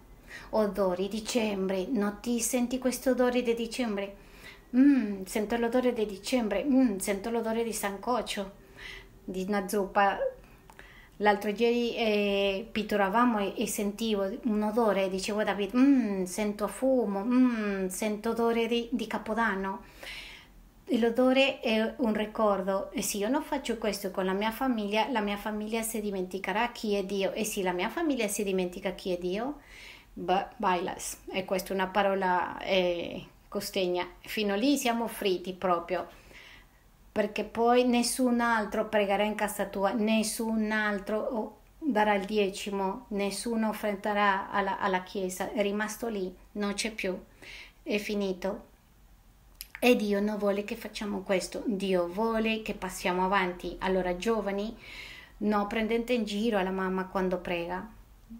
Odori, 0.51 1.07
dicembre, 1.07 1.87
non 1.89 2.17
ti 2.21 2.39
senti 2.39 2.77
questo 2.79 3.11
odore 3.11 3.41
di 3.41 3.53
dicembre? 3.53 4.23
Mm, 4.75 5.23
sento 5.23 5.55
l'odore 5.57 5.93
di 5.93 6.05
dicembre, 6.05 6.63
mm, 6.63 6.97
sento 6.97 7.29
l'odore 7.29 7.63
di 7.63 7.71
sancoccio, 7.71 8.51
di 9.23 9.45
una 9.47 9.67
zuppa. 9.67 10.17
L'altro 11.19 11.49
ieri 11.49 11.95
eh, 11.95 12.67
pitturavamo 12.69 13.39
e, 13.39 13.53
e, 13.57 13.67
sentivo 13.67 14.29
un 14.43 14.61
odore, 14.63 15.09
dicevo 15.09 15.39
a 15.39 15.43
David, 15.45 15.75
mm, 15.77 16.23
sento 16.23 16.67
fumo, 16.67 17.23
mm, 17.23 17.87
sento 17.87 18.31
odore 18.31 18.67
di, 18.67 18.89
di 18.91 19.07
Capodanno. 19.07 19.83
l'odore 20.99 21.59
è 21.61 21.93
un 21.97 22.13
ricordo 22.13 22.91
e 22.91 23.01
se 23.01 23.17
io 23.17 23.29
non 23.29 23.41
faccio 23.43 23.77
questo 23.77 24.11
con 24.11 24.25
la 24.25 24.33
mia 24.33 24.51
famiglia, 24.51 25.07
la 25.09 25.21
mia 25.21 25.37
famiglia 25.37 25.81
si 25.81 26.01
dimenticherà 26.01 26.71
chi 26.71 26.95
è 26.95 27.03
Dio 27.03 27.31
e 27.33 27.43
se 27.45 27.63
la 27.63 27.71
mia 27.71 27.89
famiglia 27.89 28.27
si 28.27 28.43
dimentica 28.43 28.91
chi 28.91 29.11
è 29.13 29.17
Dio, 29.17 29.61
bailas. 30.15 31.19
E 31.31 31.45
questa 31.45 31.69
è 31.69 31.73
una 31.73 31.87
parola 31.87 32.57
eh, 32.59 33.23
costegna. 33.47 34.07
Fino 34.21 34.55
lì 34.55 34.77
siamo 34.77 35.07
fritti 35.07 35.53
proprio 35.53 36.07
perché 37.15 37.45
poi 37.45 37.85
nessun 37.85 38.41
altro 38.41 38.89
pregherà 38.89 39.23
in 39.23 39.35
casa 39.35 39.67
tua, 39.67 39.93
nessun 39.93 40.69
altro 40.71 41.61
darà 41.77 42.13
il 42.13 42.25
decimo, 42.25 43.05
nessuno 43.11 43.69
offrenderà 43.69 44.51
alla, 44.51 44.79
alla 44.79 45.01
chiesa, 45.01 45.49
è 45.53 45.61
rimasto 45.61 46.09
lì, 46.09 46.35
non 46.53 46.73
c'è 46.73 46.91
più, 46.91 47.17
è 47.83 47.97
finito. 47.99 48.73
E 49.79 49.95
Dio 49.95 50.19
non 50.19 50.37
vuole 50.37 50.65
che 50.65 50.75
facciamo 50.75 51.21
questo, 51.21 51.63
Dio 51.65 52.09
vuole 52.09 52.61
che 52.61 52.73
passiamo 52.73 53.23
avanti. 53.23 53.77
Allora, 53.79 54.17
giovani, 54.17 54.75
non 55.37 55.67
prendete 55.67 56.11
in 56.11 56.25
giro 56.25 56.61
la 56.61 56.69
mamma 56.69 57.07
quando 57.07 57.37
prega, 57.37 57.94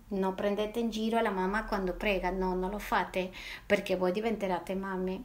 non 0.10 0.36
prendete 0.36 0.80
in 0.80 0.90
giro 0.90 1.20
la 1.22 1.32
mamma 1.32 1.66
quando 1.66 1.94
prega, 1.94 2.30
no, 2.30 2.54
non 2.56 2.70
lo 2.70 2.80
fate 2.80 3.32
perché 3.66 3.96
voi 3.96 4.12
diventerete 4.12 4.76
mamme. 4.76 5.24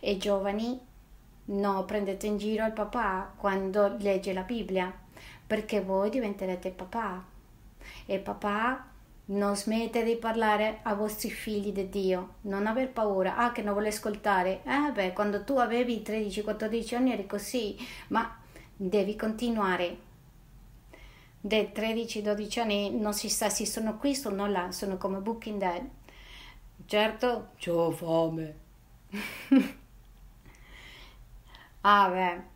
E 0.00 0.16
giovani, 0.16 0.88
No, 1.52 1.84
prendete 1.84 2.28
in 2.28 2.36
giro 2.36 2.64
il 2.64 2.72
papà 2.72 3.32
quando 3.36 3.96
legge 3.98 4.32
la 4.32 4.42
Bibbia, 4.42 4.92
perché 5.44 5.80
voi 5.80 6.08
diventerete 6.08 6.70
papà. 6.70 7.24
E 8.06 8.18
papà 8.18 8.86
non 9.26 9.56
smette 9.56 10.04
di 10.04 10.14
parlare 10.14 10.78
a 10.82 10.94
vostri 10.94 11.28
figli 11.28 11.72
di 11.72 11.88
Dio, 11.88 12.34
non 12.42 12.66
aver 12.68 12.90
paura, 12.90 13.36
ah 13.36 13.50
che 13.50 13.62
non 13.62 13.72
vuole 13.72 13.88
ascoltare, 13.88 14.62
eh 14.64 14.92
beh, 14.92 15.12
quando 15.12 15.42
tu 15.42 15.56
avevi 15.56 16.02
13-14 16.06 16.94
anni 16.94 17.12
eri 17.12 17.26
così, 17.26 17.76
ma 18.08 18.38
devi 18.76 19.16
continuare. 19.16 20.08
Dei 21.40 21.72
13-12 21.72 22.60
anni 22.60 22.90
non 22.98 23.12
si 23.14 23.28
sa 23.28 23.48
se 23.50 23.66
sono 23.66 23.96
qui, 23.98 24.14
sono 24.14 24.46
là, 24.46 24.70
sono 24.72 24.96
come 24.96 25.18
Booking 25.18 25.58
Dead. 25.58 25.88
Certo, 26.86 27.48
ho 27.68 27.90
fame. 27.90 28.54
Ah, 31.82 32.08
beh. 32.10 32.48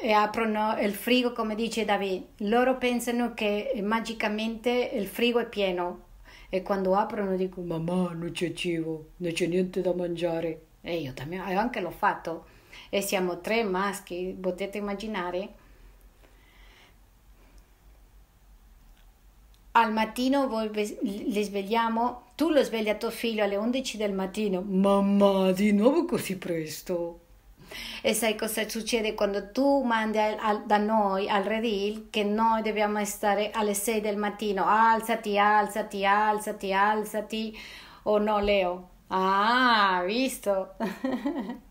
E 0.00 0.12
aprono 0.12 0.76
il 0.80 0.92
frigo, 0.92 1.32
come 1.32 1.54
dice 1.54 1.84
David. 1.84 2.24
Loro 2.38 2.76
pensano 2.78 3.34
che 3.34 3.72
magicamente 3.82 4.70
il 4.94 5.06
frigo 5.06 5.38
è 5.38 5.48
pieno. 5.48 6.02
E 6.48 6.62
quando 6.62 6.94
aprono 6.96 7.36
dicono: 7.36 7.66
Mamma, 7.78 8.12
non 8.12 8.30
c'è 8.32 8.52
cibo, 8.52 9.10
non 9.18 9.32
c'è 9.32 9.46
niente 9.46 9.80
da 9.80 9.94
mangiare. 9.94 10.66
E 10.80 10.98
io 10.98 11.12
también, 11.14 11.42
anche 11.42 11.80
l'ho 11.80 11.90
fatto. 11.90 12.46
E 12.90 13.00
siamo 13.00 13.40
tre 13.40 13.62
maschi, 13.64 14.36
potete 14.38 14.78
immaginare? 14.78 15.54
Al 19.76 19.92
mattino 19.92 20.46
voi 20.46 20.70
li 21.02 21.42
svegliamo, 21.42 22.26
tu 22.36 22.50
lo 22.50 22.62
svegli 22.62 22.88
a 22.88 22.94
tuo 22.94 23.10
figlio 23.10 23.42
alle 23.42 23.56
11 23.56 23.96
del 23.96 24.12
mattino. 24.12 24.62
Mamma, 24.62 25.50
di 25.50 25.72
nuovo 25.72 26.04
così 26.04 26.38
presto? 26.38 27.18
E 28.00 28.14
sai 28.14 28.36
cosa 28.36 28.68
succede 28.68 29.14
quando 29.14 29.50
tu 29.50 29.82
mandi 29.82 30.18
al, 30.18 30.36
al, 30.38 30.64
da 30.64 30.76
noi 30.76 31.28
al 31.28 31.42
redil 31.42 32.06
che 32.08 32.22
noi 32.22 32.62
dobbiamo 32.62 33.04
stare 33.04 33.50
alle 33.50 33.74
6 33.74 34.00
del 34.00 34.16
mattino, 34.16 34.64
alzati, 34.64 35.36
alzati, 35.36 36.06
alzati, 36.06 36.72
alzati, 36.72 37.58
o 38.04 38.18
no 38.18 38.38
Leo? 38.38 38.88
Ah, 39.08 40.04
visto? 40.06 40.76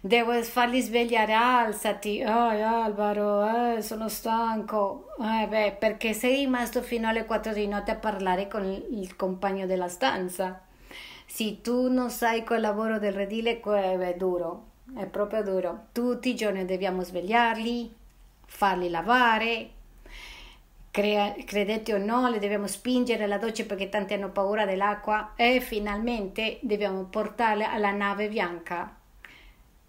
Devo 0.00 0.40
farli 0.42 0.80
svegliare, 0.80 1.32
alzati, 1.32 2.22
oh, 2.22 2.48
Alvaro, 2.48 3.76
eh, 3.76 3.82
sono 3.82 4.08
stanco. 4.08 5.08
Eh, 5.20 5.46
beh, 5.48 5.76
perché 5.78 6.12
sei 6.12 6.36
rimasto 6.44 6.82
fino 6.82 7.08
alle 7.08 7.24
4 7.24 7.52
di 7.52 7.66
notte 7.66 7.90
a 7.90 7.96
parlare 7.96 8.48
con 8.48 8.64
il 8.64 9.16
compagno 9.16 9.66
della 9.66 9.88
stanza 9.88 10.60
se 11.26 11.60
tu 11.60 11.92
non 11.92 12.08
sai 12.08 12.44
quel 12.44 12.60
lavoro 12.62 12.98
del 12.98 13.12
redile, 13.12 13.60
è 13.60 14.14
duro, 14.16 14.64
è 14.96 15.04
proprio 15.06 15.42
duro. 15.42 15.88
Tutti 15.92 16.30
i 16.30 16.34
giorni 16.34 16.64
dobbiamo 16.64 17.02
svegliarli, 17.02 17.94
farli 18.46 18.88
lavare, 18.88 19.70
credete 20.90 21.92
o 21.92 21.98
no, 21.98 22.30
le 22.30 22.38
dobbiamo 22.38 22.66
spingere 22.66 23.24
alla 23.24 23.36
doccia 23.36 23.64
perché 23.64 23.90
tanti 23.90 24.14
hanno 24.14 24.30
paura 24.30 24.64
dell'acqua 24.64 25.32
e 25.36 25.60
finalmente 25.60 26.58
dobbiamo 26.62 27.04
portarle 27.04 27.64
alla 27.64 27.90
nave 27.90 28.28
bianca. 28.28 28.94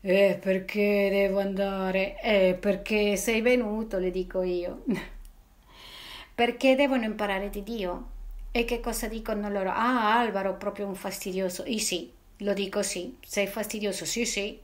Eh, 0.10 0.40
perché 0.42 1.10
devo 1.12 1.40
andare? 1.40 2.20
Eh, 2.22 2.58
perché 2.60 3.16
sei 3.18 3.42
venuto, 3.42 4.00
le 4.00 4.10
dico 4.10 4.42
io. 4.42 4.84
perché 6.36 6.76
devono 6.76 7.04
imparare 7.04 7.50
di 7.50 7.64
Dio. 7.64 8.16
E 8.52 8.66
che 8.66 8.80
cosa 8.80 9.08
dicono 9.08 9.50
loro? 9.50 9.70
Ah, 9.70 10.20
Alvaro, 10.20 10.56
proprio 10.56 10.88
un 10.88 10.96
fastidioso. 10.96 11.64
E 11.64 11.80
sì, 11.80 12.12
lo 12.38 12.54
dico 12.54 12.82
sì. 12.82 13.18
Sei 13.26 13.48
fastidioso? 13.48 14.06
Sì, 14.06 14.26
sì, 14.26 14.60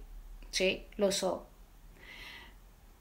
sì, 0.49 0.81
lo 0.95 1.11
so. 1.11 1.45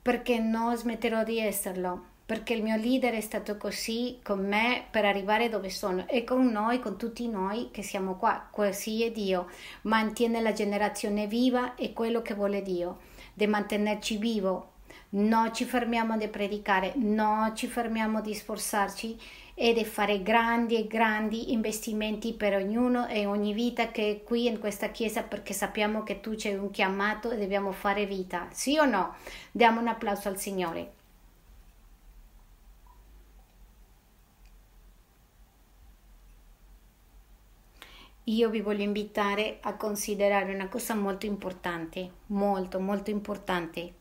Perché 0.02 0.38
non 0.38 0.76
smetterò 0.76 1.24
di 1.24 1.38
esserlo? 1.38 2.04
Perché 2.32 2.54
il 2.54 2.62
mio 2.62 2.76
leader 2.76 3.12
è 3.12 3.20
stato 3.20 3.58
così 3.58 4.18
con 4.22 4.48
me 4.48 4.84
per 4.90 5.04
arrivare 5.04 5.50
dove 5.50 5.68
sono 5.68 6.08
e 6.08 6.24
con 6.24 6.46
noi, 6.46 6.78
con 6.78 6.96
tutti 6.96 7.28
noi 7.28 7.68
che 7.70 7.82
siamo 7.82 8.16
qua. 8.16 8.48
Così 8.50 9.04
è 9.04 9.10
Dio. 9.10 9.50
Mantiene 9.82 10.40
la 10.40 10.54
generazione 10.54 11.26
viva 11.26 11.74
e 11.74 11.92
quello 11.92 12.22
che 12.22 12.32
vuole 12.32 12.62
Dio, 12.62 13.00
di 13.34 13.46
mantenerci 13.46 14.16
vivo. 14.16 14.70
Non 15.10 15.52
ci 15.52 15.66
fermiamo 15.66 16.16
di 16.16 16.26
predicare, 16.28 16.94
non 16.96 17.54
ci 17.54 17.66
fermiamo 17.66 18.22
di 18.22 18.34
sforzarci 18.34 19.20
e 19.52 19.74
di 19.74 19.84
fare 19.84 20.22
grandi 20.22 20.76
e 20.76 20.86
grandi 20.86 21.52
investimenti 21.52 22.32
per 22.32 22.54
ognuno 22.54 23.08
e 23.08 23.26
ogni 23.26 23.52
vita 23.52 23.90
che 23.90 24.10
è 24.10 24.22
qui 24.24 24.46
in 24.46 24.58
questa 24.58 24.88
chiesa 24.88 25.22
perché 25.22 25.52
sappiamo 25.52 26.02
che 26.02 26.22
tu 26.22 26.34
c'è 26.34 26.56
un 26.56 26.70
chiamato 26.70 27.30
e 27.30 27.36
dobbiamo 27.36 27.72
fare 27.72 28.06
vita. 28.06 28.48
Sì 28.52 28.78
o 28.78 28.86
no? 28.86 29.16
Diamo 29.50 29.80
un 29.80 29.88
applauso 29.88 30.28
al 30.28 30.38
Signore. 30.38 31.00
Io 38.24 38.50
vi 38.50 38.60
voglio 38.60 38.82
invitare 38.82 39.58
a 39.62 39.74
considerare 39.74 40.54
una 40.54 40.68
cosa 40.68 40.94
molto 40.94 41.26
importante, 41.26 42.10
molto, 42.26 42.78
molto 42.80 43.10
importante 43.10 44.00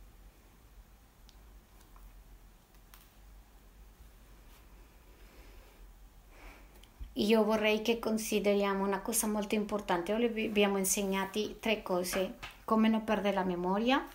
io 7.13 7.43
vorrei 7.43 7.82
che 7.82 7.99
consideriamo 7.99 8.86
una 8.86 9.01
cosa 9.01 9.28
molto 9.28 9.55
importante. 9.55 10.13
Oggi 10.13 10.28
vi 10.28 10.45
abbiamo 10.45 10.78
insegnato 10.78 11.57
tre 11.59 11.84
cose, 11.84 12.36
come 12.63 12.88
non 12.88 13.03
perdere 13.03 13.36
la 13.36 13.43
memoria, 13.43 14.05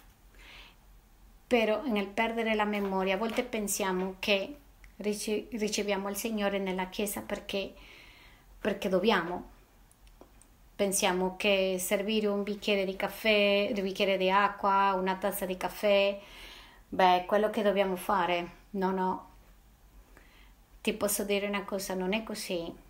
però 1.46 1.82
nel 1.86 2.08
perdere 2.08 2.54
la 2.54 2.64
memoria 2.64 3.14
a 3.14 3.18
volte 3.18 3.44
pensiamo 3.44 4.16
che 4.18 4.56
riceviamo 4.96 6.08
il 6.08 6.16
Signore 6.16 6.58
nella 6.58 6.88
Chiesa 6.88 7.20
perché, 7.20 7.74
perché 8.58 8.88
dobbiamo. 8.88 9.54
Pensiamo 10.76 11.36
che 11.36 11.76
servire 11.80 12.26
un 12.26 12.42
bicchiere 12.42 12.84
di 12.84 12.94
caffè, 12.96 13.72
un 13.74 13.82
bicchiere 13.82 14.16
di 14.18 14.30
acqua, 14.30 14.94
una 15.00 15.16
tazza 15.16 15.46
di 15.46 15.56
caffè, 15.56 16.20
beh, 16.88 17.24
quello 17.26 17.50
che 17.50 17.62
dobbiamo 17.62 17.96
fare. 17.96 18.50
No, 18.70 18.90
no. 18.90 19.28
Ti 20.82 20.92
posso 20.92 21.24
dire 21.24 21.46
una 21.48 21.64
cosa, 21.64 21.94
non 21.94 22.12
è 22.12 22.22
così 22.22 22.84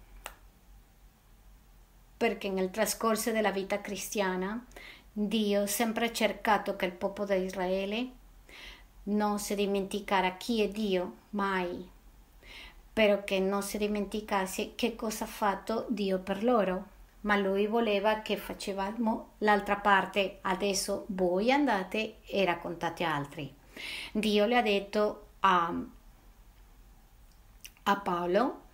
perché 2.16 2.48
nel 2.48 2.70
trascorso 2.70 3.30
della 3.30 3.50
vita 3.50 3.80
cristiana 3.80 4.64
Dio 5.12 5.66
sempre 5.66 6.06
ha 6.06 6.12
cercato 6.12 6.76
che 6.76 6.86
il 6.86 6.92
popolo 6.92 7.34
di 7.34 7.44
Israele 7.44 8.08
non 9.04 9.38
si 9.38 9.54
dimenticara 9.54 10.36
chi 10.36 10.62
è 10.62 10.68
Dio, 10.68 11.12
mai, 11.30 11.88
però 12.92 13.22
che 13.22 13.38
non 13.38 13.62
si 13.62 13.78
dimenticasse 13.78 14.74
che 14.74 14.96
cosa 14.96 15.24
ha 15.24 15.28
fatto 15.28 15.86
Dio 15.88 16.18
per 16.18 16.42
loro. 16.42 16.94
Ma 17.26 17.36
lui 17.36 17.66
voleva 17.66 18.20
che 18.20 18.36
facevamo 18.36 19.32
l'altra 19.38 19.76
parte, 19.76 20.38
adesso 20.42 21.06
voi 21.08 21.50
andate 21.50 22.16
e 22.24 22.44
raccontate 22.44 23.02
altri. 23.02 23.52
Dio 24.12 24.46
le 24.46 24.56
ha 24.56 24.62
detto 24.62 25.26
a, 25.40 25.74
a 27.82 27.96
Paolo 27.96 28.64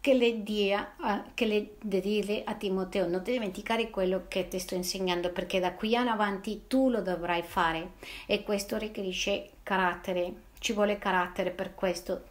che 0.00 0.14
le, 0.14 0.42
dia, 0.42 0.94
che 1.34 1.44
le 1.44 1.74
dire 1.80 2.42
a 2.44 2.54
Timoteo 2.54 3.06
non 3.06 3.22
ti 3.22 3.32
dimenticare 3.32 3.90
quello 3.90 4.24
che 4.28 4.48
ti 4.48 4.58
sto 4.58 4.74
insegnando 4.74 5.30
perché 5.30 5.60
da 5.60 5.74
qui 5.74 5.92
in 5.92 6.08
avanti 6.08 6.62
tu 6.66 6.88
lo 6.88 7.02
dovrai 7.02 7.42
fare 7.42 7.92
e 8.26 8.42
questo 8.42 8.78
richiede 8.78 9.50
carattere. 9.62 10.48
Ci 10.58 10.72
vuole 10.72 10.98
carattere 10.98 11.50
per 11.50 11.74
questo 11.74 12.29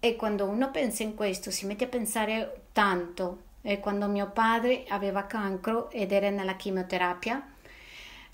e 0.00 0.16
quando 0.16 0.44
uno 0.44 0.70
pensa 0.70 1.02
in 1.02 1.14
questo 1.14 1.50
si 1.50 1.66
mette 1.66 1.84
a 1.84 1.88
pensare 1.88 2.62
tanto 2.72 3.46
E 3.62 3.80
quando 3.80 4.06
mio 4.06 4.30
padre 4.30 4.84
aveva 4.88 5.26
cancro 5.26 5.90
ed 5.90 6.12
era 6.12 6.30
nella 6.30 6.56
chemioterapia, 6.56 7.44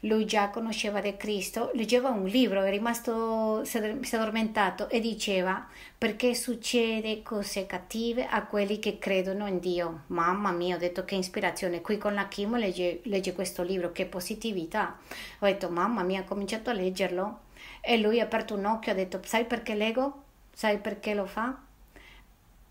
lui 0.01 0.27
già 0.27 0.51
conosceva 0.51 1.01
di 1.01 1.17
Cristo, 1.17 1.71
leggeva 1.73 2.11
un 2.11 2.27
libro, 2.27 2.63
è 2.63 2.71
rimasto, 2.71 3.65
si 3.65 3.79
è 3.79 4.17
addormentato 4.17 4.91
e 4.91 5.01
diceva 5.01 5.67
perché 5.97 6.35
succede 6.35 7.23
cose 7.23 7.65
cattive 7.65 8.27
a 8.27 8.45
quelli 8.45 8.79
che 8.79 8.99
credono 8.99 9.47
in 9.47 9.61
Dio. 9.61 10.03
Mamma 10.09 10.53
mia, 10.53 10.77
ho 10.77 10.79
detto 10.79 11.07
che 11.07 11.15
ispirazione, 11.15 11.81
qui 11.81 11.97
con 11.97 12.13
la 12.13 12.29
chimo 12.29 12.57
legge, 12.57 13.01
legge 13.05 13.33
questo 13.33 13.63
libro, 13.63 13.93
che 13.93 14.05
positività. 14.05 14.99
Ho 15.39 15.47
detto 15.47 15.71
mamma 15.71 16.03
mia, 16.03 16.21
ho 16.21 16.25
cominciato 16.25 16.69
a 16.69 16.75
leggerlo 16.75 17.41
e 17.81 17.97
lui 17.97 18.21
ha 18.21 18.25
aperto 18.25 18.55
un 18.55 18.67
occhio, 18.67 18.93
ha 18.93 18.95
detto 18.95 19.21
sai 19.25 19.47
perché 19.47 19.75
leggo? 19.75 20.24
Sai 20.55 20.79
perché 20.79 21.15
lo 21.15 21.27
fa? 21.27 21.59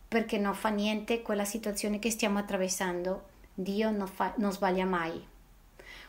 Perché 0.08 0.38
non 0.38 0.56
fa 0.56 0.70
niente 0.70 1.22
quella 1.22 1.46
situazione 1.46 2.00
che 2.00 2.10
stiamo 2.10 2.40
attraversando. 2.40 3.30
Dio 3.54 3.92
non, 3.92 4.08
fa, 4.08 4.34
non 4.38 4.52
sbaglia 4.52 4.86
mai 4.86 5.32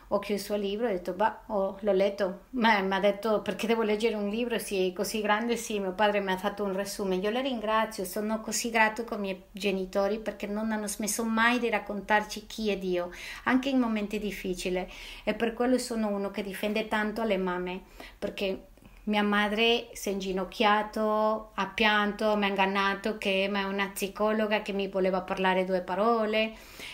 ho 0.09 0.19
chiuso 0.19 0.53
il 0.53 0.61
libro 0.61 0.87
e 0.87 0.89
ho 0.89 0.93
detto, 0.93 1.13
bah, 1.13 1.41
oh, 1.47 1.77
l'ho 1.79 1.91
letto. 1.91 2.41
Ma 2.51 2.79
mi 2.81 2.93
ha 2.93 2.99
detto, 2.99 3.41
perché 3.41 3.65
devo 3.65 3.81
leggere 3.81 4.15
un 4.15 4.29
libro? 4.29 4.59
Sì, 4.59 4.93
così 4.95 5.21
grande, 5.21 5.57
sì, 5.57 5.79
mio 5.79 5.93
padre 5.93 6.19
mi 6.19 6.31
ha 6.31 6.37
fatto 6.37 6.63
un 6.63 6.73
resume. 6.73 7.15
Io 7.15 7.31
le 7.31 7.41
ringrazio, 7.41 8.05
sono 8.05 8.39
così 8.41 8.69
grato 8.69 9.03
con 9.03 9.17
i 9.19 9.21
miei 9.21 9.43
genitori 9.51 10.19
perché 10.19 10.45
non 10.45 10.71
hanno 10.71 10.87
smesso 10.87 11.23
mai 11.23 11.59
di 11.59 11.69
raccontarci 11.69 12.45
chi 12.45 12.69
è 12.69 12.77
Dio, 12.77 13.09
anche 13.45 13.69
in 13.69 13.79
momenti 13.79 14.19
difficili. 14.19 14.87
E 15.23 15.33
per 15.33 15.53
quello 15.53 15.77
sono 15.79 16.07
uno 16.09 16.29
che 16.29 16.43
difende 16.43 16.87
tanto 16.87 17.23
le 17.23 17.37
mamme, 17.37 17.81
perché 18.19 18.67
mia 19.05 19.23
madre 19.23 19.89
si 19.93 20.09
è 20.09 20.11
inginocchiato, 20.11 21.51
ha 21.53 21.67
pianto, 21.67 22.35
mi 22.35 22.45
ha 22.45 22.47
ingannato 22.47 23.17
che 23.17 23.45
è 23.45 23.63
una 23.63 23.89
psicologa 23.89 24.61
che 24.61 24.73
mi 24.73 24.87
voleva 24.87 25.21
parlare 25.21 25.65
due 25.65 25.81
parole 25.81 26.53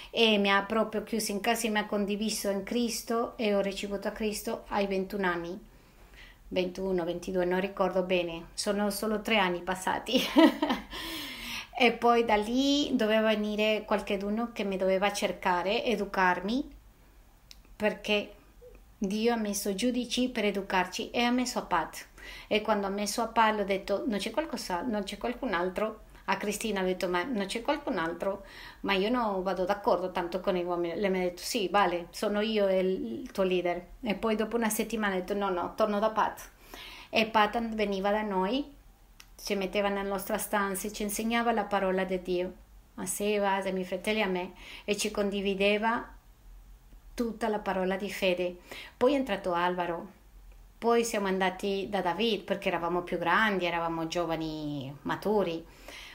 e 0.10 0.38
mi 0.38 0.52
ha 0.52 0.62
proprio 0.64 1.04
chiuso 1.04 1.32
in 1.32 1.40
casa 1.40 1.68
e 1.68 1.70
mi 1.70 1.80
ha 1.80 1.86
condiviso 1.86 2.50
in 2.50 2.64
Cristo 2.64 3.38
e 3.38 3.56
ho 3.56 3.62
ricevuto 3.62 4.08
a 4.10 4.12
Cristo 4.12 4.66
ai 4.70 4.88
21 4.88 5.26
anni. 5.26 5.60
21, 6.50 7.06
22, 7.06 7.46
non 7.46 7.62
ricordo 7.62 8.04
bene, 8.04 8.48
sono 8.56 8.90
solo 8.90 9.22
tre 9.22 9.38
anni 9.38 9.62
passati. 9.62 10.20
e 11.80 11.92
poi 11.94 12.26
da 12.26 12.36
lì 12.36 12.94
doveva 12.94 13.30
venire 13.30 13.84
qualcuno 13.86 14.52
che 14.52 14.66
mi 14.66 14.76
doveva 14.76 15.14
cercare, 15.14 15.86
educarmi, 15.86 16.70
perché 17.78 18.34
Dio 19.04 19.34
ha 19.34 19.36
messo 19.36 19.74
giudici 19.74 20.30
per 20.30 20.46
educarci 20.46 21.10
e 21.10 21.24
ha 21.24 21.32
messo 21.32 21.58
a 21.58 21.64
Pat. 21.64 22.06
E 22.48 22.62
quando 22.62 22.86
ha 22.86 22.92
messo 22.92 23.24
a 23.24 23.28
Pat 23.30 23.60
ho 23.60 23.64
detto 23.64 24.04
non 24.06 24.20
c'è 24.20 24.30
qualcosa, 24.30 24.84
non 24.84 25.02
c'è 25.02 25.18
qualcun 25.18 25.54
altro. 25.54 26.02
A 26.26 26.38
Cristina 26.38 26.82
ho 26.82 26.86
detto 26.86 27.08
ma 27.08 27.24
non 27.24 27.48
c'è 27.48 27.64
qualcun 27.64 27.98
altro? 27.98 28.46
Ma 28.82 28.94
io 28.94 29.10
non 29.10 29.42
vado 29.42 29.66
d'accordo 29.66 30.12
tanto 30.12 30.40
con 30.40 30.56
i 30.56 30.64
uomini. 30.64 31.00
Lei 31.00 31.10
mi 31.10 31.18
ha 31.18 31.24
detto 31.24 31.42
sì 31.42 31.68
vale 31.68 32.10
sono 32.12 32.42
io 32.42 32.70
il 32.70 33.28
tuo 33.32 33.42
leader. 33.42 33.84
E 34.02 34.14
poi 34.14 34.36
dopo 34.36 34.56
una 34.56 34.70
settimana 34.70 35.16
ha 35.16 35.18
detto 35.18 35.34
no 35.34 35.50
no 35.50 35.74
torno 35.76 35.98
da 35.98 36.12
Pat 36.12 36.50
e 37.10 37.26
Pat 37.26 37.60
veniva 37.74 38.12
da 38.12 38.22
noi 38.22 38.72
ci 39.44 39.56
metteva 39.56 39.88
nella 39.88 40.08
nostra 40.08 40.38
stanza 40.38 40.88
e 40.88 40.94
ci 40.94 41.02
insegnava 41.02 41.52
la 41.52 41.64
parola 41.64 42.04
di 42.04 42.22
Dio. 42.22 42.54
A 42.96 43.08
Seba, 43.08 43.56
ai 43.56 43.74
miei 43.74 43.86
fratelli 43.86 44.22
a 44.22 44.28
me. 44.28 44.54
E 44.86 44.96
ci 44.96 45.10
condivideva 45.10 46.20
tutta 47.22 47.48
la 47.50 47.60
parola 47.60 47.98
di 47.98 48.10
fede. 48.10 48.58
Poi 48.98 49.14
è 49.14 49.16
entrato 49.16 49.54
Alvaro. 49.54 50.20
Poi 50.80 51.04
siamo 51.06 51.28
andati 51.28 51.86
da 51.88 52.02
David 52.02 52.42
perché 52.42 52.70
eravamo 52.70 53.04
più 53.04 53.20
grandi, 53.20 53.66
eravamo 53.66 54.08
giovani 54.08 54.92
maturi. 55.04 55.64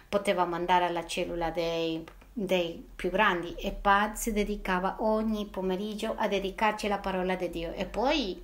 Potevamo 0.08 0.56
andare 0.56 0.86
alla 0.86 1.06
cellula 1.06 1.50
dei, 1.50 2.04
dei 2.32 2.84
più 2.96 3.10
grandi. 3.10 3.54
E 3.54 3.70
Pat 3.70 4.16
si 4.16 4.32
dedicava 4.32 4.96
ogni 4.98 5.46
pomeriggio 5.46 6.16
a 6.16 6.26
dedicarci 6.26 6.86
alla 6.86 6.98
parola 6.98 7.36
di 7.36 7.50
Dio. 7.50 7.72
E 7.72 7.84
poi 7.86 8.42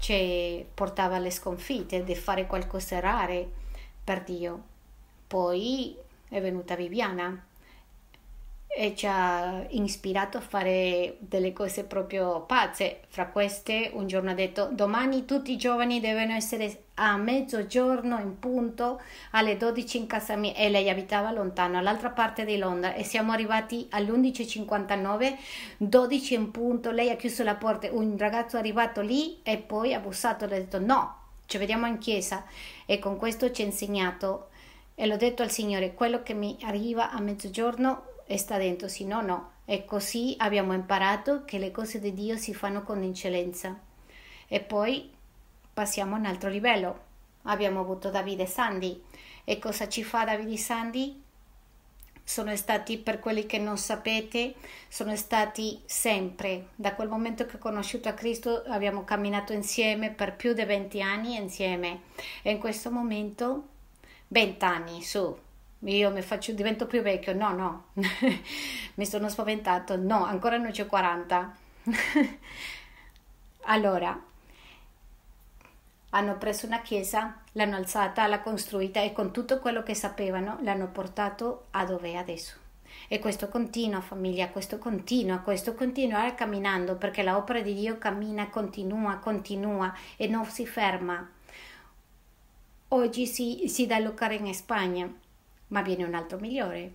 ci 0.00 0.66
portava 0.74 1.14
alle 1.14 1.30
sconfitte 1.30 2.02
di 2.02 2.16
fare 2.16 2.48
qualcosa 2.48 2.98
rare 2.98 3.48
per 4.02 4.24
Dio. 4.24 4.60
Poi 5.28 5.96
è 6.28 6.40
venuta 6.40 6.74
Viviana 6.74 7.40
e 8.78 8.94
ci 8.94 9.06
ha 9.06 9.64
ispirato 9.70 10.36
a 10.36 10.42
fare 10.42 11.16
delle 11.20 11.54
cose 11.54 11.84
proprio 11.84 12.42
pazze. 12.42 13.00
Fra 13.08 13.28
queste, 13.28 13.90
un 13.94 14.06
giorno 14.06 14.30
ha 14.30 14.34
detto: 14.34 14.68
Domani 14.70 15.24
tutti 15.24 15.52
i 15.52 15.56
giovani 15.56 15.98
devono 15.98 16.34
essere 16.34 16.84
a 16.94 17.16
mezzogiorno 17.16 18.18
in 18.18 18.38
punto 18.38 19.00
alle 19.30 19.56
12 19.56 19.96
in 19.96 20.06
casa 20.06 20.36
mia. 20.36 20.54
E 20.54 20.68
lei 20.68 20.90
abitava 20.90 21.30
lontano, 21.32 21.78
all'altra 21.78 22.10
parte 22.10 22.44
di 22.44 22.58
Londra. 22.58 22.92
E 22.92 23.02
siamo 23.02 23.32
arrivati 23.32 23.86
alle 23.90 24.10
11.59, 24.10 25.36
12 25.78 26.34
in 26.34 26.50
punto. 26.50 26.90
Lei 26.90 27.08
ha 27.08 27.16
chiuso 27.16 27.42
la 27.44 27.54
porta. 27.54 27.88
Un 27.90 28.18
ragazzo 28.18 28.56
è 28.56 28.58
arrivato 28.58 29.00
lì 29.00 29.40
e 29.42 29.56
poi 29.56 29.94
ha 29.94 30.00
bussato 30.00 30.44
e 30.44 30.48
ha 30.48 30.50
detto: 30.50 30.78
No, 30.78 31.16
ci 31.46 31.56
vediamo 31.56 31.86
in 31.86 31.96
chiesa. 31.96 32.44
E 32.84 32.98
con 32.98 33.16
questo 33.16 33.50
ci 33.50 33.62
ha 33.62 33.64
insegnato. 33.64 34.48
E 34.94 35.06
l'ho 35.06 35.16
detto 35.16 35.42
al 35.42 35.50
Signore: 35.50 35.94
quello 35.94 36.22
che 36.22 36.34
mi 36.34 36.58
arriva 36.60 37.10
a 37.10 37.20
mezzogiorno 37.20 38.15
sta 38.36 38.58
dentro, 38.58 38.88
sì, 38.88 39.04
no, 39.04 39.20
no. 39.20 39.52
E 39.64 39.84
così 39.84 40.34
abbiamo 40.38 40.72
imparato 40.72 41.44
che 41.44 41.58
le 41.58 41.70
cose 41.70 42.00
di 42.00 42.12
Dio 42.12 42.36
si 42.36 42.52
fanno 42.52 42.82
con 42.82 43.02
eccellenza. 43.02 43.78
E 44.48 44.60
poi 44.60 45.10
passiamo 45.72 46.14
a 46.14 46.18
un 46.18 46.26
altro 46.26 46.48
livello. 46.48 47.04
Abbiamo 47.42 47.80
avuto 47.80 48.10
Davide 48.10 48.42
e 48.42 48.46
Sandy. 48.46 49.02
E 49.44 49.58
cosa 49.58 49.88
ci 49.88 50.02
fa 50.02 50.24
Davide 50.24 50.52
e 50.52 50.58
Sandy? 50.58 51.22
Sono 52.24 52.54
stati, 52.56 52.98
per 52.98 53.20
quelli 53.20 53.46
che 53.46 53.58
non 53.58 53.78
sapete, 53.78 54.54
sono 54.88 55.14
stati 55.14 55.80
sempre, 55.84 56.70
da 56.74 56.92
quel 56.94 57.08
momento 57.08 57.46
che 57.46 57.54
ho 57.54 57.60
conosciuto 57.60 58.08
a 58.08 58.14
Cristo, 58.14 58.64
abbiamo 58.66 59.04
camminato 59.04 59.52
insieme 59.52 60.10
per 60.10 60.34
più 60.34 60.52
di 60.52 60.64
20 60.64 61.00
anni 61.00 61.36
insieme. 61.36 62.00
E 62.42 62.50
in 62.50 62.58
questo 62.58 62.90
momento, 62.90 63.68
20 64.28 64.64
anni 64.64 65.02
su, 65.02 65.38
io 65.80 66.10
mi 66.10 66.22
faccio, 66.22 66.52
divento 66.52 66.86
più 66.86 67.02
vecchio, 67.02 67.34
no, 67.34 67.52
no, 67.52 67.84
mi 68.94 69.06
sono 69.06 69.28
spaventato, 69.28 69.96
no, 69.96 70.24
ancora 70.24 70.56
non 70.56 70.70
c'è 70.70 70.86
40. 70.86 71.56
allora, 73.64 74.20
hanno 76.10 76.38
preso 76.38 76.66
una 76.66 76.80
chiesa, 76.80 77.42
l'hanno 77.52 77.76
alzata, 77.76 78.26
l'hanno 78.26 78.42
costruita 78.42 79.02
e 79.02 79.12
con 79.12 79.32
tutto 79.32 79.58
quello 79.58 79.82
che 79.82 79.94
sapevano 79.94 80.58
l'hanno 80.62 80.88
portato 80.88 81.66
a 81.72 81.84
dove 81.84 82.12
è 82.12 82.14
adesso. 82.16 82.64
E 83.08 83.18
questo 83.18 83.48
continua, 83.48 84.00
famiglia, 84.00 84.48
questo 84.48 84.78
continua, 84.78 85.38
questo 85.38 85.74
continuare 85.74 86.34
camminando 86.34 86.96
perché 86.96 87.22
l'opera 87.22 87.60
di 87.60 87.74
Dio 87.74 87.98
cammina, 87.98 88.48
continua, 88.48 89.16
continua 89.18 89.94
e 90.16 90.26
non 90.26 90.46
si 90.46 90.66
ferma. 90.66 91.30
Oggi 92.88 93.26
si, 93.26 93.68
si 93.68 93.86
dà 93.86 93.98
l'occare 93.98 94.36
in 94.36 94.54
Spagna 94.54 95.24
ma 95.68 95.82
viene 95.82 96.04
un 96.04 96.14
altro 96.14 96.38
migliore. 96.38 96.92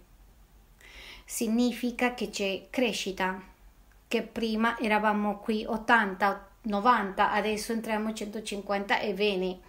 Significa 1.25 2.13
che 2.13 2.29
c'è 2.29 2.67
crescita, 2.69 3.41
che 4.07 4.21
prima 4.23 4.77
eravamo 4.77 5.39
qui 5.39 5.65
80, 5.65 6.49
90, 6.63 7.31
adesso 7.31 7.71
entriamo 7.71 8.13
150 8.13 8.99
e 8.99 9.13
bene, 9.13 9.59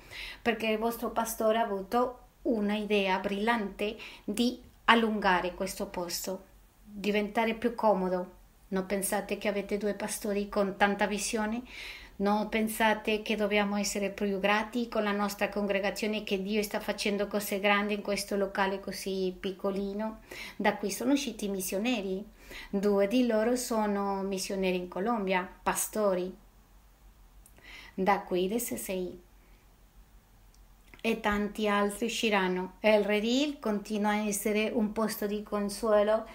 perché 0.40 0.66
il 0.66 0.78
vostro 0.78 1.11
pastore 1.11 1.59
ha 1.59 1.62
avuto 1.62 2.18
una 2.42 2.74
idea 2.74 3.18
brillante 3.18 3.96
di 4.24 4.61
allungare 4.86 5.55
questo 5.55 5.86
posto, 5.86 6.44
diventare 6.82 7.55
più 7.55 7.74
comodo. 7.74 8.40
Non 8.68 8.86
pensate 8.86 9.38
che 9.38 9.48
avete 9.48 9.78
due 9.78 9.94
pastori 9.94 10.48
con 10.48 10.76
tanta 10.76 11.07
visione? 11.07 11.62
Non 12.22 12.48
pensate 12.48 13.20
che 13.20 13.34
dobbiamo 13.34 13.76
essere 13.76 14.08
più 14.08 14.38
grati 14.38 14.88
con 14.88 15.02
la 15.02 15.10
nostra 15.10 15.48
congregazione 15.48 16.22
che 16.22 16.40
Dio 16.40 16.62
sta 16.62 16.78
facendo 16.78 17.26
cose 17.26 17.58
grandi 17.58 17.94
in 17.94 18.00
questo 18.00 18.36
locale 18.36 18.78
così 18.78 19.36
piccolino? 19.38 20.20
Da 20.54 20.76
qui 20.76 20.92
sono 20.92 21.14
usciti 21.14 21.46
i 21.46 21.48
missioneri. 21.48 22.24
Due 22.70 23.08
di 23.08 23.26
loro 23.26 23.56
sono 23.56 24.22
missioneri 24.22 24.76
in 24.76 24.86
Colombia, 24.86 25.48
pastori. 25.64 26.32
Da 27.92 28.20
qui 28.20 28.46
del 28.46 28.60
SSI. 28.60 29.20
E 31.00 31.18
tanti 31.18 31.66
altri 31.66 32.06
usciranno. 32.06 32.74
El 32.78 33.02
Redil 33.02 33.58
continua 33.58 34.10
a 34.10 34.26
essere 34.28 34.70
un 34.72 34.92
posto 34.92 35.26
di 35.26 35.42
consuelo 35.42 36.26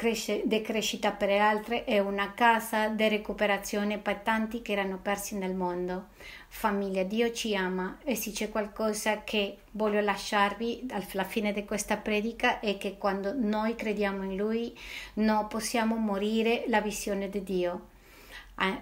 cresce, 0.00 0.40
di 0.46 0.62
crescita 0.62 1.10
per 1.10 1.28
altre 1.28 1.84
e 1.84 2.00
una 2.00 2.32
casa 2.32 2.88
di 2.88 3.06
recuperazione 3.06 3.98
per 3.98 4.20
tanti 4.20 4.62
che 4.62 4.72
erano 4.72 4.96
persi 4.96 5.36
nel 5.36 5.54
mondo. 5.54 6.06
Famiglia, 6.48 7.02
Dio 7.02 7.30
ci 7.32 7.54
ama 7.54 7.98
e 8.02 8.14
se 8.14 8.30
c'è 8.30 8.48
qualcosa 8.48 9.24
che 9.24 9.58
voglio 9.72 10.00
lasciarvi 10.00 10.86
alla 10.90 11.24
fine 11.24 11.52
di 11.52 11.66
questa 11.66 11.98
predica 11.98 12.60
è 12.60 12.78
che 12.78 12.96
quando 12.96 13.34
noi 13.36 13.74
crediamo 13.74 14.24
in 14.24 14.36
Lui 14.36 14.74
non 15.14 15.48
possiamo 15.48 15.96
morire 15.96 16.64
la 16.68 16.80
visione 16.80 17.28
di 17.28 17.42
Dio. 17.42 17.88
Eh, 18.58 18.80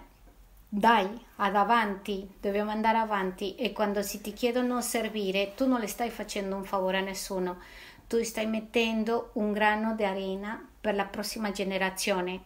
dai, 0.69 1.09
ad 1.37 1.57
avanti, 1.57 2.31
dobbiamo 2.41 2.71
andare 2.71 2.99
avanti 2.99 3.57
e 3.57 3.73
quando 3.73 4.03
si 4.03 4.21
ti 4.21 4.33
chiedono 4.33 4.81
servire 4.83 5.55
tu 5.57 5.67
non 5.67 5.81
le 5.81 5.89
stai 5.89 6.11
facendo 6.11 6.55
un 6.55 6.63
favore 6.63 6.99
a 6.99 7.01
nessuno, 7.01 7.59
tu 8.07 8.23
stai 8.23 8.47
mettendo 8.47 9.31
un 9.33 9.51
grano 9.51 9.97
di 9.97 10.05
arena 10.05 10.68
per 10.81 10.95
la 10.95 11.05
prossima 11.05 11.51
generazione 11.51 12.43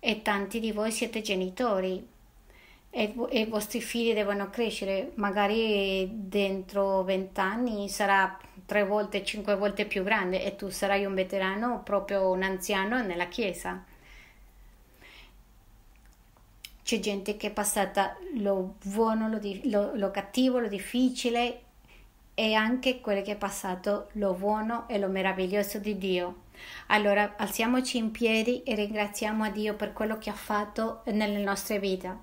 e 0.00 0.22
tanti 0.22 0.60
di 0.60 0.72
voi 0.72 0.90
siete 0.92 1.22
genitori 1.22 2.06
e, 2.90 3.14
i 3.30 3.44
vostri 3.46 3.80
figli 3.80 4.14
devono 4.14 4.50
crescere, 4.50 5.12
magari 5.16 6.08
dentro 6.12 7.02
vent'anni 7.02 7.88
sarà 7.88 8.38
tre 8.64 8.84
volte, 8.84 9.24
cinque 9.24 9.56
volte 9.56 9.84
più 9.86 10.02
grande 10.02 10.44
e 10.44 10.56
tu 10.56 10.68
sarai 10.68 11.04
un 11.04 11.14
veterano, 11.14 11.82
proprio 11.82 12.30
un 12.30 12.42
anziano 12.42 13.02
nella 13.02 13.28
chiesa. 13.28 13.84
C'è 16.82 17.00
gente 17.00 17.36
che 17.36 17.48
è 17.48 17.50
passata 17.50 18.16
lo 18.36 18.76
buono, 18.82 19.28
lo, 19.28 19.38
lo, 19.64 19.94
lo 19.94 20.10
cattivo, 20.10 20.58
lo 20.58 20.68
difficile 20.68 21.60
e 22.34 22.54
anche 22.54 23.00
quello 23.00 23.20
che 23.20 23.32
è 23.32 23.36
passato 23.36 24.08
lo 24.12 24.32
buono 24.32 24.88
e 24.88 24.98
lo 24.98 25.08
meraviglioso 25.08 25.78
di 25.78 25.98
Dio. 25.98 26.46
Allora 26.88 27.34
alziamoci 27.36 27.98
in 27.98 28.10
piedi 28.10 28.62
e 28.62 28.74
ringraziamo 28.74 29.44
a 29.44 29.50
Dio 29.50 29.74
per 29.74 29.92
quello 29.92 30.18
che 30.18 30.30
ha 30.30 30.34
fatto 30.34 31.02
nelle 31.06 31.42
nostre 31.42 31.78
vite. 31.78 32.16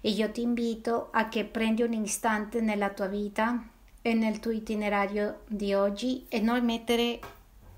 E 0.00 0.10
io 0.10 0.30
ti 0.30 0.42
invito 0.42 1.08
a 1.12 1.28
che 1.28 1.44
prendi 1.44 1.82
un 1.82 1.92
istante 1.92 2.60
nella 2.60 2.90
tua 2.90 3.06
vita 3.06 3.68
e 4.02 4.14
nel 4.14 4.38
tuo 4.38 4.52
itinerario 4.52 5.40
di 5.46 5.74
oggi 5.74 6.26
e 6.28 6.40
non 6.40 6.64
mettere 6.64 7.18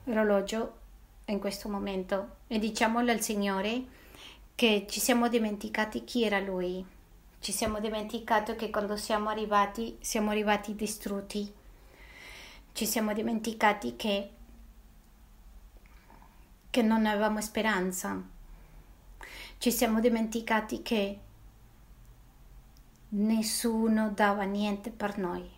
l'orologio 0.04 0.76
in 1.26 1.38
questo 1.38 1.68
momento 1.68 2.36
e 2.46 2.58
diciamolo 2.58 3.10
al 3.10 3.20
Signore 3.20 3.96
che 4.54 4.86
ci 4.88 5.00
siamo 5.00 5.28
dimenticati 5.28 6.04
chi 6.04 6.24
era 6.24 6.40
Lui. 6.40 6.84
Ci 7.40 7.52
siamo 7.52 7.78
dimenticati 7.78 8.56
che 8.56 8.70
quando 8.70 8.96
siamo 8.96 9.28
arrivati 9.28 9.96
siamo 10.00 10.30
arrivati 10.30 10.74
distrutti. 10.74 11.50
Ci 12.72 12.86
siamo 12.86 13.12
dimenticati 13.12 13.94
che, 13.96 14.30
che 16.70 16.82
non 16.82 17.06
avevamo 17.06 17.40
speranza. 17.40 18.20
Ci 19.58 19.72
siamo 19.72 20.00
dimenticati 20.00 20.82
che 20.82 21.18
nessuno 23.10 24.10
dava 24.10 24.42
niente 24.42 24.90
per 24.90 25.18
noi. 25.18 25.48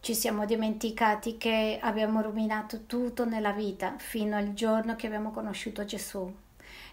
Ci 0.00 0.14
siamo 0.14 0.44
dimenticati 0.44 1.36
che 1.36 1.78
abbiamo 1.80 2.20
rovinato 2.20 2.84
tutto 2.84 3.24
nella 3.24 3.52
vita 3.52 3.96
fino 3.98 4.36
al 4.36 4.54
giorno 4.54 4.94
che 4.94 5.06
abbiamo 5.06 5.32
conosciuto 5.32 5.84
Gesù 5.84 6.32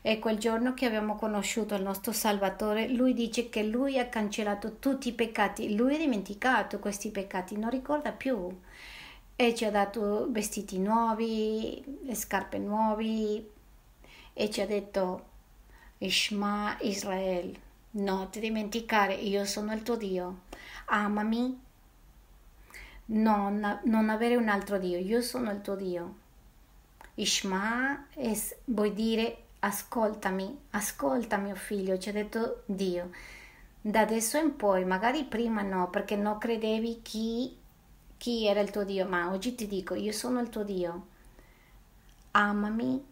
e 0.01 0.19
quel 0.19 0.37
giorno 0.37 0.73
che 0.73 0.85
abbiamo 0.85 1.15
conosciuto 1.15 1.75
il 1.75 1.81
nostro 1.81 2.11
Salvatore, 2.11 2.89
lui 2.89 3.13
dice 3.13 3.49
che 3.49 3.63
lui 3.63 3.97
ha 3.99 4.09
cancellato 4.09 4.77
tutti 4.77 5.07
i 5.07 5.13
peccati, 5.13 5.75
lui 5.75 5.95
ha 5.95 5.97
dimenticato 5.97 6.79
questi 6.79 7.09
peccati, 7.09 7.57
non 7.57 7.69
ricorda 7.69 8.11
più 8.11 8.49
e 9.35 9.55
ci 9.55 9.65
ha 9.65 9.71
dato 9.71 10.27
vestiti 10.29 10.79
nuovi, 10.79 11.83
scarpe 12.13 12.57
nuove 12.59 13.49
e 14.33 14.49
ci 14.49 14.61
ha 14.61 14.65
detto 14.65 15.31
Ishma 15.99 16.77
Israel, 16.81 17.57
non 17.91 18.29
ti 18.29 18.39
dimenticare, 18.39 19.13
io 19.13 19.45
sono 19.45 19.73
il 19.73 19.83
tuo 19.83 19.95
Dio, 19.95 20.41
amami, 20.85 21.61
non, 23.05 23.79
non 23.83 24.09
avere 24.09 24.35
un 24.35 24.49
altro 24.49 24.77
Dio, 24.77 24.97
io 24.97 25.21
sono 25.21 25.51
il 25.51 25.61
tuo 25.61 25.75
Dio. 25.75 26.21
Ishma 27.15 28.07
es, 28.15 28.55
vuol 28.65 28.93
dire 28.93 29.37
ascoltami, 29.59 30.57
ascolta 30.71 31.37
mio 31.37 31.55
figlio, 31.55 31.97
ci 31.97 32.09
ha 32.09 32.11
detto 32.11 32.63
Dio. 32.65 33.11
Da 33.79 34.01
adesso 34.01 34.37
in 34.37 34.55
poi, 34.55 34.83
magari 34.85 35.23
prima 35.25 35.61
no, 35.61 35.89
perché 35.89 36.15
non 36.15 36.37
credevi 36.37 37.01
chi, 37.01 37.55
chi 38.23 38.45
era 38.47 38.61
il 38.61 38.71
tuo 38.71 38.85
Dio, 38.85 39.05
ma 39.05 39.33
oggi 39.33 39.53
ti 39.53 39.67
dico, 39.67 39.95
io 39.95 40.13
sono 40.13 40.39
il 40.39 40.47
tuo 40.47 40.63
Dio. 40.63 41.07
Amami, 42.31 43.05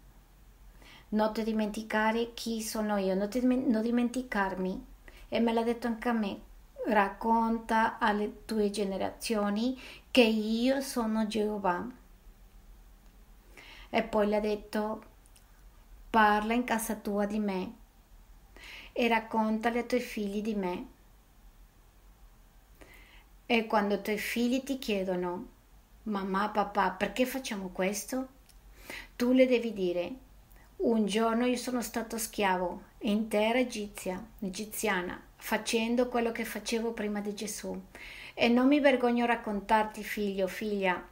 non 1.10 1.34
ti 1.34 1.44
dimenticare 1.44 2.34
chi 2.34 2.62
sono 2.62 2.96
io, 2.96 3.14
non, 3.14 3.28
ti, 3.28 3.42
non 3.44 3.82
dimenticarmi. 3.82 4.86
E 5.28 5.40
me 5.42 5.52
l'ha 5.52 5.64
detto 5.64 5.88
anche 5.88 6.08
a 6.08 6.14
me, 6.14 6.40
racconta 6.86 7.98
alle 7.98 8.46
tue 8.46 8.70
generazioni 8.70 9.78
che 10.12 10.22
io 10.22 10.80
sono 10.80 11.28
Geova. 11.28 11.86
E 13.90 14.04
poi 14.04 14.28
le 14.28 14.36
ha 14.38 14.40
detto 14.40 15.04
parla 16.10 16.54
in 16.54 16.64
casa 16.64 16.96
tua 16.96 17.26
di 17.26 17.40
me 17.40 17.74
e 18.94 19.10
raccontali 19.10 19.80
ai 19.80 19.88
tuoi 19.88 20.00
figli 20.00 20.42
di 20.42 20.56
me. 20.56 21.00
E 23.52 23.68
quando 23.68 23.96
i 23.96 24.02
tuoi 24.02 24.18
figli 24.18 24.64
ti 24.64 24.80
chiedono, 24.80 25.48
mamma, 26.04 26.48
papà, 26.48 26.92
perché 26.92 27.26
facciamo 27.26 27.68
questo? 27.68 28.28
Tu 29.18 29.34
le 29.34 29.46
devi 29.46 29.74
dire, 29.74 30.14
un 30.78 31.06
giorno 31.06 31.46
io 31.46 31.58
sono 31.58 31.82
stato 31.82 32.18
schiavo 32.18 32.84
in 33.00 33.28
terra 33.28 33.60
egizia, 33.60 34.26
egiziana, 34.40 35.22
facendo 35.36 36.08
quello 36.08 36.32
che 36.32 36.46
facevo 36.46 36.94
prima 36.94 37.20
di 37.20 37.34
Gesù. 37.34 37.78
E 38.34 38.48
non 38.48 38.68
mi 38.68 38.80
vergogno 38.80 39.26
a 39.26 39.28
raccontarti, 39.28 40.02
figlio, 40.02 40.48
figlia, 40.48 41.06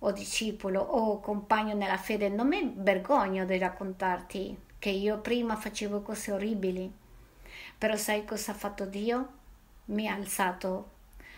o 0.00 0.12
discepolo 0.12 0.82
o 0.82 1.18
compagno 1.20 1.72
nella 1.72 1.96
fede, 1.96 2.28
non 2.28 2.48
mi 2.48 2.74
vergogno 2.76 3.46
di 3.46 3.56
raccontarti 3.56 4.54
che 4.78 4.90
io 4.90 5.16
prima 5.20 5.56
facevo 5.56 6.02
cose 6.02 6.30
orribili, 6.30 6.92
però 7.78 7.96
sai 7.96 8.26
cosa 8.26 8.52
ha 8.52 8.54
fatto 8.54 8.84
Dio? 8.84 9.28
Mi 9.86 10.06
ha 10.08 10.12
alzato, 10.12 10.95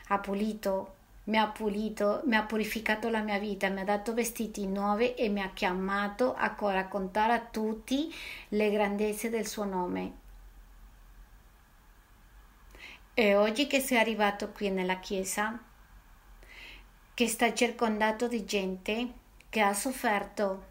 ha 0.09 0.19
pulito, 0.19 0.95
mi 1.25 1.37
ha 1.37 1.47
pulito, 1.47 2.23
mi 2.25 2.37
ha 2.37 2.43
purificato 2.43 3.09
la 3.11 3.21
mia 3.21 3.39
vita, 3.39 3.69
mi 3.69 3.81
ha 3.81 3.85
dato 3.85 4.15
vestiti 4.15 4.67
nuovi 4.67 5.15
e 5.15 5.29
mi 5.29 5.43
ha 5.43 5.51
chiamato 5.51 6.35
a 6.35 6.55
raccontare 6.59 7.33
a 7.33 7.41
tutti 7.41 8.13
le 8.49 8.71
grandezze 8.71 9.29
del 9.29 9.47
suo 9.47 9.65
nome. 9.65 10.27
E 13.13 13.35
oggi 13.35 13.67
che 13.67 13.81
sei 13.81 13.99
arrivato 13.99 14.51
qui 14.53 14.71
nella 14.71 15.01
chiesa, 15.01 15.61
che 17.13 17.27
sta 17.27 17.53
circondato 17.53 18.29
di 18.29 18.45
gente 18.45 19.13
che 19.49 19.61
ha 19.61 19.75
sofferto 19.75 20.65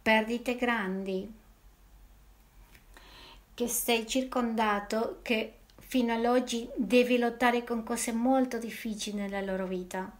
perdite 0.00 0.54
grandi, 0.56 1.32
che 3.52 3.68
sei 3.68 4.06
circondato, 4.06 5.18
che 5.22 5.58
fino 5.94 6.12
ad 6.12 6.24
oggi 6.24 6.68
devi 6.74 7.18
lottare 7.18 7.62
con 7.62 7.84
cose 7.84 8.10
molto 8.10 8.58
difficili 8.58 9.16
nella 9.16 9.40
loro 9.40 9.64
vita. 9.64 10.10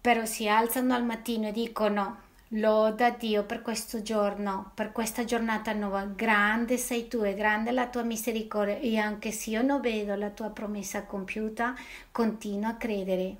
Però 0.00 0.24
si 0.24 0.48
alzano 0.48 0.94
al 0.94 1.04
mattino 1.04 1.48
e 1.48 1.52
dicono 1.52 2.18
Loda 2.50 3.10
Dio 3.10 3.42
per 3.42 3.60
questo 3.60 4.02
giorno, 4.02 4.70
per 4.72 4.92
questa 4.92 5.24
giornata 5.24 5.72
nuova. 5.72 6.04
Grande 6.04 6.76
sei 6.76 7.08
tu 7.08 7.24
e 7.24 7.34
grande 7.34 7.72
la 7.72 7.88
tua 7.88 8.04
misericordia 8.04 8.78
e 8.78 8.96
anche 8.98 9.32
se 9.32 9.50
io 9.50 9.62
non 9.62 9.80
vedo 9.80 10.14
la 10.14 10.30
tua 10.30 10.50
promessa 10.50 11.02
compiuta, 11.02 11.74
continuo 12.12 12.70
a 12.70 12.74
credere. 12.74 13.34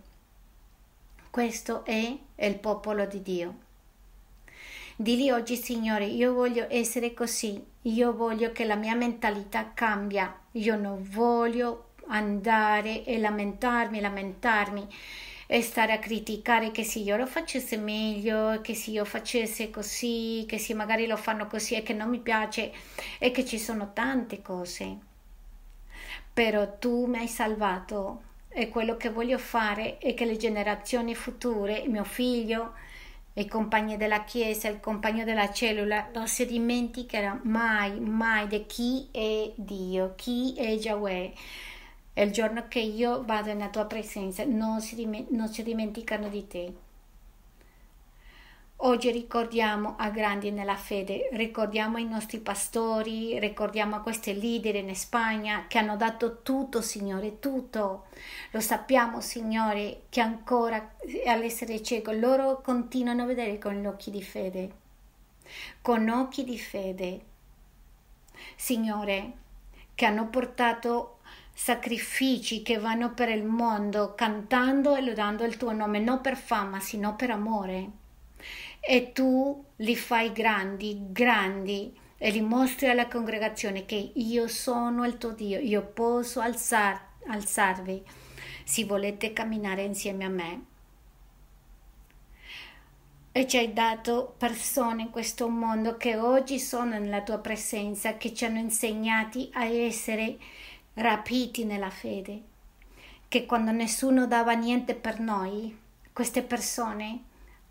Questo 1.30 1.84
è 1.84 2.18
il 2.34 2.58
popolo 2.58 3.06
di 3.06 3.22
Dio. 3.22 3.67
Dili 5.00 5.30
oggi, 5.30 5.54
Signore, 5.54 6.06
io 6.06 6.32
voglio 6.32 6.66
essere 6.68 7.14
così, 7.14 7.64
io 7.82 8.12
voglio 8.16 8.50
che 8.50 8.64
la 8.64 8.74
mia 8.74 8.96
mentalità 8.96 9.70
cambia, 9.72 10.36
io 10.50 10.74
non 10.74 11.06
voglio 11.08 11.90
andare 12.08 13.04
e 13.04 13.16
lamentarmi, 13.20 14.00
lamentarmi. 14.00 14.88
E 15.46 15.62
stare 15.62 15.92
a 15.92 16.00
criticare 16.00 16.72
che 16.72 16.82
se 16.82 16.98
io 16.98 17.16
lo 17.16 17.26
facesse 17.26 17.76
meglio, 17.76 18.60
che 18.60 18.74
se 18.74 18.90
io 18.90 19.04
facesse 19.04 19.70
così, 19.70 20.44
che 20.48 20.58
se 20.58 20.74
magari 20.74 21.06
lo 21.06 21.16
fanno 21.16 21.46
così 21.46 21.76
e 21.76 21.84
che 21.84 21.94
non 21.94 22.08
mi 22.08 22.18
piace. 22.18 22.72
E 23.20 23.30
che 23.30 23.44
ci 23.44 23.60
sono 23.60 23.92
tante 23.92 24.42
cose. 24.42 24.98
Però 26.32 26.76
tu 26.76 27.06
mi 27.06 27.18
hai 27.18 27.28
salvato 27.28 28.22
e 28.48 28.68
quello 28.68 28.96
che 28.96 29.10
voglio 29.10 29.38
fare 29.38 29.98
è 29.98 30.12
che 30.14 30.24
le 30.24 30.36
generazioni 30.36 31.14
future, 31.14 31.86
mio 31.86 32.02
figlio, 32.02 32.72
i 33.40 33.48
compagni 33.48 33.96
della 33.96 34.24
chiesa, 34.24 34.68
il 34.68 34.80
compagno 34.80 35.24
della 35.24 35.50
cellula, 35.52 36.10
non 36.12 36.26
si 36.28 36.46
dimenticherà 36.46 37.40
mai, 37.44 38.00
mai 38.00 38.46
di 38.46 38.66
chi 38.66 39.08
è 39.10 39.52
Dio, 39.54 40.14
chi 40.16 40.54
è 40.54 40.70
Yahweh 40.70 41.32
il 42.22 42.32
giorno 42.32 42.66
che 42.68 42.80
io 42.80 43.24
vado 43.24 43.52
nella 43.52 43.68
tua 43.68 43.84
presenza 43.84 44.44
non 44.44 44.80
si, 44.80 45.26
non 45.30 45.48
si 45.48 45.62
dimenticano 45.62 46.28
di 46.28 46.46
te. 46.46 46.72
Oggi 48.82 49.10
ricordiamo 49.10 49.96
a 49.98 50.08
grandi 50.08 50.52
nella 50.52 50.76
fede, 50.76 51.30
ricordiamo 51.32 51.98
i 51.98 52.04
nostri 52.04 52.38
pastori, 52.38 53.36
ricordiamo 53.40 53.96
a 53.96 54.00
questi 54.00 54.38
leader 54.38 54.76
in 54.76 54.94
Spagna 54.94 55.64
che 55.66 55.78
hanno 55.78 55.96
dato 55.96 56.42
tutto, 56.42 56.80
Signore, 56.80 57.40
tutto. 57.40 58.06
Lo 58.52 58.60
sappiamo, 58.60 59.20
Signore, 59.20 60.02
che 60.10 60.20
ancora 60.20 60.94
all'essere 61.26 61.82
cieco 61.82 62.12
loro 62.12 62.60
continuano 62.60 63.24
a 63.24 63.26
vedere 63.26 63.58
con 63.58 63.74
gli 63.74 63.86
occhi 63.86 64.12
di 64.12 64.22
fede. 64.22 64.70
Con 65.82 66.08
occhi 66.08 66.44
di 66.44 66.56
fede. 66.56 67.20
Signore, 68.54 69.32
che 69.96 70.06
hanno 70.06 70.28
portato 70.28 71.18
sacrifici 71.52 72.62
che 72.62 72.78
vanno 72.78 73.12
per 73.12 73.28
il 73.28 73.42
mondo 73.42 74.14
cantando 74.14 74.94
e 74.94 75.02
lodando 75.02 75.44
il 75.44 75.56
tuo 75.56 75.72
nome, 75.72 75.98
non 75.98 76.20
per 76.20 76.36
fama, 76.36 76.78
sino 76.78 77.16
per 77.16 77.30
amore. 77.32 78.06
E 78.80 79.12
tu 79.12 79.64
li 79.76 79.96
fai 79.96 80.32
grandi, 80.32 80.98
grandi 81.10 81.96
e 82.16 82.30
li 82.30 82.40
mostri 82.40 82.88
alla 82.88 83.06
congregazione 83.06 83.86
che 83.86 84.12
io 84.14 84.48
sono 84.48 85.04
il 85.04 85.18
tuo 85.18 85.30
Dio, 85.30 85.58
io 85.60 85.82
posso 85.82 86.40
alzar, 86.40 87.00
alzarvi 87.28 88.02
se 88.64 88.84
volete 88.84 89.32
camminare 89.32 89.82
insieme 89.84 90.24
a 90.24 90.28
me. 90.28 90.64
E 93.30 93.46
ci 93.46 93.56
hai 93.56 93.72
dato 93.72 94.34
persone 94.36 95.02
in 95.02 95.10
questo 95.10 95.48
mondo 95.48 95.96
che 95.96 96.16
oggi 96.16 96.58
sono 96.58 96.98
nella 96.98 97.22
tua 97.22 97.38
presenza, 97.38 98.16
che 98.16 98.34
ci 98.34 98.44
hanno 98.44 98.58
insegnati 98.58 99.48
a 99.52 99.64
essere 99.64 100.38
rapiti 100.94 101.64
nella 101.64 101.90
fede, 101.90 102.42
che 103.28 103.46
quando 103.46 103.70
nessuno 103.70 104.26
dava 104.26 104.54
niente 104.54 104.94
per 104.94 105.20
noi, 105.20 105.78
queste 106.12 106.42
persone 106.42 107.22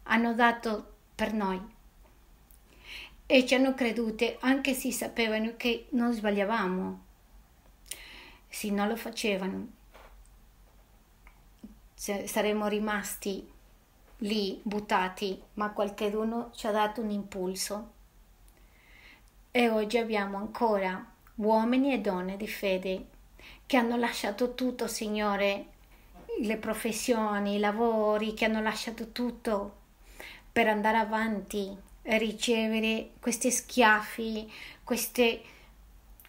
hanno 0.03 0.33
dato 0.33 0.93
per 1.17 1.33
noi. 1.33 1.59
E 3.25 3.45
ci 3.45 3.55
hanno 3.55 3.73
credute 3.73 4.37
anche 4.41 4.73
se 4.73 4.91
sapevano 4.91 5.55
che 5.57 5.87
non 5.89 6.13
sbagliavamo, 6.13 7.03
se 8.47 8.69
non 8.69 8.87
lo 8.87 8.95
facevano 8.95 9.75
saremmo 11.97 12.67
rimasti 12.67 13.51
lì 14.17 14.59
buttati, 14.63 15.41
ma 15.55 15.71
qualcuno 15.71 16.51
ci 16.53 16.67
ha 16.67 16.71
dato 16.71 17.01
un 17.01 17.09
impulso. 17.09 17.91
E 19.49 19.69
oggi 19.69 19.97
abbiamo 19.97 20.37
ancora 20.37 21.03
uomini 21.35 21.93
e 21.93 21.99
donne 21.99 22.37
di 22.37 22.47
fede 22.47 23.07
che 23.65 23.77
hanno 23.77 23.97
lasciato 23.97 24.53
tutto, 24.53 24.87
Signore, 24.87 25.65
le 26.41 26.57
professioni, 26.57 27.55
i 27.55 27.59
lavori, 27.59 28.33
che 28.33 28.45
hanno 28.45 28.61
lasciato 28.61 29.11
tutto 29.11 29.85
per 30.57 30.67
andare 30.69 30.97
avanti 30.97 31.77
ricevere 32.01 33.11
questi 33.19 33.51
schiaffi, 33.51 34.51
queste, 34.83 35.41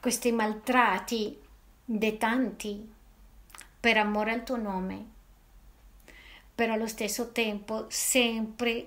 questi 0.03 0.33
maltratti 0.33 1.39
di 1.83 2.19
tanti 2.19 2.93
per 3.81 3.97
amore 3.97 4.33
al 4.33 4.45
tuo 4.45 4.57
nome 4.57 5.07
però 6.55 6.75
allo 6.75 6.87
stesso 6.87 7.33
tempo 7.33 7.87
sempre 7.89 8.87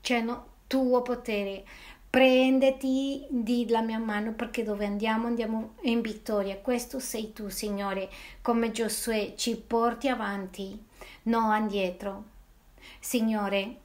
c'è 0.00 0.20
no, 0.20 0.46
tuo 0.66 1.00
potere. 1.02 1.64
Prenditi 2.10 3.24
di 3.28 3.68
la 3.68 3.82
mia 3.82 3.98
mano 3.98 4.32
perché 4.32 4.64
dove 4.64 4.84
andiamo 4.84 5.28
andiamo 5.28 5.74
in 5.82 6.00
vittoria. 6.00 6.56
Questo 6.56 6.98
sei 6.98 7.32
tu, 7.32 7.50
Signore, 7.50 8.10
come 8.42 8.72
Giosuè 8.72 9.34
ci 9.36 9.56
porti 9.58 10.08
avanti, 10.08 10.82
non 11.24 11.54
indietro. 11.54 12.24
Signore, 12.98 13.84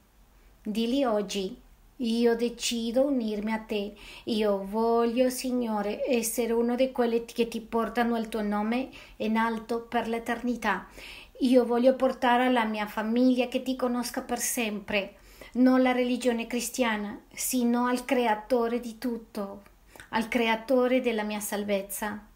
dili 0.62 1.04
oggi 1.04 1.60
io 2.02 2.34
decido 2.34 3.02
unirmi 3.02 3.52
a 3.52 3.58
te. 3.58 3.94
Io 4.24 4.64
voglio, 4.64 5.30
Signore, 5.30 6.04
essere 6.04 6.52
uno 6.52 6.74
di 6.74 6.90
quelli 6.90 7.24
che 7.24 7.46
ti 7.46 7.60
portano 7.60 8.16
il 8.16 8.28
tuo 8.28 8.42
nome 8.42 8.88
in 9.18 9.36
alto 9.36 9.82
per 9.82 10.08
l'eternità. 10.08 10.86
Io 11.40 11.64
voglio 11.64 11.94
portare 11.94 12.46
alla 12.46 12.64
mia 12.64 12.86
famiglia 12.86 13.46
che 13.46 13.62
ti 13.62 13.76
conosca 13.76 14.20
per 14.22 14.38
sempre, 14.38 15.16
non 15.54 15.82
la 15.82 15.92
religione 15.92 16.46
cristiana, 16.46 17.18
sino 17.32 17.86
al 17.86 18.04
creatore 18.04 18.80
di 18.80 18.98
tutto, 18.98 19.62
al 20.10 20.28
creatore 20.28 21.00
della 21.00 21.24
mia 21.24 21.40
salvezza. 21.40 22.26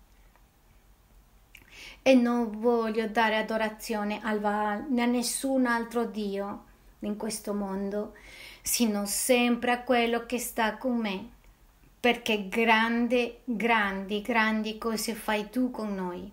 E 2.02 2.14
non 2.14 2.60
voglio 2.60 3.08
dare 3.08 3.36
adorazione 3.36 4.20
al 4.22 4.38
Baal 4.38 4.86
né 4.90 5.02
a 5.02 5.06
nessun 5.06 5.66
altro 5.66 6.04
Dio 6.04 6.65
in 7.06 7.16
questo 7.16 7.54
mondo, 7.54 8.14
sino 8.62 9.06
sempre 9.06 9.72
a 9.72 9.82
quello 9.82 10.26
che 10.26 10.38
sta 10.38 10.76
con 10.76 10.96
me, 10.96 11.28
perché 12.00 12.48
grandi, 12.48 13.38
grandi, 13.44 14.20
grandi 14.22 14.78
cose 14.78 15.14
fai 15.14 15.50
tu 15.50 15.70
con 15.70 15.94
noi. 15.94 16.30